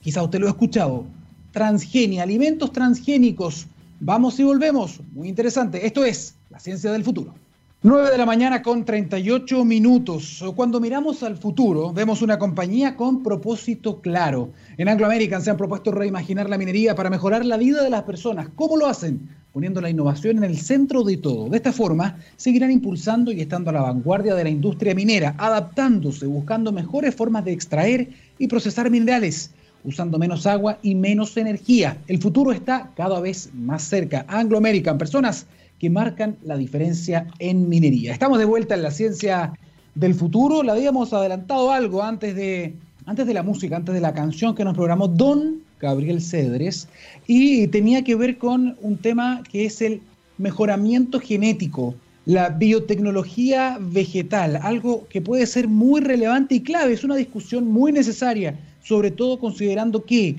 quizá 0.00 0.22
usted 0.22 0.38
lo 0.38 0.46
ha 0.46 0.50
escuchado, 0.50 1.04
transgenia, 1.50 2.22
alimentos 2.22 2.72
transgénicos. 2.72 3.66
Vamos 3.98 4.38
y 4.38 4.44
volvemos. 4.44 5.00
Muy 5.12 5.28
interesante. 5.28 5.84
Esto 5.84 6.04
es 6.04 6.36
la 6.48 6.60
ciencia 6.60 6.92
del 6.92 7.02
futuro. 7.02 7.34
9 7.82 8.12
de 8.12 8.18
la 8.18 8.24
mañana 8.24 8.62
con 8.62 8.84
38 8.84 9.64
minutos. 9.64 10.42
Cuando 10.54 10.80
miramos 10.80 11.24
al 11.24 11.36
futuro, 11.36 11.92
vemos 11.92 12.22
una 12.22 12.38
compañía 12.38 12.96
con 12.96 13.22
propósito 13.22 14.00
claro. 14.00 14.50
En 14.78 14.88
Anglo 14.88 15.06
American 15.06 15.42
se 15.42 15.50
han 15.50 15.56
propuesto 15.56 15.90
reimaginar 15.90 16.48
la 16.48 16.56
minería 16.56 16.94
para 16.94 17.10
mejorar 17.10 17.44
la 17.44 17.56
vida 17.56 17.82
de 17.82 17.90
las 17.90 18.04
personas. 18.04 18.48
¿Cómo 18.54 18.76
lo 18.76 18.86
hacen? 18.86 19.28
Poniendo 19.54 19.80
la 19.80 19.88
innovación 19.88 20.38
en 20.38 20.44
el 20.44 20.58
centro 20.58 21.04
de 21.04 21.16
todo. 21.16 21.48
De 21.48 21.58
esta 21.58 21.72
forma, 21.72 22.18
seguirán 22.36 22.72
impulsando 22.72 23.30
y 23.30 23.40
estando 23.40 23.70
a 23.70 23.72
la 23.72 23.82
vanguardia 23.82 24.34
de 24.34 24.42
la 24.42 24.50
industria 24.50 24.96
minera, 24.96 25.36
adaptándose, 25.38 26.26
buscando 26.26 26.72
mejores 26.72 27.14
formas 27.14 27.44
de 27.44 27.52
extraer 27.52 28.08
y 28.36 28.48
procesar 28.48 28.90
minerales 28.90 29.52
usando 29.84 30.18
menos 30.18 30.46
agua 30.46 30.78
y 30.82 30.96
menos 30.96 31.36
energía. 31.36 31.98
El 32.08 32.20
futuro 32.20 32.50
está 32.50 32.90
cada 32.96 33.20
vez 33.20 33.50
más 33.54 33.84
cerca. 33.84 34.24
Anglo 34.28 34.58
American, 34.58 34.98
personas 34.98 35.46
que 35.78 35.88
marcan 35.88 36.36
la 36.42 36.56
diferencia 36.56 37.28
en 37.38 37.68
minería. 37.68 38.12
Estamos 38.12 38.40
de 38.40 38.46
vuelta 38.46 38.74
en 38.74 38.82
la 38.82 38.90
ciencia 38.90 39.52
del 39.94 40.14
futuro. 40.14 40.64
Le 40.64 40.72
habíamos 40.72 41.12
adelantado 41.12 41.70
algo 41.70 42.02
antes 42.02 42.34
de, 42.34 42.74
antes 43.06 43.26
de 43.26 43.34
la 43.34 43.44
música, 43.44 43.76
antes 43.76 43.94
de 43.94 44.00
la 44.00 44.14
canción 44.14 44.54
que 44.54 44.64
nos 44.64 44.74
programó 44.74 45.06
Don 45.06 45.62
Gabriel 45.84 46.20
Cedres, 46.20 46.88
y 47.26 47.66
tenía 47.68 48.02
que 48.02 48.14
ver 48.14 48.38
con 48.38 48.76
un 48.80 48.96
tema 48.96 49.42
que 49.50 49.66
es 49.66 49.82
el 49.82 50.00
mejoramiento 50.38 51.20
genético, 51.20 51.94
la 52.26 52.48
biotecnología 52.48 53.76
vegetal, 53.80 54.58
algo 54.62 55.06
que 55.08 55.20
puede 55.20 55.46
ser 55.46 55.68
muy 55.68 56.00
relevante 56.00 56.54
y 56.54 56.60
clave, 56.60 56.94
es 56.94 57.04
una 57.04 57.16
discusión 57.16 57.68
muy 57.68 57.92
necesaria, 57.92 58.58
sobre 58.82 59.10
todo 59.10 59.38
considerando 59.38 60.04
que 60.04 60.36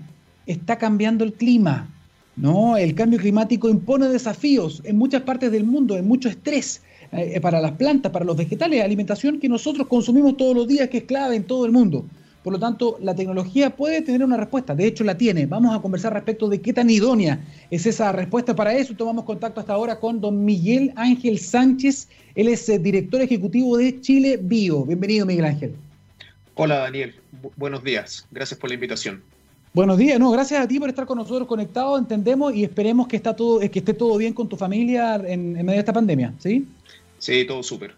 está 0.48 0.78
cambiando 0.78 1.24
el 1.24 1.34
clima, 1.34 1.88
¿no? 2.36 2.76
El 2.76 2.96
cambio 2.96 3.20
climático 3.20 3.70
impone 3.70 4.08
desafíos 4.10 4.82
en 4.84 4.98
muchas 4.98 5.22
partes 5.22 5.52
del 5.52 5.64
mundo, 5.64 5.96
en 5.96 6.08
mucho 6.08 6.28
estrés 6.28 6.82
eh, 7.12 7.40
para 7.40 7.62
las 7.62 7.74
plantas, 7.74 8.12
para 8.12 8.26
los 8.26 8.36
vegetales, 8.36 8.84
alimentación 8.84 9.40
que 9.40 9.48
nosotros 9.48 9.88
consumimos 9.88 10.38
todos 10.38 10.56
los 10.56 10.68
días, 10.68 10.90
que 10.90 10.98
es 10.98 11.04
clave 11.04 11.36
en 11.36 11.44
todo 11.44 11.66
el 11.68 11.72
mundo. 11.72 12.04
Por 12.46 12.54
lo 12.54 12.60
tanto, 12.60 13.00
la 13.02 13.16
tecnología 13.16 13.76
puede 13.76 14.04
tener 14.04 14.24
una 14.24 14.38
respuesta, 14.38 14.76
de 14.76 14.86
hecho 14.86 15.04
la 15.04 15.18
tiene. 15.18 15.48
Vamos 15.48 15.76
a 15.76 15.82
conversar 15.82 16.14
respecto 16.14 16.48
de 16.48 16.62
qué 16.62 16.74
tan 16.74 16.92
idónea 16.92 17.44
es 17.72 17.88
esa 17.88 18.12
respuesta. 18.12 18.56
Para 18.56 18.76
eso 18.76 18.94
tomamos 18.94 19.26
contacto 19.26 19.60
hasta 19.60 19.74
ahora 19.74 20.00
con 20.00 20.22
don 20.22 20.46
Miguel 20.46 20.94
Ángel 20.96 21.40
Sánchez, 21.40 22.08
él 22.36 22.48
es 22.48 22.70
eh, 22.70 22.78
director 22.78 23.20
ejecutivo 23.20 23.78
de 23.78 24.00
Chile 24.00 24.38
Bio. 24.40 24.86
Bienvenido, 24.86 25.26
Miguel 25.26 25.46
Ángel. 25.46 25.76
Hola, 26.54 26.78
Daniel. 26.78 27.16
buenos 27.56 27.84
días. 27.84 28.28
Gracias 28.30 28.60
por 28.60 28.70
la 28.70 28.76
invitación. 28.76 29.24
Buenos 29.74 29.98
días, 29.98 30.20
no, 30.20 30.30
gracias 30.30 30.64
a 30.64 30.68
ti 30.68 30.80
por 30.80 30.90
estar 30.90 31.08
con 31.08 31.18
nosotros 31.18 31.48
conectados, 31.48 32.00
entendemos 32.00 32.54
y 32.54 32.64
esperemos 32.64 33.08
que, 33.08 33.16
está 33.16 33.36
todo, 33.36 33.60
que 33.60 33.80
esté 33.80 33.96
todo 33.96 34.18
bien 34.18 34.36
con 34.36 34.48
tu 34.48 34.56
familia 34.56 35.16
en, 35.16 35.54
medio 35.54 35.72
de 35.72 35.80
esta 35.80 35.94
pandemia, 35.94 36.32
¿sí? 36.38 36.68
Sí, 37.18 37.44
todo 37.48 37.64
súper. 37.64 37.96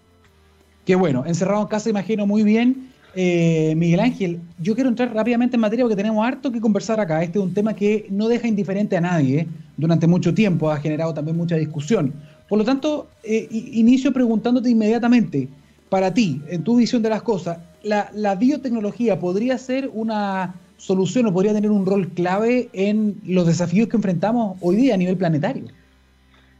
Qué 0.86 0.95
bueno, 0.95 1.25
encerrado 1.25 1.63
en 1.63 1.67
casa 1.67 1.89
imagino 1.89 2.25
muy 2.25 2.43
bien. 2.43 2.93
Eh, 3.19 3.73
Miguel 3.75 3.99
Ángel, 3.99 4.39
yo 4.60 4.75
quiero 4.75 4.91
entrar 4.91 5.12
rápidamente 5.12 5.56
en 5.56 5.62
materia 5.62 5.84
porque 5.84 5.95
tenemos 5.95 6.23
harto 6.23 6.51
que 6.51 6.62
conversar 6.62 6.99
acá. 6.99 7.23
Este 7.23 7.39
es 7.39 7.43
un 7.43 7.51
tema 7.51 7.73
que 7.73 8.06
no 8.12 8.27
deja 8.27 8.47
indiferente 8.47 8.95
a 8.95 9.01
nadie 9.01 9.39
¿eh? 9.39 9.47
durante 9.75 10.06
mucho 10.06 10.36
tiempo, 10.36 10.69
ha 10.69 10.80
generado 10.80 11.15
también 11.15 11.36
mucha 11.36 11.56
discusión. 11.56 12.13
Por 12.47 12.60
lo 12.60 12.63
tanto, 12.63 13.10
eh, 13.23 13.47
inicio 13.49 14.13
preguntándote 14.13 14.69
inmediatamente, 14.69 15.47
para 15.89 16.13
ti, 16.13 16.43
en 16.47 16.63
tu 16.63 16.75
visión 16.75 17.01
de 17.01 17.10
las 17.10 17.23
cosas, 17.23 17.58
¿la, 17.82 18.12
¿la, 18.13 18.36
biotecnología 18.36 19.19
podría 19.19 19.58
ser 19.58 19.89
una 19.95 20.53
solución 20.77 21.25
o 21.25 21.34
podría 21.34 21.53
tener 21.53 21.71
un 21.71 21.88
rol 21.88 22.10
clave 22.10 22.69
en 22.73 23.15
los 23.25 23.47
desafíos 23.47 23.89
que 23.89 23.97
enfrentamos 23.97 24.60
hoy 24.62 24.75
día 24.75 24.93
a 24.93 24.97
nivel 24.97 25.17
planetario? 25.17 25.63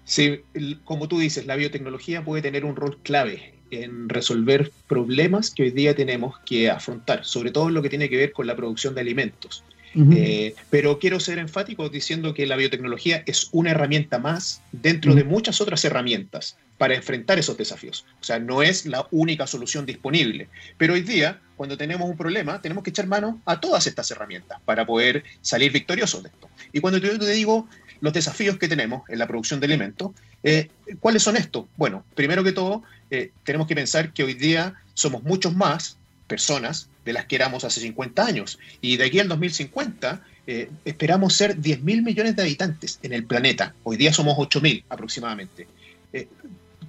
Sí, 0.06 0.40
como 0.86 1.08
tú 1.08 1.20
dices, 1.20 1.46
la 1.46 1.56
biotecnología 1.56 2.26
puede 2.26 2.42
tener 2.42 2.66
un 2.66 2.76
rol 2.76 2.98
clave 3.04 3.57
en 3.72 4.10
resolver 4.10 4.72
problemas 4.88 5.52
que 5.52 5.64
hoy 5.64 5.72
día 5.72 5.96
tenemos 5.96 6.40
que 6.46 6.70
afrontar, 6.70 7.26
sobre 7.26 7.52
todo 7.52 7.68
en 7.68 7.74
lo 7.74 7.82
que 7.82 7.90
tiene 7.90 8.10
que 8.10 8.18
ver 8.18 8.32
con 8.32 8.48
la 8.48 8.56
producción 8.56 8.96
de 8.96 9.02
alimentos. 9.02 9.64
Eh, 9.96 10.54
pero 10.70 11.00
quiero 11.00 11.20
ser 11.20 11.40
enfático 11.40 11.90
diciendo 11.90 12.36
que 12.36 12.46
la 12.46 12.56
biotecnología 12.56 13.24
es 13.26 13.50
una 13.52 13.72
herramienta 13.72 14.20
más 14.20 14.62
dentro 14.72 15.16
de 15.16 15.24
muchas 15.24 15.60
otras 15.60 15.84
herramientas 15.86 16.56
para 16.78 16.94
enfrentar 16.94 17.40
esos 17.40 17.58
desafíos. 17.58 18.06
O 18.22 18.24
sea, 18.24 18.38
no 18.38 18.62
es 18.62 18.86
la 18.86 19.08
única 19.10 19.48
solución 19.48 19.88
disponible. 19.88 20.50
Pero 20.78 20.94
hoy 20.94 21.02
día, 21.02 21.42
cuando 21.56 21.78
tenemos 21.78 22.08
un 22.08 22.16
problema, 22.16 22.62
tenemos 22.62 22.84
que 22.84 22.92
echar 22.92 23.08
mano 23.08 23.42
a 23.46 23.60
todas 23.60 23.88
estas 23.88 24.12
herramientas 24.12 24.60
para 24.66 24.86
poder 24.86 25.24
salir 25.42 25.72
victoriosos 25.72 26.22
de 26.22 26.30
esto. 26.30 26.48
Y 26.74 26.80
cuando 26.80 27.00
yo 27.00 27.18
te 27.18 27.32
digo 27.32 27.68
los 28.00 28.14
desafíos 28.14 28.58
que 28.58 28.68
tenemos 28.68 29.04
en 29.10 29.20
la 29.20 29.28
producción 29.28 29.60
de 29.60 29.66
alimentos. 29.66 30.12
Eh, 30.50 30.70
¿Cuáles 31.02 31.24
son 31.24 31.36
estos? 31.36 31.66
Bueno, 31.76 32.06
primero 32.16 32.42
que 32.42 32.54
todo, 32.54 32.82
eh, 33.12 33.32
tenemos 33.44 33.68
que 33.68 33.76
pensar 33.76 34.14
que 34.14 34.24
hoy 34.24 34.34
día 34.34 34.76
somos 34.94 35.22
muchos 35.24 35.54
más 35.54 35.98
personas 36.26 36.88
de 37.04 37.12
las 37.12 37.26
que 37.26 37.36
éramos 37.36 37.66
hace 37.66 37.82
50 37.82 38.26
años. 38.26 38.58
Y 38.80 38.96
de 38.96 39.04
aquí 39.04 39.20
al 39.20 39.28
2050 39.28 40.22
eh, 40.48 40.70
esperamos 40.86 41.34
ser 41.34 41.60
10 41.60 41.84
mil 41.84 42.02
millones 42.02 42.38
de 42.38 42.44
habitantes 42.44 42.98
en 43.04 43.12
el 43.12 43.26
planeta. 43.26 43.76
Hoy 43.84 43.98
día 43.98 44.14
somos 44.14 44.36
8 44.38 44.62
mil 44.62 44.86
aproximadamente. 44.88 45.68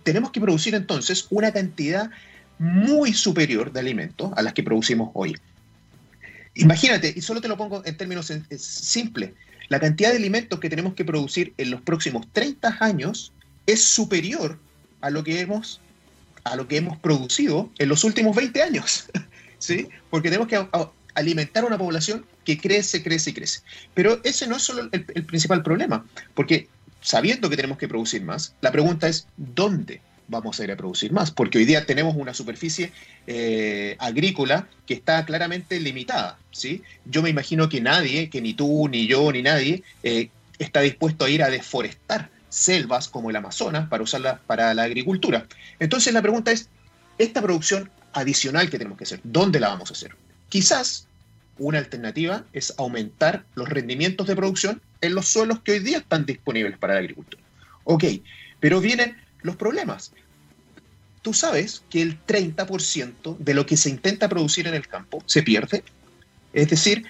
tenemos 0.04 0.30
que 0.30 0.40
producir 0.40 0.76
entonces 0.76 1.26
una 1.30 1.50
cantidad 1.50 2.10
muy 2.60 3.12
superior 3.12 3.72
de 3.72 3.80
alimentos 3.80 4.30
a 4.36 4.42
las 4.42 4.52
que 4.52 4.62
producimos 4.62 5.10
hoy. 5.14 5.36
Imagínate, 6.54 7.12
y 7.14 7.20
solo 7.22 7.40
te 7.40 7.48
lo 7.48 7.56
pongo 7.56 7.84
en 7.84 7.96
términos 7.96 8.32
simples, 8.56 9.32
la 9.68 9.80
cantidad 9.80 10.10
de 10.10 10.16
alimentos 10.16 10.60
que 10.60 10.70
tenemos 10.70 10.94
que 10.94 11.04
producir 11.04 11.54
en 11.58 11.72
los 11.72 11.80
próximos 11.82 12.28
30 12.32 12.78
años 12.78 13.32
es 13.68 13.84
superior 13.84 14.58
a 15.02 15.10
lo 15.10 15.22
que 15.22 15.40
hemos, 15.40 15.80
a 16.42 16.56
lo 16.56 16.66
que 16.66 16.78
hemos 16.78 16.98
producido 16.98 17.70
en 17.78 17.90
los 17.90 18.02
últimos 18.02 18.34
20 18.34 18.62
años. 18.62 19.04
¿Sí? 19.58 19.88
Porque 20.10 20.30
tenemos 20.30 20.48
que 20.48 20.66
alimentar 21.14 21.64
a 21.64 21.66
una 21.66 21.78
población 21.78 22.24
que 22.44 22.58
crece, 22.58 23.02
crece 23.02 23.30
y 23.30 23.32
crece. 23.34 23.60
Pero 23.92 24.20
ese 24.24 24.46
no 24.46 24.56
es 24.56 24.62
solo 24.62 24.88
el, 24.90 25.24
principal 25.26 25.62
problema, 25.62 26.06
porque 26.34 26.68
sabiendo 27.02 27.50
que 27.50 27.56
tenemos 27.56 27.76
que 27.76 27.88
producir 27.88 28.22
más, 28.22 28.54
la 28.62 28.72
pregunta 28.72 29.06
es 29.08 29.26
¿dónde? 29.36 30.00
vamos 30.30 30.60
a 30.60 30.64
ir 30.64 30.70
a 30.70 30.76
producir 30.76 31.10
más, 31.10 31.30
porque 31.30 31.56
hoy 31.56 31.64
día 31.64 31.86
tenemos 31.86 32.14
una 32.14 32.34
superficie 32.34 32.92
eh, 33.26 33.96
agrícola 33.98 34.68
que 34.86 34.92
está 34.92 35.24
claramente 35.24 35.80
limitada. 35.80 36.38
¿sí? 36.52 36.82
Yo 37.06 37.22
me 37.22 37.30
imagino 37.30 37.68
que 37.70 37.80
nadie, 37.80 38.28
que 38.28 38.42
ni 38.42 38.52
tú, 38.52 38.88
ni 38.88 39.06
yo, 39.06 39.32
ni 39.32 39.42
nadie, 39.42 39.82
eh, 40.02 40.28
está 40.58 40.82
dispuesto 40.82 41.24
a 41.24 41.30
ir 41.30 41.42
a 41.42 41.48
deforestar 41.48 42.30
selvas 42.48 43.08
como 43.08 43.30
el 43.30 43.36
Amazonas 43.36 43.88
para 43.88 44.02
usarlas 44.02 44.40
para 44.46 44.74
la 44.74 44.84
agricultura. 44.84 45.46
Entonces 45.78 46.12
la 46.12 46.22
pregunta 46.22 46.52
es, 46.52 46.68
esta 47.18 47.42
producción 47.42 47.90
adicional 48.12 48.70
que 48.70 48.78
tenemos 48.78 48.98
que 48.98 49.04
hacer, 49.04 49.20
¿dónde 49.24 49.60
la 49.60 49.68
vamos 49.68 49.90
a 49.90 49.94
hacer? 49.94 50.14
Quizás 50.48 51.06
una 51.58 51.78
alternativa 51.78 52.44
es 52.52 52.74
aumentar 52.78 53.44
los 53.54 53.68
rendimientos 53.68 54.26
de 54.26 54.36
producción 54.36 54.80
en 55.00 55.14
los 55.14 55.28
suelos 55.28 55.60
que 55.60 55.72
hoy 55.72 55.78
día 55.80 55.98
están 55.98 56.24
disponibles 56.24 56.78
para 56.78 56.94
la 56.94 57.00
agricultura. 57.00 57.42
Ok, 57.84 58.04
pero 58.60 58.80
vienen 58.80 59.16
los 59.42 59.56
problemas. 59.56 60.12
Tú 61.22 61.34
sabes 61.34 61.82
que 61.90 62.00
el 62.00 62.24
30% 62.26 63.36
de 63.38 63.54
lo 63.54 63.66
que 63.66 63.76
se 63.76 63.90
intenta 63.90 64.28
producir 64.28 64.66
en 64.66 64.74
el 64.74 64.86
campo 64.86 65.22
se 65.26 65.42
pierde. 65.42 65.82
Es 66.52 66.68
decir, 66.70 67.04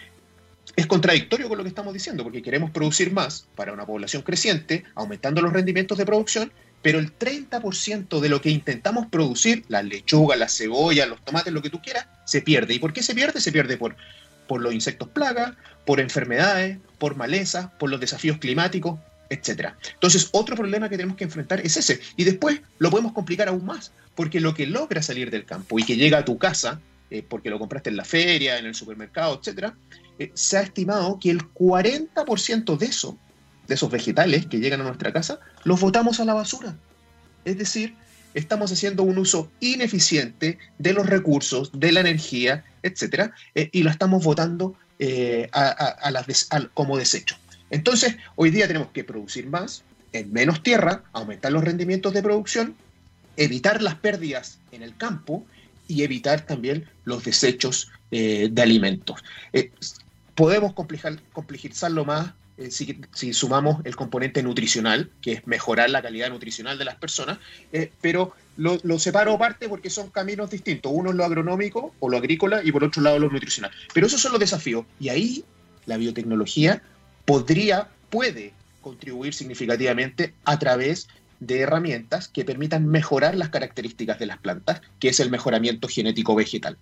es 0.79 0.87
contradictorio 0.87 1.49
con 1.49 1.59
lo 1.59 1.65
que 1.65 1.71
estamos 1.71 1.93
diciendo, 1.93 2.23
porque 2.23 2.41
queremos 2.41 2.71
producir 2.71 3.13
más 3.13 3.49
para 3.57 3.73
una 3.73 3.85
población 3.85 4.23
creciente, 4.23 4.85
aumentando 4.95 5.43
los 5.43 5.53
rendimientos 5.53 5.99
de 5.99 6.07
producción, 6.07 6.53
pero 6.83 7.01
el 7.01 7.19
30% 7.19 8.21
de 8.21 8.29
lo 8.29 8.41
que 8.41 8.51
intentamos 8.51 9.09
producir, 9.09 9.65
las 9.67 9.85
lechugas, 9.85 10.39
las 10.39 10.57
cebollas, 10.57 11.09
los 11.09 11.21
tomates, 11.25 11.53
lo 11.53 11.63
que 11.63 11.71
tú 11.71 11.83
quieras, 11.83 12.07
se 12.25 12.43
pierde. 12.43 12.75
¿Y 12.75 12.79
por 12.79 12.93
qué 12.93 13.03
se 13.03 13.13
pierde? 13.13 13.41
Se 13.41 13.51
pierde 13.51 13.77
por, 13.77 13.97
por 14.47 14.61
los 14.61 14.73
insectos 14.73 15.09
plagas, 15.09 15.55
por 15.85 15.99
enfermedades, 15.99 16.79
por 16.99 17.17
malezas, 17.17 17.67
por 17.81 17.91
los 17.91 17.99
desafíos 17.99 18.39
climáticos 18.39 19.01
etcétera. 19.31 19.77
Entonces, 19.93 20.31
otro 20.33 20.57
problema 20.57 20.89
que 20.89 20.97
tenemos 20.97 21.19
que 21.19 21.25
enfrentar 21.25 21.61
es 21.61 21.77
ese. 21.77 22.01
Y 22.17 22.25
después 22.25 22.63
lo 22.79 22.89
podemos 22.89 23.13
complicar 23.13 23.49
aún 23.49 23.67
más, 23.67 23.93
porque 24.15 24.41
lo 24.41 24.55
que 24.55 24.67
logra 24.67 25.03
salir 25.03 25.31
del 25.31 25.45
campo 25.45 25.79
y 25.79 25.85
que 25.85 25.97
llega 25.97 26.17
a 26.17 26.25
tu 26.25 26.39
casa, 26.39 26.81
eh, 27.11 27.23
porque 27.29 27.51
lo 27.51 27.59
compraste 27.59 27.91
en 27.91 27.97
la 27.97 28.07
feria, 28.07 28.59
en 28.59 28.65
el 28.65 28.75
supermercado, 28.75 29.39
etcétera, 29.39 29.75
eh, 30.19 30.31
se 30.35 30.59
ha 30.59 30.63
estimado 30.63 31.19
que 31.21 31.31
el 31.31 31.43
40% 31.55 32.77
de 32.77 32.87
eso, 32.87 33.19
de 33.67 33.75
esos 33.75 33.91
vegetales 33.91 34.47
que 34.47 34.59
llegan 34.59 34.81
a 34.81 34.85
nuestra 34.85 35.13
casa, 35.13 35.41
los 35.65 35.81
botamos 35.81 36.21
a 36.21 36.25
la 36.25 36.35
basura. 36.35 36.77
Es 37.45 37.59
decir, 37.59 37.95
estamos 38.35 38.73
haciendo 38.73 39.03
un 39.03 39.19
uso 39.19 39.51
ineficiente 39.61 40.59
de 40.79 40.93
los 40.93 41.07
recursos, 41.07 41.71
de 41.73 41.93
la 41.93 42.01
energía, 42.01 42.65
etcétera, 42.83 43.33
eh, 43.55 43.69
y 43.73 43.83
lo 43.83 43.91
estamos 43.91 44.25
botando 44.25 44.75
a, 45.53 46.27
como 46.75 46.99
desecho. 46.99 47.37
Entonces, 47.71 48.17
hoy 48.35 48.51
día 48.51 48.67
tenemos 48.67 48.89
que 48.89 49.05
producir 49.05 49.47
más, 49.47 49.85
en 50.13 50.33
menos 50.33 50.63
tierra, 50.63 51.05
aumentar 51.13 51.53
los 51.53 51.63
rendimientos 51.63 52.13
de 52.13 52.23
producción, 52.23 52.75
evitar 53.37 53.83
las 53.83 53.95
pérdidas 53.95 54.59
en 54.73 54.83
el 54.83 54.97
campo 54.97 55.47
y 55.87 56.03
evitar 56.03 56.43
también 56.43 56.87
los 57.05 57.25
desechos 57.25 57.91
eh, 58.11 58.49
de 58.51 58.63
alimentos. 58.63 59.25
Eh, 59.53 59.71
podemos 60.39 60.73
complejizarlo 60.73 62.05
más 62.05 62.31
eh, 62.59 62.71
si, 62.71 63.33
sumamos 63.33 63.85
el 63.85 63.97
componente 63.97 64.41
nutricional, 64.41 65.11
que 65.21 65.33
es 65.33 65.47
mejorar 65.49 65.91
la 65.91 66.01
calidad 66.01 66.31
nutricional 66.31 66.79
de 66.79 66.85
las 66.85 66.95
personas, 66.95 67.39
pero 68.01 68.33
lo, 68.57 68.79
lo, 68.85 69.01
separo 69.01 69.33
aparte 69.33 69.69
porque 69.69 69.91
son 69.91 70.11
caminos 70.11 70.51
distintos. 70.51 70.93
Uno 70.95 71.11
es 71.11 71.17
lo 71.17 71.25
agronómico 71.25 71.93
o 71.99 72.09
lo 72.09 72.19
agrícola 72.19 72.63
y 72.63 72.71
por 72.71 72.85
otro 72.85 73.03
lado 73.03 73.19
lo 73.19 73.29
nutricional. 73.29 73.73
Pero 73.93 74.07
esos 74.07 74.21
son 74.21 74.31
los 74.31 74.41
desafíos. 74.41 74.87
Y 75.01 75.09
ahí 75.09 75.45
la 75.87 75.97
biotecnología 75.97 76.83
podría, 77.25 77.89
puede 78.09 78.53
contribuir 78.81 79.35
significativamente 79.35 80.35
a 80.45 80.57
través 80.61 81.09
de 81.41 81.63
herramientas 81.63 82.29
que 82.29 82.45
permitan 82.45 82.87
mejorar 82.87 83.35
las 83.35 83.49
características 83.49 84.21
de 84.21 84.27
las 84.27 84.39
plantas, 84.39 84.83
que 85.01 85.09
es 85.09 85.19
el 85.19 85.31
mejoramiento 85.31 85.89
genético 85.89 86.37
vegetal. 86.37 86.79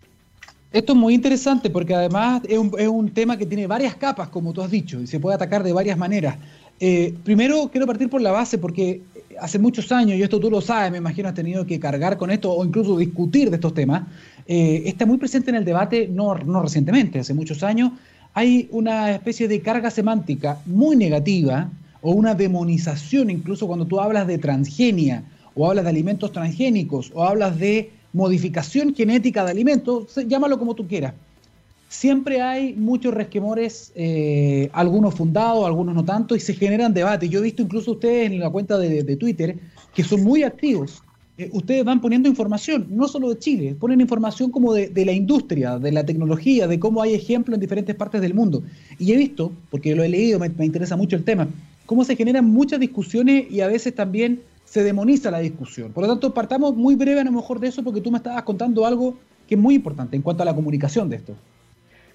Esto 0.76 0.92
es 0.92 0.98
muy 0.98 1.14
interesante 1.14 1.70
porque 1.70 1.94
además 1.94 2.42
es 2.46 2.58
un, 2.58 3.08
tema 3.08 3.38
que 3.38 3.46
tiene 3.46 3.66
varias 3.66 3.94
capas, 3.94 4.28
como 4.28 4.52
tú 4.52 4.60
has 4.60 4.70
dicho, 4.70 5.00
y 5.00 5.06
se 5.06 5.18
puede 5.18 5.34
atacar 5.34 5.62
de 5.62 5.72
varias 5.72 5.96
maneras. 5.96 6.36
Eh, 6.78 7.14
primero 7.24 7.70
quiero 7.72 7.86
partir 7.86 8.10
por 8.10 8.20
la 8.20 8.30
base 8.30 8.58
porque 8.58 9.00
hace 9.40 9.58
muchos 9.58 9.90
años, 9.90 10.18
y 10.18 10.22
esto 10.22 10.38
tú 10.38 10.50
lo 10.50 10.60
sabes, 10.60 10.92
me 10.92 10.98
imagino 10.98 11.30
has 11.30 11.34
tenido 11.34 11.64
que 11.64 11.80
cargar 11.80 12.18
con 12.18 12.30
esto 12.30 12.52
o 12.52 12.62
incluso 12.62 12.98
discutir 12.98 13.48
de 13.48 13.56
estos 13.56 13.72
temas, 13.72 14.02
eh, 14.46 14.82
está 14.84 15.06
muy 15.06 15.16
presente 15.16 15.48
en 15.48 15.56
el 15.56 15.64
debate, 15.64 16.08
no, 16.12 16.34
no 16.34 16.60
recientemente, 16.60 17.20
hace 17.20 17.32
muchos 17.32 17.62
años, 17.62 17.92
hay 18.34 18.68
una 18.70 19.12
especie 19.12 19.48
de 19.48 19.62
carga 19.62 19.90
semántica 19.90 20.58
muy 20.66 20.94
negativa 20.94 21.70
o 22.02 22.10
una 22.10 22.34
demonización 22.34 23.30
incluso 23.30 23.66
cuando 23.66 23.86
tú 23.86 23.98
hablas 23.98 24.26
de 24.26 24.36
transgenia 24.36 25.24
o 25.54 25.70
hablas 25.70 25.84
de 25.84 25.90
alimentos 25.90 26.32
transgénicos 26.32 27.12
o 27.14 27.24
hablas 27.24 27.58
de 27.58 27.96
modificación 28.16 28.94
genética 28.94 29.44
de 29.44 29.50
alimentos, 29.50 30.14
llámalo 30.26 30.58
como 30.58 30.74
tú 30.74 30.88
quieras. 30.88 31.12
siempre 31.88 32.40
hay 32.40 32.74
muchos 32.74 33.14
resquemores, 33.14 33.92
eh, 33.94 34.68
algunos 34.72 35.14
fundados, 35.14 35.64
algunos 35.66 35.94
no 35.94 36.04
tanto, 36.04 36.34
y 36.34 36.40
se 36.40 36.54
generan 36.54 36.92
debates. 36.92 37.30
Yo 37.30 37.38
he 37.38 37.42
visto 37.42 37.62
incluso 37.62 37.92
ustedes 37.92 38.32
en 38.32 38.40
la 38.40 38.50
cuenta 38.50 38.76
de, 38.78 39.16
Twitter 39.16 39.56
que 39.94 40.02
son 40.02 40.24
muy 40.24 40.42
activos. 40.42 41.02
Eh, 41.38 41.50
ustedes 41.52 41.84
van 41.84 42.00
poniendo 42.00 42.28
información, 42.28 42.86
no 42.90 43.06
solo 43.06 43.28
de 43.28 43.38
Chile, 43.38 43.76
ponen 43.78 44.00
información 44.00 44.50
como 44.50 44.72
de, 44.72 45.04
la 45.04 45.12
industria, 45.12 45.78
de 45.78 45.92
la 45.92 46.04
tecnología, 46.04 46.66
de 46.66 46.80
cómo 46.80 47.02
hay 47.02 47.14
ejemplos 47.14 47.54
en 47.56 47.60
diferentes 47.60 47.94
partes 47.94 48.20
del 48.22 48.32
mundo. 48.32 48.62
Y 48.98 49.12
he 49.12 49.16
visto, 49.16 49.52
porque 49.70 49.94
lo 49.94 50.02
he 50.02 50.08
leído, 50.08 50.38
me, 50.38 50.48
me 50.48 50.64
interesa 50.64 50.96
mucho 50.96 51.16
el 51.16 51.24
tema, 51.24 51.46
cómo 51.84 52.02
se 52.02 52.16
generan 52.16 52.46
muchas 52.46 52.80
discusiones 52.80 53.50
y 53.50 53.60
a 53.60 53.68
veces 53.68 53.94
también 53.94 54.40
se 54.66 54.82
demoniza 54.82 55.30
la 55.30 55.38
discusión. 55.38 55.92
Por 55.92 56.02
lo 56.02 56.10
tanto, 56.10 56.34
partamos 56.34 56.74
muy 56.74 56.96
breve 56.96 57.20
a 57.20 57.24
lo 57.24 57.32
mejor 57.32 57.60
de 57.60 57.68
eso 57.68 57.82
porque 57.82 58.00
tú 58.00 58.10
me 58.10 58.18
estabas 58.18 58.42
contando 58.42 58.84
algo 58.84 59.16
que 59.48 59.54
es 59.54 59.60
muy 59.60 59.76
importante 59.76 60.16
en 60.16 60.22
cuanto 60.22 60.42
a 60.42 60.46
la 60.46 60.54
comunicación 60.54 61.08
de 61.08 61.16
esto. 61.16 61.36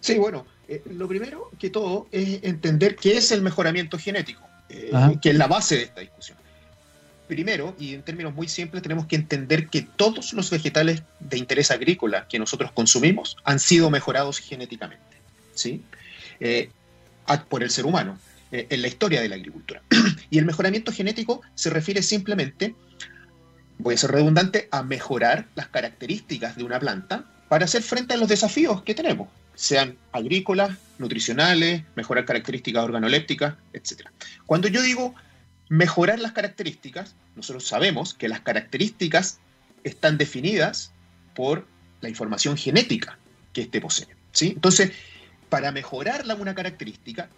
Sí, 0.01 0.17
bueno, 0.17 0.45
eh, 0.67 0.83
lo 0.91 1.07
primero 1.07 1.49
que 1.57 1.69
todo 1.69 2.07
es 2.11 2.43
entender 2.43 2.95
qué 2.95 3.17
es 3.17 3.31
el 3.31 3.41
mejoramiento 3.41 3.97
genético, 3.97 4.41
eh, 4.69 4.91
que 5.21 5.29
es 5.29 5.35
la 5.35 5.47
base 5.47 5.77
de 5.77 5.83
esta 5.83 6.01
discusión. 6.01 6.37
Primero, 7.27 7.73
y 7.79 7.93
en 7.93 8.03
términos 8.03 8.35
muy 8.35 8.49
simples, 8.49 8.83
tenemos 8.83 9.05
que 9.05 9.15
entender 9.15 9.69
que 9.69 9.83
todos 9.83 10.33
los 10.33 10.49
vegetales 10.49 11.03
de 11.21 11.37
interés 11.37 11.71
agrícola 11.71 12.27
que 12.27 12.37
nosotros 12.37 12.71
consumimos 12.73 13.37
han 13.45 13.59
sido 13.59 13.89
mejorados 13.89 14.39
genéticamente, 14.39 15.17
¿sí? 15.53 15.81
Eh, 16.41 16.69
por 17.47 17.63
el 17.63 17.69
ser 17.69 17.85
humano, 17.85 18.17
en 18.51 18.81
la 18.81 18.87
historia 18.87 19.21
de 19.21 19.29
la 19.29 19.35
agricultura. 19.35 19.81
y 20.29 20.37
el 20.37 20.45
mejoramiento 20.45 20.91
genético 20.91 21.41
se 21.55 21.69
refiere 21.69 22.01
simplemente, 22.01 22.75
voy 23.77 23.95
a 23.95 23.97
ser 23.97 24.11
redundante, 24.11 24.67
a 24.71 24.83
mejorar 24.83 25.47
las 25.55 25.67
características 25.67 26.55
de 26.55 26.63
una 26.63 26.79
planta 26.79 27.25
para 27.49 27.65
hacer 27.65 27.81
frente 27.81 28.13
a 28.13 28.17
los 28.17 28.29
desafíos 28.29 28.83
que 28.83 28.95
tenemos 28.95 29.27
sean 29.61 29.97
agrícolas, 30.11 30.77
nutricionales, 30.97 31.83
mejorar 31.95 32.25
características 32.25 32.83
organolépticas, 32.83 33.55
etc. 33.73 34.09
Cuando 34.45 34.67
yo 34.67 34.81
digo 34.81 35.13
mejorar 35.69 36.19
las 36.19 36.31
características, 36.31 37.15
nosotros 37.35 37.67
sabemos 37.67 38.13
que 38.13 38.27
las 38.27 38.41
características 38.41 39.39
están 39.83 40.17
definidas 40.17 40.91
por 41.35 41.67
la 42.01 42.09
información 42.09 42.57
genética 42.57 43.17
que 43.53 43.61
éste 43.61 43.79
posee. 43.79 44.07
¿sí? 44.31 44.53
Entonces, 44.55 44.91
para 45.51 45.73
mejorar 45.73 46.23
una 46.39 46.55
característica, 46.55 47.29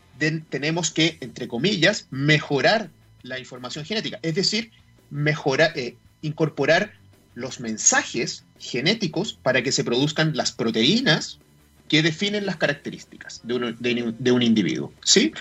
tenemos 0.52 0.92
que, 0.92 1.18
entre 1.20 1.48
comillas, 1.48 2.06
mejorar 2.12 2.92
la 3.24 3.40
información 3.40 3.86
genética, 3.86 4.20
es 4.22 4.36
decir, 4.36 4.70
eh, 5.76 5.96
incorporar 6.22 6.94
los 7.34 7.60
mensajes 7.60 8.44
genéticos 8.60 9.34
para 9.42 9.64
que 9.64 9.72
se 9.72 9.84
produzcan 9.84 10.38
las 10.38 10.52
proteínas 10.52 11.40
que 11.90 12.04
definen 12.04 12.46
las 12.46 12.58
características 12.58 13.42
de 13.44 14.32
un, 14.32 14.42
individuo. 14.44 14.94
¿sí? 15.04 15.34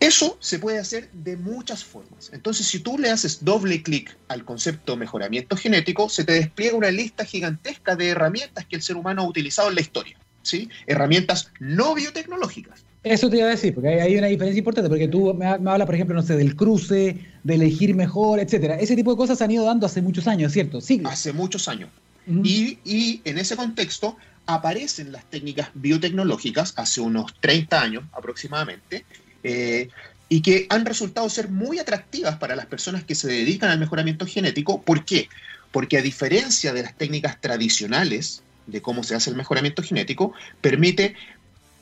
Eso 0.00 0.38
se 0.40 0.58
puede 0.58 0.78
hacer 0.78 1.10
de 1.12 1.36
muchas 1.36 1.84
formas. 1.84 2.30
Entonces, 2.32 2.68
si 2.68 2.78
tú 2.78 2.96
le 2.96 3.10
haces 3.10 3.44
doble 3.44 3.82
clic 3.82 4.16
al 4.28 4.46
concepto 4.46 4.96
mejoramiento 4.96 5.58
genético, 5.58 6.08
se 6.08 6.24
te 6.24 6.32
despliega 6.32 6.74
una 6.74 6.90
lista 6.90 7.26
gigantesca 7.26 7.96
de 7.96 8.08
herramientas 8.08 8.64
que 8.64 8.76
el 8.76 8.82
ser 8.82 8.96
humano 8.96 9.20
ha 9.20 9.28
utilizado 9.28 9.68
en 9.68 9.74
la 9.74 9.82
historia. 9.82 10.16
¿Sí? 10.42 10.68
Herramientas 10.86 11.50
no 11.58 11.94
biotecnológicas. 11.94 12.84
Eso 13.02 13.30
te 13.30 13.38
iba 13.38 13.46
a 13.46 13.50
decir, 13.50 13.74
porque 13.74 13.88
hay 13.88 14.16
una 14.16 14.26
diferencia 14.26 14.58
importante, 14.58 14.90
porque 14.90 15.08
tú 15.08 15.32
me, 15.32 15.46
hablas, 15.46 15.86
por 15.86 15.94
ejemplo, 15.94 16.14
no 16.14 16.22
sé, 16.22 16.36
del 16.36 16.54
cruce, 16.54 17.18
de 17.42 17.54
elegir 17.54 17.94
mejor, 17.94 18.40
etcétera. 18.40 18.76
Ese 18.76 18.94
tipo 18.94 19.10
de 19.12 19.16
cosas 19.16 19.38
se 19.38 19.44
han 19.44 19.50
ido 19.50 19.64
dando 19.64 19.86
hace 19.86 20.02
muchos 20.02 20.26
años, 20.26 20.52
¿cierto? 20.52 20.80
Sí. 20.82 21.00
Hace 21.04 21.32
muchos 21.32 21.66
años. 21.68 21.88
y, 22.26 22.78
y, 22.84 23.22
en 23.24 23.38
ese 23.38 23.56
contexto 23.56 24.16
aparecen 24.44 25.12
las 25.12 25.24
técnicas 25.30 25.70
biotecnológicas 25.74 26.74
hace 26.76 27.00
unos 27.00 27.34
30 27.40 27.80
años 27.80 28.04
aproximadamente, 28.12 29.04
eh, 29.42 29.88
y 30.28 30.42
que 30.42 30.66
han 30.68 30.84
resultado 30.84 31.28
ser 31.28 31.48
muy 31.48 31.78
atractivas 31.78 32.36
para 32.36 32.54
las 32.54 32.66
personas 32.66 33.02
que 33.02 33.14
se 33.14 33.28
dedican 33.28 33.70
al 33.70 33.80
mejoramiento 33.80 34.26
genético. 34.26 34.80
¿Por 34.82 35.04
qué? 35.04 35.28
Porque 35.72 35.98
a 35.98 36.02
diferencia 36.02 36.72
de 36.72 36.82
las 36.82 36.96
técnicas 36.96 37.40
tradicionales 37.40 38.42
de 38.70 38.82
cómo 38.82 39.02
se 39.02 39.14
hace 39.14 39.30
el 39.30 39.36
mejoramiento 39.36 39.82
genético, 39.82 40.32
permite 40.60 41.14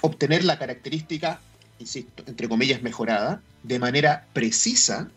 obtener 0.01 0.45
la 0.45 0.59
característica, 0.59 1.41
insisto, 1.78 2.24
entre 2.26 2.49
comillas, 2.49 2.82
mejorada, 2.82 3.43
de 3.62 3.78
manera 3.78 4.26
precisa, 4.32 5.11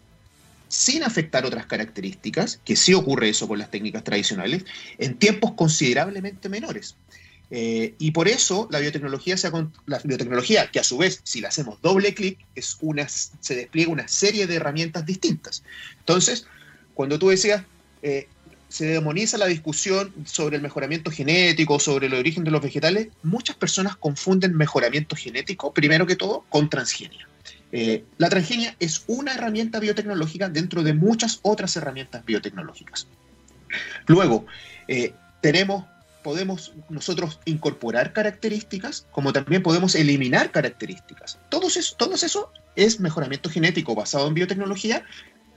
sin 0.67 1.03
afectar 1.03 1.45
otras 1.45 1.65
características, 1.65 2.59
que 2.63 2.75
sí 2.75 2.93
ocurre 2.93 3.29
eso 3.29 3.47
con 3.47 3.59
las 3.59 3.69
técnicas 3.69 4.03
tradicionales, 4.03 4.65
en 4.97 5.17
tiempos 5.17 5.51
considerablemente 5.53 6.47
menores. 6.47 6.95
Eh, 7.53 7.95
y 7.99 8.11
por 8.11 8.29
eso 8.29 8.69
la 8.71 8.79
biotecnología, 8.79 9.35
se 9.35 9.51
la 9.85 9.99
biotecnología, 10.05 10.71
que 10.71 10.79
a 10.79 10.85
su 10.85 10.97
vez, 10.97 11.19
si 11.23 11.41
le 11.41 11.47
hacemos 11.47 11.81
doble 11.81 12.13
clic, 12.13 12.39
es 12.55 12.77
una, 12.79 13.07
se 13.09 13.55
despliega 13.55 13.91
una 13.91 14.07
serie 14.07 14.47
de 14.47 14.55
herramientas 14.55 15.05
distintas. 15.05 15.61
Entonces, 15.99 16.45
cuando 16.93 17.19
tú 17.19 17.27
decías, 17.27 17.63
eh, 18.01 18.29
se 18.71 18.85
demoniza 18.85 19.37
la 19.37 19.45
discusión 19.45 20.13
sobre 20.25 20.55
el 20.55 20.61
mejoramiento 20.61 21.11
genético, 21.11 21.79
sobre 21.79 22.07
el 22.07 22.13
origen 22.13 22.43
de 22.43 22.51
los 22.51 22.61
vegetales, 22.61 23.09
muchas 23.21 23.55
personas 23.55 23.95
confunden 23.95 24.55
mejoramiento 24.55 25.15
genético, 25.15 25.73
primero 25.73 26.07
que 26.07 26.15
todo, 26.15 26.45
con 26.49 26.69
transgenia. 26.69 27.27
Eh, 27.71 28.03
la 28.17 28.29
transgenia 28.29 28.75
es 28.79 29.03
una 29.07 29.33
herramienta 29.33 29.79
biotecnológica 29.79 30.49
dentro 30.49 30.83
de 30.83 30.93
muchas 30.93 31.39
otras 31.41 31.75
herramientas 31.75 32.25
biotecnológicas. 32.25 33.07
Luego, 34.07 34.45
tenemos 35.39 35.85
podemos 36.21 36.73
nosotros 36.89 37.39
incorporar 37.45 38.13
características, 38.13 39.07
como 39.11 39.33
también 39.33 39.63
podemos 39.63 39.95
eliminar 39.95 40.51
características. 40.51 41.39
Todo 41.49 41.67
eso, 41.67 41.95
todo 41.97 42.15
eso 42.15 42.51
es 42.75 42.99
mejoramiento 42.99 43.49
genético 43.49 43.95
basado 43.95 44.27
en 44.27 44.33
biotecnología 44.33 45.03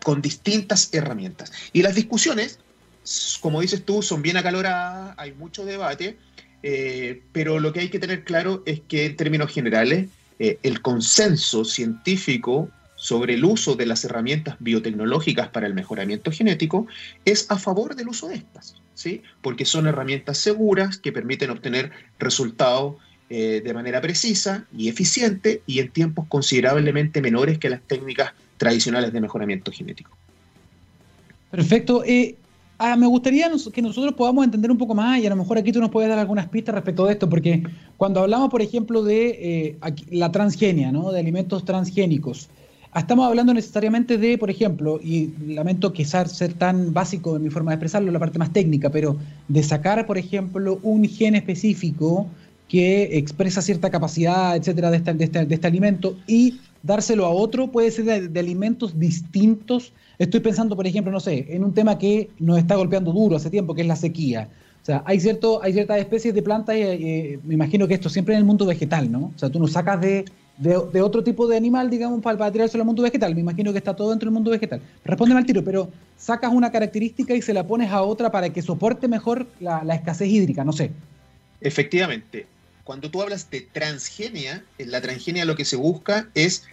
con 0.03 0.23
distintas 0.23 0.93
herramientas. 0.93 1.53
Y 1.73 1.83
las 1.83 1.95
discusiones, 1.95 2.59
como 3.40 3.61
dices 3.61 3.84
tú, 3.84 4.02
son 4.02 4.22
bien 4.22 4.36
acaloradas, 4.36 5.14
hay 5.18 5.32
mucho 5.32 5.64
debate, 5.64 6.16
eh, 6.62 7.22
pero 7.32 7.61
lo 7.61 7.72
que 7.72 7.80
hay 7.80 7.88
que 7.88 7.98
tener 7.98 8.24
claro 8.24 8.62
es 8.66 8.80
que 8.80 9.07
en 9.07 9.16
términos 9.16 9.52
generales, 9.52 10.09
eh, 10.38 10.59
el 10.62 10.82
consenso 10.82 11.64
científico 11.64 12.70
sobre 12.96 13.34
el 13.34 13.44
uso 13.44 13.74
de 13.74 13.86
las 13.86 14.05
herramientas 14.05 14.57
biotecnológicas 14.61 15.48
para 15.48 15.66
el 15.66 15.74
mejoramiento 15.74 16.32
genético 16.32 16.86
es 17.24 17.50
a 17.50 17.59
favor 17.59 17.94
del 17.94 18.09
uso 18.09 18.28
de 18.28 18.36
estas. 18.36 18.76
¿sí? 18.94 19.22
porque 19.42 19.64
son 19.64 19.86
herramientas 19.86 20.38
seguras 20.38 20.98
que 20.98 21.12
permiten 21.12 21.50
obtener 21.50 21.92
resultados 22.18 22.96
eh, 23.28 23.61
de 23.64 23.74
manera 23.74 24.00
precisa 24.00 24.66
y 24.76 24.88
eficiente 24.88 25.62
y 25.66 25.80
en 25.80 25.90
tiempos 25.90 26.26
considerablemente 26.28 27.20
menores 27.20 27.59
que 27.59 27.68
las 27.68 27.82
técnicas 27.82 28.32
tradicionales 28.57 29.12
de 29.12 29.20
mejoramiento 29.20 29.72
genético. 29.72 30.16
Perfecto. 31.50 32.02
Ah, 32.79 32.97
me 32.97 33.07
gustaría 33.07 33.51
que 33.72 33.83
nosotros 33.83 34.14
podamos 34.14 34.45
entender 34.45 34.70
un 34.70 34.79
poco 34.79 34.95
más 34.95 35.18
y 35.18 35.27
a 35.27 35.31
lo 35.31 35.37
mejor 35.37 35.59
aquí 35.59 35.72
tú 35.72 35.81
nos 35.81 35.91
puedes 35.91 36.09
dar 36.09 36.18
algunas 36.18 36.49
pistas 36.49 36.75
respecto 36.75 37.07
de 37.07 37.12
esto, 37.12 37.29
porque 37.29 37.62
cuando 37.97 38.20
hablamos, 38.20 38.51
por 38.51 38.62
ejemplo, 38.62 39.03
de 39.03 39.29
eh, 39.81 39.95
la 40.11 40.31
transgenia, 40.33 40.93
¿no? 40.93 41.12
de 41.12 41.20
alimentos 41.20 41.64
transgénicos, 41.64 42.49
Estamos 42.97 43.27
hablando 43.27 43.53
necesariamente 43.53 44.18
de, 44.18 44.39
por 44.39 44.51
ejemplo, 44.51 45.01
y 45.03 45.33
lamento 45.49 45.93
quizás 45.93 46.31
ser 46.31 46.53
tan 46.55 46.93
básico 46.93 47.35
en 47.35 47.43
mi 47.43 47.51
forma 47.51 47.72
de 47.72 47.75
expresarlo, 47.75 48.12
la 48.12 48.20
parte 48.20 48.39
más 48.39 48.53
técnica, 48.53 48.89
pero 48.89 49.16
de 49.49 49.62
sacar, 49.64 50.07
por 50.07 50.16
ejemplo, 50.16 50.79
un 50.81 51.05
gen 51.09 51.35
específico 51.35 52.29
que 52.68 53.18
expresa 53.18 53.62
cierta 53.62 53.91
capacidad, 53.91 54.57
etcétera, 54.57 54.93
de 54.93 54.99
este, 54.99 55.45
de 55.45 55.55
este, 55.55 55.66
alimento 55.66 56.16
y 56.29 56.61
dárselo 56.85 57.26
a 57.26 57.30
otro, 57.30 57.72
puede 57.72 57.91
ser 57.91 58.30
de, 58.30 58.41
alimentos 58.41 58.99
distintos. 58.99 59.93
Estoy 60.18 60.39
pensando, 60.39 60.76
por 60.76 60.87
ejemplo, 60.87 61.12
no 61.12 61.18
sé, 61.18 61.47
en 61.49 61.64
un 61.64 61.74
tema 61.74 61.99
que 61.99 62.30
nos 62.39 62.59
está 62.59 62.76
golpeando 62.76 63.12
duro 63.12 63.35
hace 63.35 63.51
tiempo, 63.51 63.74
que 63.74 63.82
es 63.82 63.89
la 63.89 63.97
sequía. 63.97 64.49
O 64.82 64.85
sea, 64.85 65.03
hay, 65.07 65.18
cierto, 65.18 65.62
hay 65.62 65.72
ciertas 65.72 65.99
especies 65.99 66.35
de 66.35 66.43
plantas, 66.43 66.76
eh, 66.76 66.93
eh, 66.93 67.39
me 67.43 67.55
imagino 67.55 67.89
que 67.89 67.95
esto 67.95 68.09
siempre 68.09 68.35
en 68.35 68.39
el 68.39 68.45
mundo 68.45 68.66
vegetal, 68.66 69.11
¿no? 69.11 69.32
O 69.35 69.39
sea, 69.39 69.51
tú 69.51 69.59
no 69.59 69.66
sacas 69.66 70.01
de 70.01 70.24
de, 70.57 71.03
otro 71.03 71.24
tipo 71.24 71.47
de 71.49 71.57
animal, 71.57 71.91
digamos, 71.91 72.22
para, 72.22 72.39
para 72.39 72.53
tirárselo 72.53 72.82
al 72.82 72.87
mundo 72.87 73.03
vegetal. 73.03 73.35
Me 73.35 73.41
imagino 73.41 73.72
que 73.72 73.78
está 73.78 73.95
todo 73.95 74.11
dentro 74.11 74.26
del 74.26 74.35
mundo 74.35 74.51
vegetal. 74.51 74.80
Respóndeme 75.05 75.41
al 75.41 75.47
tiro, 75.47 75.64
pero 75.64 75.91
sacas 76.16 76.53
una 76.53 76.70
característica 76.70 77.35
y 77.35 77.43
se 77.43 77.53
la 77.53 77.66
pones 77.66 77.91
a 77.91 78.03
otra 78.03 78.30
para 78.30 78.51
que 78.51 78.62
soporte 78.62 79.09
mejor 79.09 79.47
la, 79.61 79.82
escasez 79.95 80.28
hídrica, 80.28 80.64
no 80.64 80.72
sé. 80.72 80.91
Efectivamente. 81.61 82.47
Cuando 82.85 83.11
tú 83.11 83.22
hablas 83.22 83.51
de 83.51 83.62
transgenia, 83.62 84.62
en 84.78 84.91
la 84.91 85.01
transgenia 85.01 85.45
lo 85.47 85.57
que 85.57 85.64
se 85.64 85.76
busca 85.76 86.28
es 86.35 86.64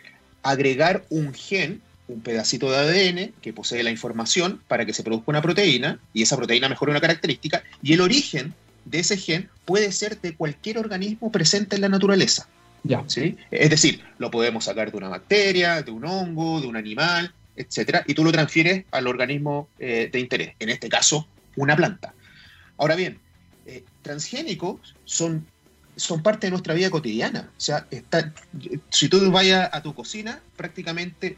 agregar 0.44 1.06
un 1.10 1.34
gen, 1.34 1.82
un 2.08 2.22
pedacito 2.22 2.72
de 2.72 2.78
ADN 2.78 3.34
que 3.42 3.54
posee 3.54 3.84
la 3.84 3.92
información 3.92 4.62
para 4.68 4.86
que 4.86 4.94
se 4.94 5.04
produzca 5.04 5.32
una 5.32 5.42
proteína 5.42 6.00
y 6.14 6.24
esa 6.24 6.38
proteína 6.38 6.70
mejore 6.70 6.92
una 6.92 7.02
característica 7.02 7.64
y 7.82 7.94
el 7.94 8.02
origen 8.02 8.54
de 8.86 9.00
ese 9.00 9.18
gen 9.18 9.50
puede 9.66 9.92
ser 9.92 10.20
de 10.20 10.36
cualquier 10.36 10.78
organismo 10.78 11.32
presente 11.32 11.76
en 11.76 11.82
la 11.82 11.90
naturaleza. 11.90 12.48
Ya. 12.84 13.04
¿sí? 13.08 13.38
Es 13.52 13.70
decir, 13.70 14.04
lo 14.18 14.32
podemos 14.32 14.66
sacar 14.66 14.92
de 14.92 14.98
una 14.98 15.10
bacteria, 15.10 15.84
de 15.84 15.92
un 15.92 16.04
hongo, 16.06 16.62
de 16.62 16.68
un 16.68 16.76
animal, 16.76 17.34
etcétera, 17.56 18.04
y 18.08 18.14
tú 18.14 18.24
lo 18.24 18.32
transfieres 18.32 18.86
al 18.92 19.08
organismo 19.08 19.70
eh, 19.78 20.10
de 20.12 20.20
interés, 20.20 20.56
en 20.60 20.70
este 20.70 20.90
caso, 20.90 21.28
una 21.56 21.76
planta. 21.76 22.14
Ahora 22.78 22.96
bien, 22.96 23.20
eh, 23.66 23.84
transgénicos 24.02 24.96
son 25.06 25.46
son 25.96 26.24
parte 26.24 26.48
de 26.48 26.52
nuestra 26.52 26.74
vida 26.74 26.90
cotidiana. 26.90 27.50
O 27.58 27.62
sea, 27.62 27.88
está, 27.92 28.34
si 28.90 29.10
tú 29.10 29.32
vayas 29.32 29.70
a 29.72 29.82
tu 29.82 29.94
cocina, 29.94 30.42
prácticamente 30.56 31.38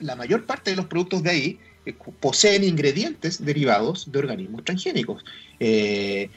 la 0.00 0.16
mayor 0.16 0.44
parte 0.44 0.70
de 0.70 0.76
los 0.76 0.86
productos 0.86 1.22
de 1.22 1.30
ahí 1.30 1.58
eh, 1.84 1.94
poseen 2.20 2.64
ingredientes 2.64 3.44
derivados 3.44 4.10
de 4.10 4.18
organismos 4.18 4.64
transgénicos. 4.64 5.24
Eh, 5.60 6.30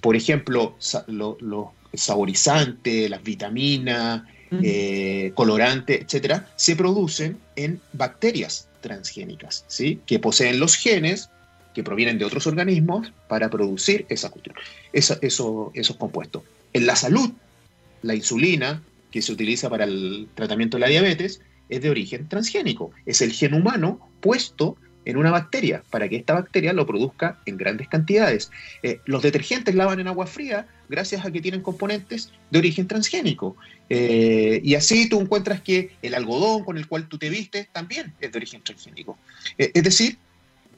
por 0.00 0.16
ejemplo, 0.16 0.76
los 1.08 1.68
saborizantes, 1.94 3.10
las 3.10 3.22
vitaminas, 3.22 4.22
eh, 4.62 5.32
colorantes, 5.34 6.02
etcétera, 6.02 6.48
se 6.56 6.76
producen 6.76 7.38
en 7.56 7.80
bacterias 7.92 8.68
transgénicas, 8.80 9.64
¿sí? 9.66 10.00
que 10.06 10.18
poseen 10.18 10.60
los 10.60 10.76
genes 10.76 11.30
que 11.76 11.84
provienen 11.84 12.16
de 12.16 12.24
otros 12.24 12.46
organismos 12.46 13.12
para 13.28 13.50
producir 13.50 14.06
esos 14.08 14.30
compuestos. 15.98 16.42
En 16.72 16.86
la 16.86 16.96
salud, 16.96 17.32
la 18.00 18.14
insulina 18.14 18.82
que 19.10 19.20
se 19.20 19.30
utiliza 19.30 19.68
para 19.68 19.84
el 19.84 20.26
tratamiento 20.34 20.78
de 20.78 20.80
la 20.80 20.86
diabetes 20.86 21.42
es 21.68 21.82
de 21.82 21.90
origen 21.90 22.28
transgénico. 22.28 22.92
Es 23.04 23.20
el 23.20 23.30
gen 23.30 23.52
humano 23.52 24.00
puesto 24.22 24.78
en 25.04 25.18
una 25.18 25.30
bacteria 25.30 25.82
para 25.90 26.08
que 26.08 26.16
esta 26.16 26.32
bacteria 26.32 26.72
lo 26.72 26.86
produzca 26.86 27.42
en 27.44 27.58
grandes 27.58 27.88
cantidades. 27.88 28.50
Eh, 28.82 29.00
los 29.04 29.22
detergentes 29.22 29.74
lavan 29.74 30.00
en 30.00 30.08
agua 30.08 30.26
fría 30.26 30.66
gracias 30.88 31.26
a 31.26 31.30
que 31.30 31.42
tienen 31.42 31.60
componentes 31.60 32.32
de 32.50 32.58
origen 32.58 32.88
transgénico. 32.88 33.54
Eh, 33.90 34.62
y 34.64 34.76
así 34.76 35.10
tú 35.10 35.20
encuentras 35.20 35.60
que 35.60 35.90
el 36.00 36.14
algodón 36.14 36.64
con 36.64 36.78
el 36.78 36.88
cual 36.88 37.06
tú 37.06 37.18
te 37.18 37.28
vistes 37.28 37.68
también 37.70 38.14
es 38.18 38.32
de 38.32 38.38
origen 38.38 38.62
transgénico. 38.62 39.18
Eh, 39.58 39.72
es 39.74 39.82
decir, 39.82 40.16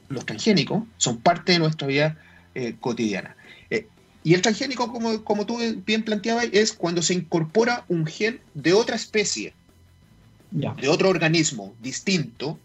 los 0.09 0.25
transgénicos 0.25 0.83
son 0.97 1.19
parte 1.19 1.53
de 1.53 1.59
nuestra 1.59 1.87
vida 1.87 2.17
cotidiana. 2.81 3.35
y 4.23 4.33
el 4.33 4.41
transgénico, 4.41 4.91
como, 4.91 5.23
como 5.23 5.45
tú 5.45 5.59
bien 5.85 6.03
planteabas, 6.03 6.49
es 6.51 6.73
cuando 6.73 7.01
se 7.01 7.13
incorpora 7.13 7.85
un 7.87 8.05
gen 8.05 8.41
de 8.53 8.73
otra 8.73 8.97
especie, 8.97 9.53
de 10.51 10.87
otro 10.89 11.09
organismo 11.09 11.73
distinto, 11.81 12.59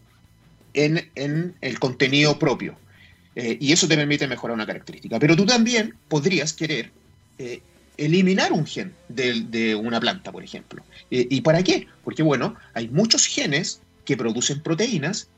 en, 0.74 1.54
el 1.60 1.78
contenido 1.78 2.38
propio. 2.38 2.76
Eh, 3.36 3.56
y 3.60 3.72
eso 3.72 3.88
te 3.88 3.96
permite 3.96 4.28
mejorar 4.28 4.54
una 4.54 4.66
característica. 4.66 5.18
Pero 5.18 5.36
tú 5.36 5.46
también 5.46 5.94
podrías 6.08 6.52
querer 6.52 6.90
eh, 7.38 7.62
eliminar 7.96 8.52
un 8.52 8.66
gen 8.66 8.92
de, 9.08 9.74
una 9.74 10.00
planta, 10.00 10.30
por 10.30 10.44
ejemplo. 10.44 10.84
Eh, 11.10 11.26
¿Y 11.30 11.40
para 11.40 11.62
qué? 11.62 11.86
Porque, 12.04 12.22
bueno, 12.22 12.54
hay 12.74 12.88
muchos 12.88 13.26
genes 13.26 13.80
que 14.04 14.16
producen 14.16 14.60
proteínas 14.60 15.28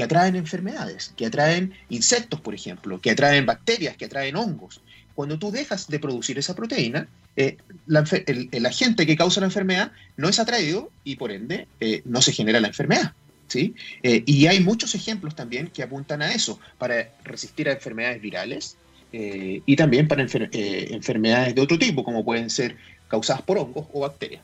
que 0.00 0.04
atraen 0.04 0.34
enfermedades, 0.34 1.12
que 1.14 1.26
atraen 1.26 1.74
insectos, 1.90 2.40
por 2.40 2.54
ejemplo, 2.54 2.98
que 3.02 3.10
atraen 3.10 3.44
bacterias, 3.44 3.98
que 3.98 4.06
atraen 4.06 4.34
hongos. 4.34 4.80
Cuando 5.14 5.38
tú 5.38 5.50
dejas 5.50 5.88
de 5.88 5.98
producir 5.98 6.38
esa 6.38 6.56
proteína, 6.56 7.06
el, 7.36 8.64
agente 8.64 9.04
que 9.04 9.14
causa 9.14 9.40
la 9.40 9.48
enfermedad 9.48 9.92
no 10.16 10.30
es 10.30 10.38
atraído 10.38 10.90
y 11.04 11.16
por 11.16 11.32
ende 11.32 11.68
no 12.06 12.22
se 12.22 12.32
genera 12.32 12.60
la 12.60 12.68
enfermedad. 12.68 13.12
¿sí? 13.48 13.74
Eh, 14.02 14.22
y 14.24 14.46
hay 14.46 14.60
muchos 14.60 14.94
ejemplos 14.94 15.36
también 15.36 15.66
que 15.66 15.82
apuntan 15.82 16.22
a 16.22 16.32
eso, 16.32 16.58
para 16.78 17.10
resistir 17.22 17.68
a 17.68 17.72
enfermedades 17.72 18.22
virales 18.22 18.78
eh, 19.12 19.60
y 19.66 19.76
también 19.76 20.08
para 20.08 20.24
eh, 20.24 20.88
enfermedades 20.92 21.54
de 21.54 21.60
otro 21.60 21.78
tipo, 21.78 22.04
como 22.04 22.24
pueden 22.24 22.48
ser 22.48 22.78
causadas 23.08 23.42
por 23.42 23.58
hongos 23.58 23.86
o 23.92 24.00
bacterias. 24.00 24.40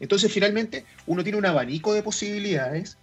Entonces, 0.00 0.32
finalmente, 0.32 0.84
uno 1.06 1.22
tiene 1.22 1.38
un 1.38 1.46
abanico 1.46 1.94
de 1.94 2.02
posibilidades 2.02 2.98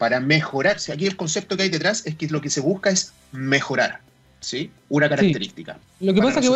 para 0.00 0.18
mejorarse. 0.18 0.94
Aquí 0.94 1.04
el 1.04 1.14
concepto 1.14 1.58
que 1.58 1.64
hay 1.64 1.68
detrás 1.68 2.06
es 2.06 2.14
que 2.14 2.26
lo 2.28 2.40
que 2.40 2.48
se 2.48 2.62
busca 2.62 2.88
es 2.88 3.12
mejorar. 3.32 4.00
¿sí? 4.40 4.70
Una 4.88 5.10
característica. 5.10 5.78
Lo 6.00 6.14
que 6.14 6.22
pasa 6.22 6.40
es 6.40 6.46
que 6.46 6.48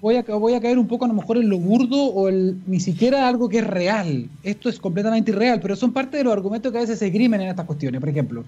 voy 0.00 0.16
a, 0.16 0.22
voy, 0.22 0.54
a, 0.54 0.60
caer 0.62 0.78
un 0.78 0.88
poco 0.88 1.04
a 1.04 1.08
lo 1.08 1.12
mejor 1.12 1.36
en 1.36 1.50
lo 1.50 1.58
burdo 1.58 2.02
o 2.02 2.30
el, 2.30 2.56
ni 2.66 2.80
siquiera 2.80 3.28
algo 3.28 3.50
que 3.50 3.58
es 3.58 3.66
real. 3.66 4.26
Esto 4.42 4.70
es 4.70 4.78
completamente 4.78 5.32
irreal, 5.32 5.60
pero 5.60 5.76
son 5.76 5.92
parte 5.92 6.16
de 6.16 6.24
los 6.24 6.32
argumentos 6.32 6.72
que 6.72 6.78
a 6.78 6.80
veces 6.80 6.98
se 6.98 7.08
esgrimen 7.08 7.42
en 7.42 7.48
estas 7.48 7.66
cuestiones. 7.66 8.00
Por 8.00 8.08
ejemplo, 8.08 8.42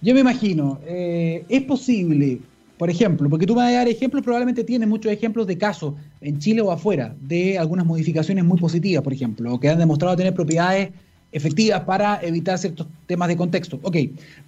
yo 0.00 0.14
me 0.14 0.20
imagino, 0.20 0.78
eh, 0.86 1.44
es 1.48 1.62
posible, 1.64 2.38
por 2.78 2.90
ejemplo, 2.90 3.28
porque 3.28 3.44
tú 3.44 3.56
me 3.56 3.62
vas 3.62 3.72
a 3.72 3.78
dar 3.78 3.88
ejemplos, 3.88 4.22
probablemente 4.22 4.62
tienes 4.62 4.88
muchos 4.88 5.10
ejemplos 5.10 5.48
de 5.48 5.58
casos 5.58 5.94
en 6.20 6.38
Chile 6.38 6.60
o 6.60 6.70
afuera 6.70 7.12
de 7.20 7.58
algunas 7.58 7.84
modificaciones 7.84 8.44
muy 8.44 8.60
positivas, 8.60 9.02
por 9.02 9.12
ejemplo, 9.12 9.58
que 9.58 9.68
han 9.68 9.80
demostrado 9.80 10.16
tener 10.16 10.32
propiedades 10.32 10.90
efectivas 11.34 11.80
para 11.80 12.20
evitar 12.22 12.56
ciertos 12.58 12.86
temas 13.06 13.28
de 13.28 13.36
contexto. 13.36 13.80
Ok, 13.82 13.96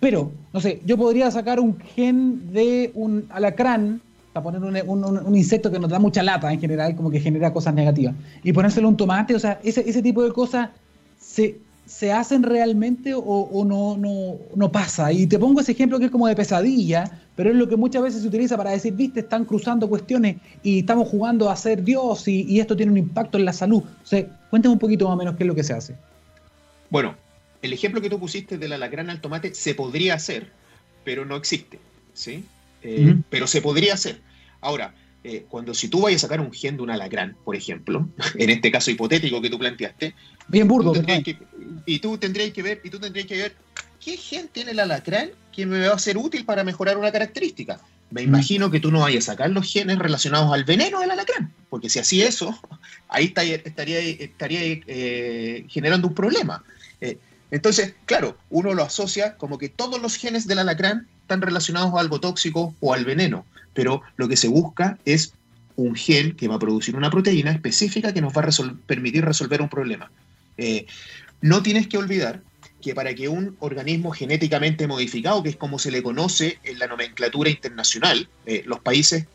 pero, 0.01 0.31
no 0.53 0.61
sé, 0.61 0.81
yo 0.87 0.97
podría 0.97 1.31
sacar 1.31 1.59
un 1.59 1.77
gen 1.79 2.53
de 2.53 2.93
un 2.95 3.27
alacrán, 3.31 4.01
para 4.33 4.45
poner 4.45 4.85
un, 4.87 5.37
insecto 5.37 5.71
que 5.71 5.79
nos 5.79 5.91
da 5.91 5.99
mucha 5.99 6.23
lata 6.23 6.53
en 6.53 6.61
general, 6.61 6.95
como 6.95 7.11
que 7.11 7.21
genera 7.21 7.53
cosas 7.53 7.75
negativas, 7.75 8.15
y 8.45 8.53
ponérselo 8.53 8.89
un 8.89 8.97
tomate, 8.97 9.35
o 9.35 9.39
sea, 9.39 9.59
ese, 9.65 9.89
ese 9.89 10.01
tipo 10.01 10.23
de 10.23 10.31
cosas 10.31 10.71
se, 11.19 11.59
se 11.87 12.13
hacen 12.13 12.45
realmente 12.45 13.15
o, 13.17 13.65
no, 13.65 13.97
no, 13.97 14.37
no, 14.55 14.71
pasa. 14.71 15.11
Y 15.11 15.27
te 15.27 15.39
pongo 15.39 15.61
ese 15.61 15.73
ejemplo 15.73 15.99
que 15.99 16.05
es 16.05 16.11
como 16.11 16.29
de 16.29 16.37
pesadilla, 16.37 17.11
pero 17.35 17.51
es 17.51 17.57
lo 17.57 17.67
que 17.67 17.77
muchas 17.77 18.03
veces 18.03 18.23
se 18.23 18.29
utiliza 18.29 18.57
para 18.57 18.71
decir, 18.71 18.93
viste, 18.93 19.21
están 19.21 19.45
cruzando 19.45 19.89
cuestiones 19.89 20.37
y 20.63 20.81
estamos 20.81 21.09
jugando 21.09 21.51
a 21.51 21.57
ser 21.57 21.83
Dios 21.83 22.29
y, 22.29 22.43
y 22.43 22.61
esto 22.61 22.77
tiene 22.77 22.93
un 22.93 22.99
impacto 22.99 23.39
en 23.39 23.45
la 23.45 23.53
salud. 23.53 23.83
O 23.83 24.07
sea, 24.07 24.25
cuéntame 24.51 24.75
un 24.75 24.79
poquito 24.79 25.07
más 25.07 25.15
o 25.15 25.17
menos 25.17 25.37
qué 25.37 25.45
es 25.45 25.49
lo 25.49 25.55
que 25.55 25.65
se 25.65 25.73
hace. 25.73 25.97
Bueno, 26.91 27.17
el 27.63 27.73
ejemplo 27.73 28.01
que 28.01 28.11
tú 28.11 28.19
pusiste 28.19 28.59
de 28.59 28.69
la 28.69 28.77
alacrán 28.77 29.11
al 29.11 29.21
tomate 29.21 29.55
se 29.55 29.75
podría 29.75 30.15
hacer, 30.15 30.51
pero 31.05 31.25
no 31.25 31.37
existe, 31.37 31.79
¿sí? 32.15 32.45
Eh, 32.83 33.17
pero 33.31 33.47
se 33.47 33.63
podría 33.63 33.95
hacer. 33.95 34.21
Ahora, 34.61 34.95
eh, 35.25 35.45
cuando 35.49 35.75
si 35.75 35.89
tú 35.89 36.03
vayas 36.03 36.23
a 36.23 36.27
sacar 36.29 36.41
un 36.41 36.53
gen 36.53 36.77
de 36.77 36.83
un 36.85 36.91
alacrán, 36.91 37.37
por 37.45 37.57
ejemplo, 37.57 38.09
en 38.37 38.51
este 38.51 38.71
caso 38.71 38.91
hipotético 38.91 39.41
que 39.41 39.51
tú 39.51 39.59
planteaste, 39.59 40.15
bien 40.49 40.69
burdo, 40.69 40.93
y 41.85 41.99
tú 41.99 42.17
tendrías 42.19 42.53
que 42.53 42.63
ver, 42.63 42.81
y 42.85 42.91
tú 42.91 43.01
tendrías 43.01 43.27
que 43.27 43.37
ver 43.37 43.57
qué 43.99 44.17
gen 44.17 44.49
tiene 44.49 44.71
el 44.71 44.79
alacrán 44.79 45.31
que 45.53 45.67
me 45.67 45.89
va 45.89 45.95
a 45.95 45.99
ser 45.99 46.17
útil 46.17 46.45
para 46.45 46.63
mejorar 46.63 46.97
una 46.97 47.11
característica. 47.11 47.81
Me 48.11 48.23
imagino 48.23 48.71
que 48.71 48.79
tú 48.79 48.93
no 48.93 49.01
vayas 49.01 49.29
a 49.29 49.33
sacar 49.33 49.51
los 49.51 49.67
genes 49.67 49.99
relacionados 49.99 50.53
al 50.53 50.63
veneno 50.63 51.01
del 51.01 51.11
alacrán, 51.11 51.53
porque 51.69 51.91
si 51.91 51.99
así 51.99 52.23
eso, 52.23 52.57
ahí 53.09 53.33
estaría, 53.65 54.01
eh, 54.01 55.65
generando 55.69 56.09
un 56.09 56.15
problema. 56.15 56.63
Eh, 57.01 57.19
entonces, 57.51 57.95
claro, 58.05 58.37
uno 58.51 58.75
lo 58.75 58.83
asocia 58.83 59.37
como 59.37 59.59
que 59.59 59.69
todos 59.69 60.01
los 60.01 60.17
genes 60.17 60.47
del 60.47 60.59
alacrán 60.59 61.07
están 61.23 61.43
relacionados 61.43 61.95
a 61.95 62.01
algo 62.01 62.21
tóxico 62.21 62.75
o 62.81 62.95
al 62.95 63.05
veneno, 63.05 63.45
pero 63.75 64.03
lo 64.17 64.29
que 64.29 64.37
se 64.37 64.49
busca 64.49 64.99
es 65.05 65.33
un 65.77 65.95
gen 65.95 66.35
que 66.35 66.49
va 66.49 66.57
a 66.57 66.59
producir 66.59 66.97
una 66.97 67.11
proteína 67.11 67.53
específica 67.53 68.13
que 68.13 68.21
nos 68.21 68.33
va 68.33 68.43
a 68.43 68.77
permitir 68.87 69.25
resolver 69.25 69.61
un 69.61 69.69
problema. 69.69 70.11
Eh, 70.57 70.87
no 71.41 71.63
tienes 71.63 71.87
que 71.87 71.99
olvidar 71.99 72.41
que 72.81 72.95
para 72.95 73.15
que 73.15 73.29
un 73.29 73.57
organismo 73.61 74.11
genéticamente 74.11 74.87
modificado, 74.87 75.43
que 75.43 75.51
es 75.51 75.57
como 75.57 75.79
se 75.79 75.91
le 75.91 76.03
conoce 76.03 76.59
en 76.65 76.79
la 76.79 76.87
nomenclatura 76.87 77.51
internacional, 77.51 78.29
los 78.65 78.81
países 78.81 79.27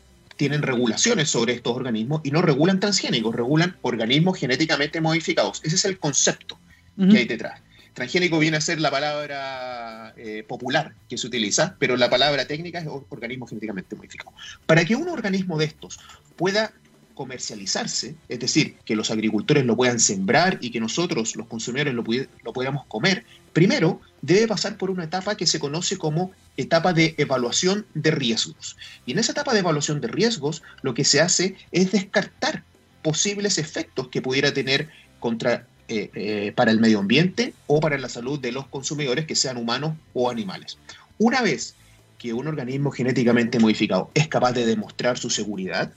tienen 0.42 0.62
regulaciones 0.62 1.30
sobre 1.30 1.52
estos 1.52 1.76
organismos 1.76 2.20
y 2.24 2.32
no 2.32 2.42
regulan 2.42 2.80
transgénicos, 2.80 3.32
regulan 3.32 3.76
organismos 3.82 4.36
genéticamente 4.36 5.00
modificados. 5.00 5.60
Ese 5.62 5.76
es 5.76 5.84
el 5.84 6.00
concepto 6.00 6.58
que 6.96 7.18
hay 7.18 7.26
detrás. 7.26 7.60
Transgénico 7.94 8.40
viene 8.40 8.56
a 8.56 8.60
ser 8.60 8.80
la 8.80 8.90
palabra 8.90 10.12
eh, 10.16 10.42
popular 10.42 10.94
que 11.08 11.16
se 11.16 11.28
utiliza, 11.28 11.76
pero 11.78 11.96
la 11.96 12.10
palabra 12.10 12.44
técnica 12.44 12.80
es 12.80 12.88
organismo 13.08 13.46
genéticamente 13.46 13.94
modificado. 13.94 14.32
Para 14.66 14.84
que 14.84 14.96
un 14.96 15.08
organismo 15.08 15.58
de 15.58 15.66
estos 15.66 16.00
pueda 16.34 16.72
comercializarse, 17.14 18.14
es 18.28 18.40
decir, 18.40 18.76
que 18.84 18.96
los 18.96 19.10
agricultores 19.10 19.64
lo 19.64 19.76
puedan 19.76 20.00
sembrar 20.00 20.58
y 20.60 20.70
que 20.70 20.80
nosotros, 20.80 21.36
los 21.36 21.46
consumidores, 21.46 21.94
lo, 21.94 22.04
lo 22.42 22.84
comer, 22.88 23.24
primero 23.52 24.00
debe 24.20 24.48
pasar 24.48 24.76
por 24.76 24.90
una 24.90 25.04
etapa 25.04 25.36
que 25.36 25.46
se 25.46 25.58
conoce 25.58 25.96
como 25.96 26.32
etapa 26.56 26.92
de 26.92 27.14
evaluación 27.18 27.86
de 27.94 28.10
riesgos. 28.10 28.76
Y 29.06 29.12
en 29.12 29.18
esa 29.18 29.32
etapa 29.32 29.52
de 29.52 29.60
evaluación 29.60 30.00
de 30.00 30.08
riesgos, 30.08 30.62
lo 30.82 30.94
que 30.94 31.04
se 31.04 31.20
hace 31.20 31.56
es 31.70 31.92
descartar 31.92 32.64
posibles 33.02 33.58
efectos 33.58 34.08
que 34.08 34.22
pudiera 34.22 34.52
tener 34.54 34.88
contra 35.18 35.66
eh, 35.88 36.10
eh, 36.14 36.52
para 36.54 36.70
el 36.70 36.80
medio 36.80 37.00
ambiente 37.00 37.54
o 37.66 37.80
para 37.80 37.98
la 37.98 38.08
salud 38.08 38.38
de 38.38 38.52
los 38.52 38.66
consumidores, 38.68 39.26
que 39.26 39.34
sean 39.34 39.56
humanos 39.56 39.94
o 40.14 40.30
animales. 40.30 40.78
Una 41.18 41.42
vez 41.42 41.74
que 42.18 42.32
un 42.32 42.46
organismo 42.46 42.92
genéticamente 42.92 43.58
modificado 43.58 44.10
es 44.14 44.28
capaz 44.28 44.52
de 44.52 44.64
demostrar 44.64 45.18
su 45.18 45.28
seguridad, 45.28 45.92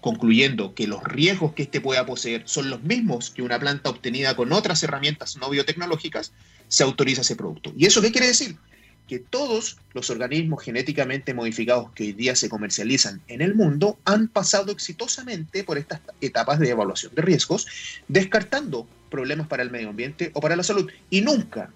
concluyendo 0.00 0.74
que 0.74 0.86
los 0.86 1.02
riesgos 1.02 1.54
que 1.54 1.62
éste 1.62 1.80
pueda 1.80 2.06
poseer 2.06 2.42
son 2.46 2.70
los 2.70 2.82
mismos 2.82 3.30
que 3.30 3.42
una 3.42 3.58
planta 3.58 3.90
obtenida 3.90 4.36
con 4.36 4.52
otras 4.52 4.82
herramientas 4.82 5.36
no 5.36 5.50
biotecnológicas, 5.50 6.32
se 6.68 6.84
autoriza 6.84 7.22
ese 7.22 7.36
producto. 7.36 7.72
¿Y 7.76 7.86
eso 7.86 8.00
qué 8.00 8.12
quiere 8.12 8.28
decir? 8.28 8.56
que 9.08 9.18
todos 9.18 9.78
los 9.94 10.10
organismos 10.10 10.62
genéticamente 10.62 11.34
modificados 11.34 11.90
que 11.92 12.04
hoy 12.04 12.12
día 12.12 12.36
se 12.36 12.50
comercializan 12.50 13.22
en 13.26 13.40
el 13.40 13.54
mundo 13.54 13.98
han 14.04 14.28
pasado 14.28 14.70
exitosamente 14.70 15.64
por 15.64 15.78
estas 15.78 16.00
etapas 16.20 16.58
de 16.60 16.68
evaluación 16.68 17.14
de 17.14 17.22
riesgos, 17.22 17.66
descartando 18.06 18.86
problemas 19.10 19.48
para 19.48 19.62
el 19.62 19.70
medio 19.70 19.88
ambiente 19.88 20.30
o 20.34 20.40
para 20.40 20.56
la 20.56 20.62
salud. 20.62 20.90
Y 21.08 21.22
nunca, 21.22 21.70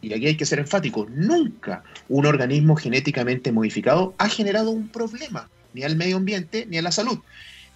y 0.00 0.14
aquí 0.14 0.26
hay 0.26 0.36
que 0.36 0.46
ser 0.46 0.58
enfático, 0.58 1.06
nunca 1.10 1.84
un 2.08 2.24
organismo 2.24 2.74
genéticamente 2.74 3.52
modificado 3.52 4.14
ha 4.16 4.28
generado 4.30 4.70
un 4.70 4.88
problema, 4.88 5.50
ni 5.74 5.84
al 5.84 5.96
medio 5.96 6.16
ambiente 6.16 6.66
ni 6.66 6.78
a 6.78 6.82
la 6.82 6.90
salud. 6.90 7.18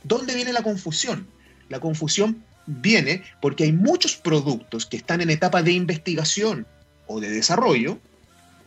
¿Dónde 0.05 0.35
viene 0.35 0.53
la 0.53 0.63
confusión? 0.63 1.27
La 1.69 1.81
confusión 1.81 2.43
viene 2.67 3.23
porque 3.41 3.65
hay 3.65 3.73
muchos 3.73 4.17
productos 4.17 4.87
que 4.87 4.97
están 4.97 5.21
en 5.21 5.31
etapa 5.31 5.63
de 5.63 5.73
investigación 5.73 6.67
o 7.07 7.21
de 7.21 7.31
desarrollo, 7.31 7.99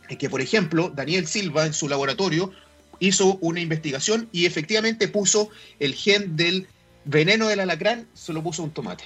y 0.08 0.16
que 0.16 0.30
por 0.30 0.40
ejemplo 0.40 0.90
Daniel 0.90 1.26
Silva 1.26 1.66
en 1.66 1.72
su 1.72 1.88
laboratorio 1.88 2.52
hizo 2.98 3.38
una 3.40 3.60
investigación 3.60 4.28
y 4.32 4.46
efectivamente 4.46 5.08
puso 5.08 5.50
el 5.78 5.94
gen 5.94 6.36
del 6.36 6.66
veneno 7.04 7.48
del 7.48 7.60
alacrán, 7.60 8.06
se 8.14 8.32
lo 8.32 8.42
puso 8.42 8.62
un 8.62 8.70
tomate. 8.70 9.04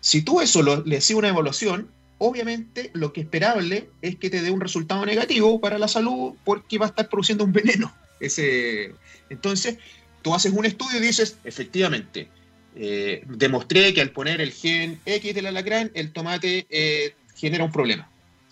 Si 0.00 0.22
tú 0.22 0.40
eso 0.40 0.62
le 0.62 0.96
hacías 0.96 1.18
una 1.18 1.28
evaluación, 1.28 1.88
obviamente 2.18 2.90
lo 2.92 3.12
que 3.12 3.20
es 3.20 3.26
esperable 3.26 3.88
es 4.02 4.16
que 4.16 4.30
te 4.30 4.42
dé 4.42 4.50
un 4.50 4.60
resultado 4.60 5.06
negativo 5.06 5.60
para 5.60 5.78
la 5.78 5.88
salud 5.88 6.34
porque 6.44 6.78
va 6.78 6.86
a 6.86 6.88
estar 6.88 7.08
produciendo 7.08 7.44
un 7.44 7.52
veneno. 7.52 7.94
Ese, 8.20 8.94
entonces, 9.30 9.78
tú 10.22 10.34
haces 10.34 10.52
un 10.52 10.64
estudio 10.64 10.98
y 10.98 11.02
dices, 11.02 11.38
efectivamente, 11.44 12.28
eh, 12.74 13.22
demostré 13.26 13.92
que 13.92 14.00
al 14.00 14.10
poner 14.10 14.40
el 14.40 14.52
gen 14.52 14.98
X 15.04 15.34
del 15.34 15.46
alacrán, 15.46 15.90
el 15.94 16.12
tomate 16.12 16.66
eh, 16.70 17.14
genera 17.36 17.64
un 17.64 17.72
problema. 17.72 18.08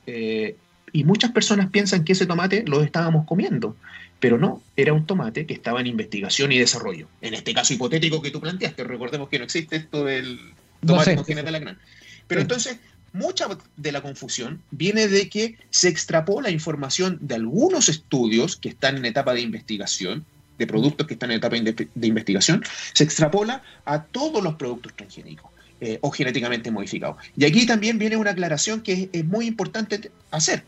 Eh, 0.07 0.57
y 0.93 1.05
muchas 1.05 1.31
personas 1.31 1.71
piensan 1.71 2.05
que 2.05 2.13
ese 2.13 2.27
tomate 2.27 2.65
lo 2.67 2.83
estábamos 2.83 3.27
comiendo, 3.27 3.77
pero 4.19 4.39
no, 4.39 4.63
era 4.77 4.93
un 4.93 5.07
tomate 5.07 5.47
que 5.47 5.55
estaba 5.55 5.81
en 5.81 5.87
investigación 5.87 6.53
y 6.53 6.59
desarrollo. 6.59 7.09
En 7.21 7.35
este 7.35 7.55
caso 7.55 7.73
hipotético 7.73 8.21
que 8.21 8.31
tú 8.31 8.41
planteaste, 8.41 8.85
recordemos 8.85 9.29
que 9.29 9.39
no 9.39 9.45
existe 9.45 9.77
esto 9.77 10.05
del 10.05 10.39
tomate 10.85 11.17
con 11.17 11.25
genes 11.25 11.45
de 11.45 11.49
alacrán. 11.49 11.79
Pero 12.27 12.41
entonces, 12.41 12.79
mucha 13.13 13.47
de 13.77 13.93
la 13.93 14.03
confusión 14.03 14.63
viene 14.71 15.09
de 15.09 15.29
que 15.29 15.57
se 15.71 15.89
extrapola 15.89 16.51
información 16.51 17.19
de 17.21 17.37
algunos 17.37 17.89
estudios 17.89 18.57
que 18.57 18.69
están 18.69 18.97
en 18.97 19.05
etapa 19.05 19.33
de 19.33 19.41
investigación, 19.41 20.25
de 20.61 20.67
productos 20.67 21.07
que 21.07 21.15
están 21.15 21.31
en 21.31 21.39
etapa 21.39 21.57
de 21.57 22.07
investigación, 22.07 22.63
se 22.93 23.03
extrapola 23.03 23.63
a 23.87 24.05
todos 24.05 24.45
los 24.45 24.55
productos 24.57 24.95
transgénicos 24.95 25.51
eh, 25.81 25.99
o 26.03 26.11
genéticamente 26.11 26.71
modificados. 26.71 27.17
Y 27.35 27.47
aquí 27.47 27.65
también 27.65 27.99
viene 27.99 28.19
una 28.19 28.33
aclaración 28.33 28.83
que 28.83 29.09
es, 29.11 29.25
muy 29.25 29.47
importante 29.47 30.11
hacer. 30.31 30.63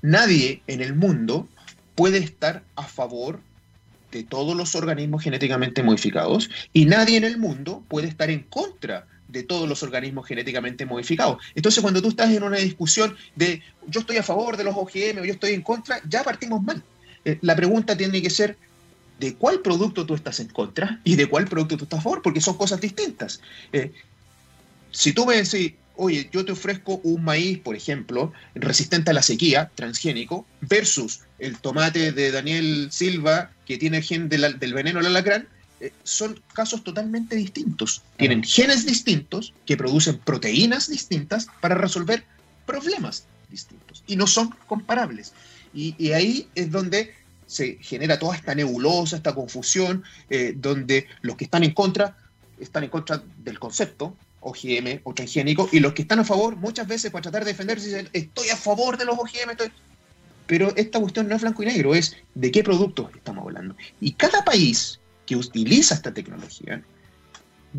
Nadie 0.00 0.62
en 0.66 0.80
el 0.80 0.94
mundo 0.94 1.46
puede 1.94 2.18
estar 2.18 2.62
a 2.74 2.84
favor 2.84 3.40
de 4.12 4.22
todos 4.22 4.56
los 4.56 4.74
organismos 4.74 5.22
genéticamente 5.22 5.82
modificados 5.82 6.48
y 6.72 6.86
nadie 6.86 7.18
en 7.18 7.24
el 7.24 7.36
mundo 7.36 7.84
puede 7.88 8.08
estar 8.08 8.30
en 8.30 8.44
contra 8.44 9.06
de 9.28 9.42
todos 9.42 9.68
los 9.68 9.82
organismos 9.82 10.26
genéticamente 10.26 10.86
modificados. 10.86 11.36
Entonces, 11.54 11.82
cuando 11.82 12.00
tú 12.00 12.08
estás 12.08 12.30
en 12.30 12.42
una 12.42 12.56
discusión 12.56 13.14
de 13.34 13.60
yo 13.86 14.00
estoy 14.00 14.16
a 14.16 14.22
favor 14.22 14.56
de 14.56 14.64
los 14.64 14.74
OGM 14.74 15.18
o 15.20 15.24
yo 15.26 15.34
estoy 15.34 15.52
en 15.52 15.60
contra, 15.60 16.00
ya 16.08 16.22
partimos 16.22 16.62
mal. 16.62 16.82
Eh, 17.26 17.38
la 17.42 17.56
pregunta 17.56 17.96
tiene 17.96 18.22
que 18.22 18.30
ser, 18.30 18.56
de 19.18 19.34
cuál 19.34 19.60
producto 19.60 20.04
tú 20.06 20.14
estás 20.14 20.40
en 20.40 20.48
contra 20.48 21.00
y 21.04 21.16
de 21.16 21.26
cuál 21.26 21.46
producto 21.46 21.76
tú 21.76 21.84
estás 21.84 22.00
a 22.00 22.02
favor, 22.02 22.22
porque 22.22 22.40
son 22.40 22.56
cosas 22.56 22.80
distintas. 22.80 23.40
Eh, 23.72 23.92
si 24.90 25.12
tú 25.12 25.26
me 25.26 25.36
decís, 25.36 25.72
oye, 25.96 26.28
yo 26.32 26.44
te 26.44 26.52
ofrezco 26.52 27.00
un 27.02 27.24
maíz, 27.24 27.58
por 27.58 27.76
ejemplo, 27.76 28.32
resistente 28.54 29.10
a 29.10 29.14
la 29.14 29.22
sequía, 29.22 29.70
transgénico, 29.74 30.46
versus 30.60 31.20
el 31.38 31.58
tomate 31.58 32.12
de 32.12 32.30
Daniel 32.30 32.88
Silva, 32.90 33.50
que 33.64 33.78
tiene 33.78 33.98
el 33.98 34.02
gen 34.02 34.28
del 34.28 34.74
veneno 34.74 34.98
del 34.98 35.08
alacrán, 35.08 35.48
eh, 35.80 35.92
son 36.04 36.40
casos 36.52 36.84
totalmente 36.84 37.36
distintos. 37.36 38.02
Tienen 38.16 38.42
genes 38.42 38.86
distintos 38.86 39.54
que 39.64 39.76
producen 39.76 40.18
proteínas 40.18 40.88
distintas 40.88 41.48
para 41.60 41.74
resolver 41.74 42.24
problemas 42.66 43.24
distintos 43.50 44.02
y 44.06 44.16
no 44.16 44.26
son 44.26 44.54
comparables. 44.66 45.32
y 45.74 46.12
ahí 46.12 46.48
es 46.54 46.70
donde 46.70 47.12
se 47.46 47.78
genera 47.80 48.18
toda 48.18 48.36
esta 48.36 48.54
nebulosa, 48.54 49.16
esta 49.16 49.34
confusión, 49.34 50.04
eh, 50.30 50.54
donde 50.56 51.06
los 51.22 51.36
que 51.36 51.44
están 51.44 51.64
en 51.64 51.72
contra 51.72 52.16
están 52.58 52.84
en 52.84 52.90
contra 52.90 53.22
del 53.38 53.58
concepto 53.58 54.16
OGM 54.40 55.00
o 55.02 55.12
transgénico, 55.12 55.68
y 55.72 55.80
los 55.80 55.92
que 55.92 56.02
están 56.02 56.20
a 56.20 56.24
favor, 56.24 56.56
muchas 56.56 56.86
veces 56.86 57.10
para 57.10 57.22
tratar 57.22 57.44
de 57.44 57.50
defenderse, 57.50 57.88
dicen, 57.88 58.08
estoy 58.12 58.48
a 58.50 58.56
favor 58.56 58.96
de 58.96 59.04
los 59.04 59.18
OGM, 59.18 59.56
pero 60.46 60.72
esta 60.76 61.00
cuestión 61.00 61.28
no 61.28 61.34
es 61.34 61.42
blanco 61.42 61.62
y 61.62 61.66
negro, 61.66 61.94
es 61.94 62.16
de 62.34 62.50
qué 62.52 62.62
productos 62.62 63.10
estamos 63.14 63.44
hablando. 63.44 63.76
Y 64.00 64.12
cada 64.12 64.44
país 64.44 65.00
que 65.26 65.36
utiliza 65.36 65.96
esta 65.96 66.14
tecnología 66.14 66.82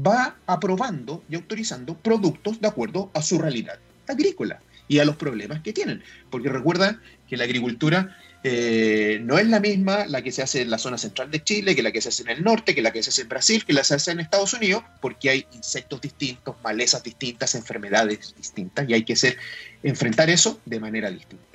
va 0.06 0.36
aprobando 0.46 1.24
y 1.30 1.36
autorizando 1.36 1.98
productos 1.98 2.60
de 2.60 2.68
acuerdo 2.68 3.10
a 3.14 3.22
su 3.22 3.40
realidad 3.40 3.80
agrícola 4.08 4.62
y 4.90 5.00
a 5.00 5.06
los 5.06 5.16
problemas 5.16 5.62
que 5.62 5.74
tienen. 5.74 6.04
Porque 6.30 6.50
recuerda 6.50 7.02
que 7.28 7.38
la 7.38 7.46
agricultura 7.46 8.18
eh, 8.44 9.20
no 9.24 9.38
es 9.38 9.48
la 9.48 9.60
misma 9.60 10.06
la 10.06 10.22
que 10.22 10.32
se 10.32 10.42
hace 10.42 10.62
en 10.62 10.70
la 10.70 10.78
zona 10.78 10.98
central 10.98 11.32
de 11.32 11.44
Chile, 11.44 11.76
que 11.76 11.84
la 11.84 11.92
que 11.92 12.02
se 12.02 12.10
hace 12.10 12.24
en 12.24 12.30
el 12.30 12.44
norte, 12.44 12.76
que 12.76 12.82
la 12.82 12.92
que 12.92 13.04
se 13.04 13.10
hace 13.10 13.24
en 13.24 13.30
Brasil, 13.30 13.66
que 13.66 13.74
la 13.74 13.82
que 13.82 13.86
se 13.88 13.96
hace 13.96 14.12
en 14.12 14.20
Estados 14.20 14.54
Unidos, 14.54 14.84
porque 15.02 15.30
hay 15.30 15.46
insectos 15.54 16.02
distintos, 16.02 16.56
malezas 16.64 17.04
distintas, 17.04 17.56
enfermedades 17.56 18.36
distintas, 18.38 18.88
y 18.88 18.94
hay 18.94 19.04
que 19.04 19.16
ser, 19.16 19.38
enfrentar 19.84 20.30
eso 20.30 20.60
de 20.66 20.80
manera 20.80 21.10
distinta. 21.10 21.46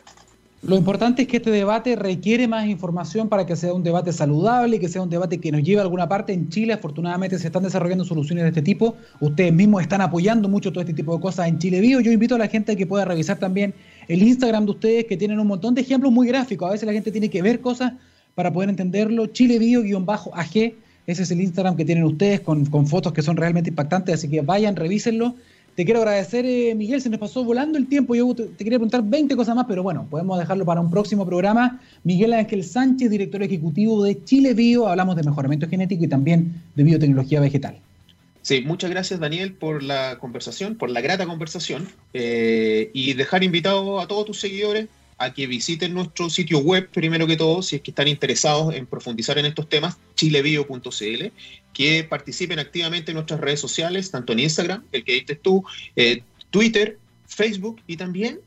Lo 0.64 0.76
importante 0.76 1.22
es 1.22 1.28
que 1.28 1.39
este 1.39 1.51
debate 1.51 1.97
requiere 1.97 2.47
más 2.47 2.66
información 2.66 3.28
para 3.28 3.45
que 3.45 3.57
sea 3.57 3.74
un 3.74 3.83
debate 3.83 4.12
saludable, 4.12 4.78
que 4.78 4.89
sea 4.89 5.03
un 5.03 5.11
debate 5.11 5.39
que 5.39 5.51
nos 5.51 5.64
lleve 5.64 5.80
a 5.80 5.83
alguna 5.83 6.09
parte. 6.09 6.33
En 6.33 6.51
Chile, 6.51 6.72
afortunadamente, 6.72 7.37
se 7.41 7.49
están 7.49 7.64
desarrollando 7.64 8.05
soluciones 8.05 8.45
de 8.45 8.51
este 8.51 8.62
tipo. 8.62 8.97
Ustedes 9.18 9.53
mismos 9.53 9.83
están 9.83 10.03
apoyando 10.03 10.49
mucho 10.49 10.70
todo 10.70 10.83
este 10.83 10.95
tipo 10.95 11.16
de 11.16 11.20
cosas 11.20 11.49
en 11.49 11.59
Chile 11.59 11.80
Vivo. 11.80 12.01
Yo 12.01 12.12
invito 12.12 12.37
a 12.37 12.39
la 12.39 12.47
gente 12.47 12.72
a 12.72 12.76
que 12.76 12.87
pueda 12.87 13.05
revisar 13.05 13.41
también 13.41 13.74
el 14.09 14.23
Instagram 14.23 14.65
de 14.65 14.71
ustedes, 14.71 15.05
que 15.07 15.17
tienen 15.17 15.39
un 15.39 15.47
montón 15.47 15.75
de 15.75 15.83
ejemplos 15.83 16.13
muy 16.13 16.27
gráficos. 16.27 16.69
A 16.69 16.73
veces 16.73 16.87
la 16.87 16.93
gente 16.93 17.11
tiene 17.11 17.29
que 17.29 17.43
ver 17.43 17.61
cosas 17.61 17.93
para 18.35 18.53
poder 18.53 18.69
entenderlo. 18.69 19.27
Chile 19.27 19.59
Bio-AG, 19.59 20.75
ese 21.07 21.23
es 21.23 21.31
el 21.31 21.41
Instagram 21.41 21.77
que 21.77 21.85
tienen 21.85 22.05
ustedes 22.05 22.41
con, 22.41 22.67
con 22.67 22.87
fotos 22.87 23.13
que 23.13 23.23
son 23.23 23.37
realmente 23.37 23.71
impactantes. 23.71 24.15
Así 24.15 24.29
que 24.29 24.41
vayan, 24.41 24.77
revísenlo 24.77 25.35
te 25.75 25.87
quiero 25.87 26.01
agradecer, 26.01 26.45
eh, 26.45 26.75
Miguel, 26.75 27.01
se 27.01 27.09
nos 27.09 27.19
pasó 27.19 27.45
volando 27.45 27.79
el 27.79 27.87
tiempo. 27.89 28.15
Yo 28.15 28.35
te, 28.35 28.49
quería 28.59 28.79
preguntar 28.79 29.03
20 29.03 29.35
cosas 29.37 29.57
más, 29.57 29.65
pero 29.67 29.83
bueno, 29.83 30.07
podemos 30.11 30.39
dejarlo 30.39 30.67
para 30.67 30.83
un 30.83 30.91
próximo 30.91 31.25
programa. 31.25 31.81
Miguel 32.05 32.35
Ángel 32.35 32.63
Sánchez, 32.63 33.11
director 33.11 33.43
ejecutivo 33.43 34.05
de 34.05 34.23
Chile 34.23 34.53
Bio. 34.53 34.87
Hablamos 34.87 35.17
de 35.17 35.23
mejoramiento 35.23 35.67
genético 35.69 36.05
y 36.05 36.09
también 36.09 36.61
de 36.75 36.83
biotecnología 36.85 37.41
vegetal. 37.41 37.79
Sí, 38.43 38.62
muchas 38.62 38.90
gracias 38.90 39.20
Daniel 39.20 39.55
por 39.55 39.82
la 39.82 40.18
conversación, 40.18 40.76
por 40.76 40.90
la 40.90 41.01
grata 41.01 41.26
conversación 41.26 41.88
eh, 42.12 42.90
y 42.93 43.14
dejar 43.14 43.45
invitado 43.45 44.01
a 44.01 44.09
todos 44.09 44.26
tus 44.26 44.40
seguidores 44.40 44.88
a 45.18 45.32
que 45.32 45.47
visiten 45.47 45.95
nuestro 45.95 46.28
sitio 46.28 46.59
web, 46.59 46.88
primero 46.90 47.28
que 47.28 47.36
todo, 47.36 47.62
si 47.62 47.76
es 47.76 47.82
que 47.82 47.93
están 47.93 48.09
interesados 48.09 48.74
en 48.74 48.86
profundizar 48.86 49.38
en 49.38 49.47
estos 49.47 49.68
temas, 49.68 49.97
chilebio.cl, 50.16 51.26
que 51.72 52.05
participen 52.05 52.59
activamente 52.59 53.12
en 53.12 53.14
nuestras 53.14 53.38
redes 53.38 53.61
sociales, 53.61 54.11
tanto 54.11 54.32
en 54.32 54.40
Instagram, 54.40 54.84
el 54.90 55.05
que 55.05 55.12
dices 55.12 55.38
tú, 55.40 55.64
eh, 55.95 56.24
Twitter, 56.51 56.99
Facebook 57.28 57.80
y 57.86 57.97
también 57.97 58.40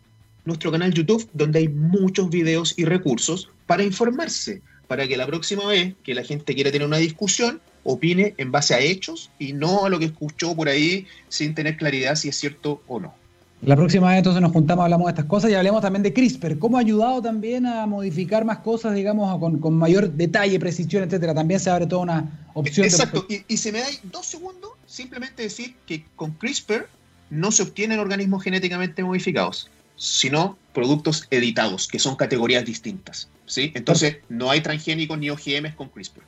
nuestro 0.43 0.69
canal 0.69 0.93
YouTube, 0.93 1.29
donde 1.31 1.59
hay 1.59 1.69
muchos 1.69 2.29
videos 2.29 2.73
y 2.77 2.83
recursos 2.83 3.49
para 3.65 3.83
informarse, 3.83 4.61
para 4.87 5.07
que 5.07 5.15
la 5.15 5.25
próxima 5.25 5.65
vez 5.65 5.95
que 6.03 6.13
la 6.13 6.25
gente 6.25 6.53
quiera 6.53 6.71
tener 6.71 6.85
una 6.85 6.97
discusión, 6.97 7.61
opine 7.86 8.33
en 8.38 8.51
base 8.51 8.73
a 8.73 8.79
hechos 8.79 9.31
y 9.39 9.53
no 9.53 9.86
a 9.86 9.89
lo 9.89 9.99
que 9.99 10.05
escuchó 10.05 10.53
por 10.55 10.67
ahí 10.67 11.07
sin 11.29 11.55
tener 11.55 11.77
claridad 11.77 12.15
si 12.15 12.27
es 12.27 12.36
cierto 12.36 12.81
o 12.88 12.99
no. 12.99 13.13
La 13.61 13.75
próxima 13.75 14.09
vez 14.09 14.17
entonces 14.17 14.41
nos 14.41 14.51
juntamos, 14.51 14.83
hablamos 14.83 15.05
de 15.05 15.11
estas 15.11 15.25
cosas 15.25 15.49
y 15.49 15.53
hablemos 15.53 15.81
también 15.81 16.03
de 16.03 16.13
CRISPR. 16.13 16.59
¿Cómo 16.59 16.77
ha 16.77 16.81
ayudado 16.81 17.21
también 17.21 17.65
a 17.65 17.86
modificar 17.86 18.43
más 18.43 18.59
cosas, 18.59 18.93
digamos, 18.93 19.39
con, 19.39 19.77
mayor 19.77 20.11
detalle, 20.11 20.59
precisión, 20.59 21.03
etcétera? 21.03 21.33
También 21.33 21.59
se 21.59 21.69
abre 21.69 21.88
toda 21.88 22.01
una 22.01 22.47
opción. 22.53 22.86
Exacto. 22.86 23.25
Y, 23.29 23.43
y 23.47 23.57
si 23.57 23.71
me 23.71 23.79
dais 23.79 24.01
dos 24.03 24.25
segundos, 24.25 24.71
simplemente 24.86 25.43
decir 25.43 25.75
que 25.88 26.05
con 26.15 26.31
CRISPR 26.31 26.88
no 27.29 27.51
se 27.51 27.63
obtienen 27.63 27.99
organismos 27.99 28.43
genéticamente 28.43 29.03
modificados, 29.03 29.69
sino 29.95 30.57
productos 30.73 31.25
editados, 31.31 31.88
que 31.88 31.99
son 31.99 32.15
categorías 32.15 32.65
distintas. 32.65 33.29
¿sí? 33.45 33.71
Entonces, 33.73 34.17
no 34.29 34.51
hay 34.51 34.61
transgénicos 34.61 35.17
ni 35.17 35.29
OGMs 35.29 35.75
con 35.75 35.89
CRISPR. 35.89 36.21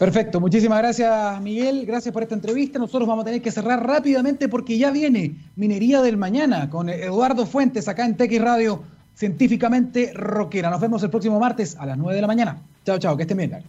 Perfecto, 0.00 0.40
muchísimas 0.40 0.78
gracias 0.78 1.42
Miguel, 1.42 1.84
gracias 1.84 2.10
por 2.10 2.22
esta 2.22 2.34
entrevista. 2.34 2.78
Nosotros 2.78 3.06
vamos 3.06 3.20
a 3.20 3.26
tener 3.26 3.42
que 3.42 3.52
cerrar 3.52 3.86
rápidamente 3.86 4.48
porque 4.48 4.78
ya 4.78 4.90
viene 4.90 5.36
Minería 5.56 6.00
del 6.00 6.16
Mañana 6.16 6.70
con 6.70 6.88
Eduardo 6.88 7.44
Fuentes 7.44 7.86
acá 7.86 8.06
en 8.06 8.16
TX 8.16 8.40
Radio, 8.40 8.82
científicamente 9.14 10.10
rockera. 10.14 10.70
Nos 10.70 10.80
vemos 10.80 11.02
el 11.02 11.10
próximo 11.10 11.38
martes 11.38 11.76
a 11.78 11.84
las 11.84 11.98
9 11.98 12.14
de 12.14 12.20
la 12.22 12.28
mañana. 12.28 12.62
Chao, 12.86 12.98
chao, 12.98 13.14
que 13.14 13.24
estén 13.24 13.36
bien. 13.36 13.62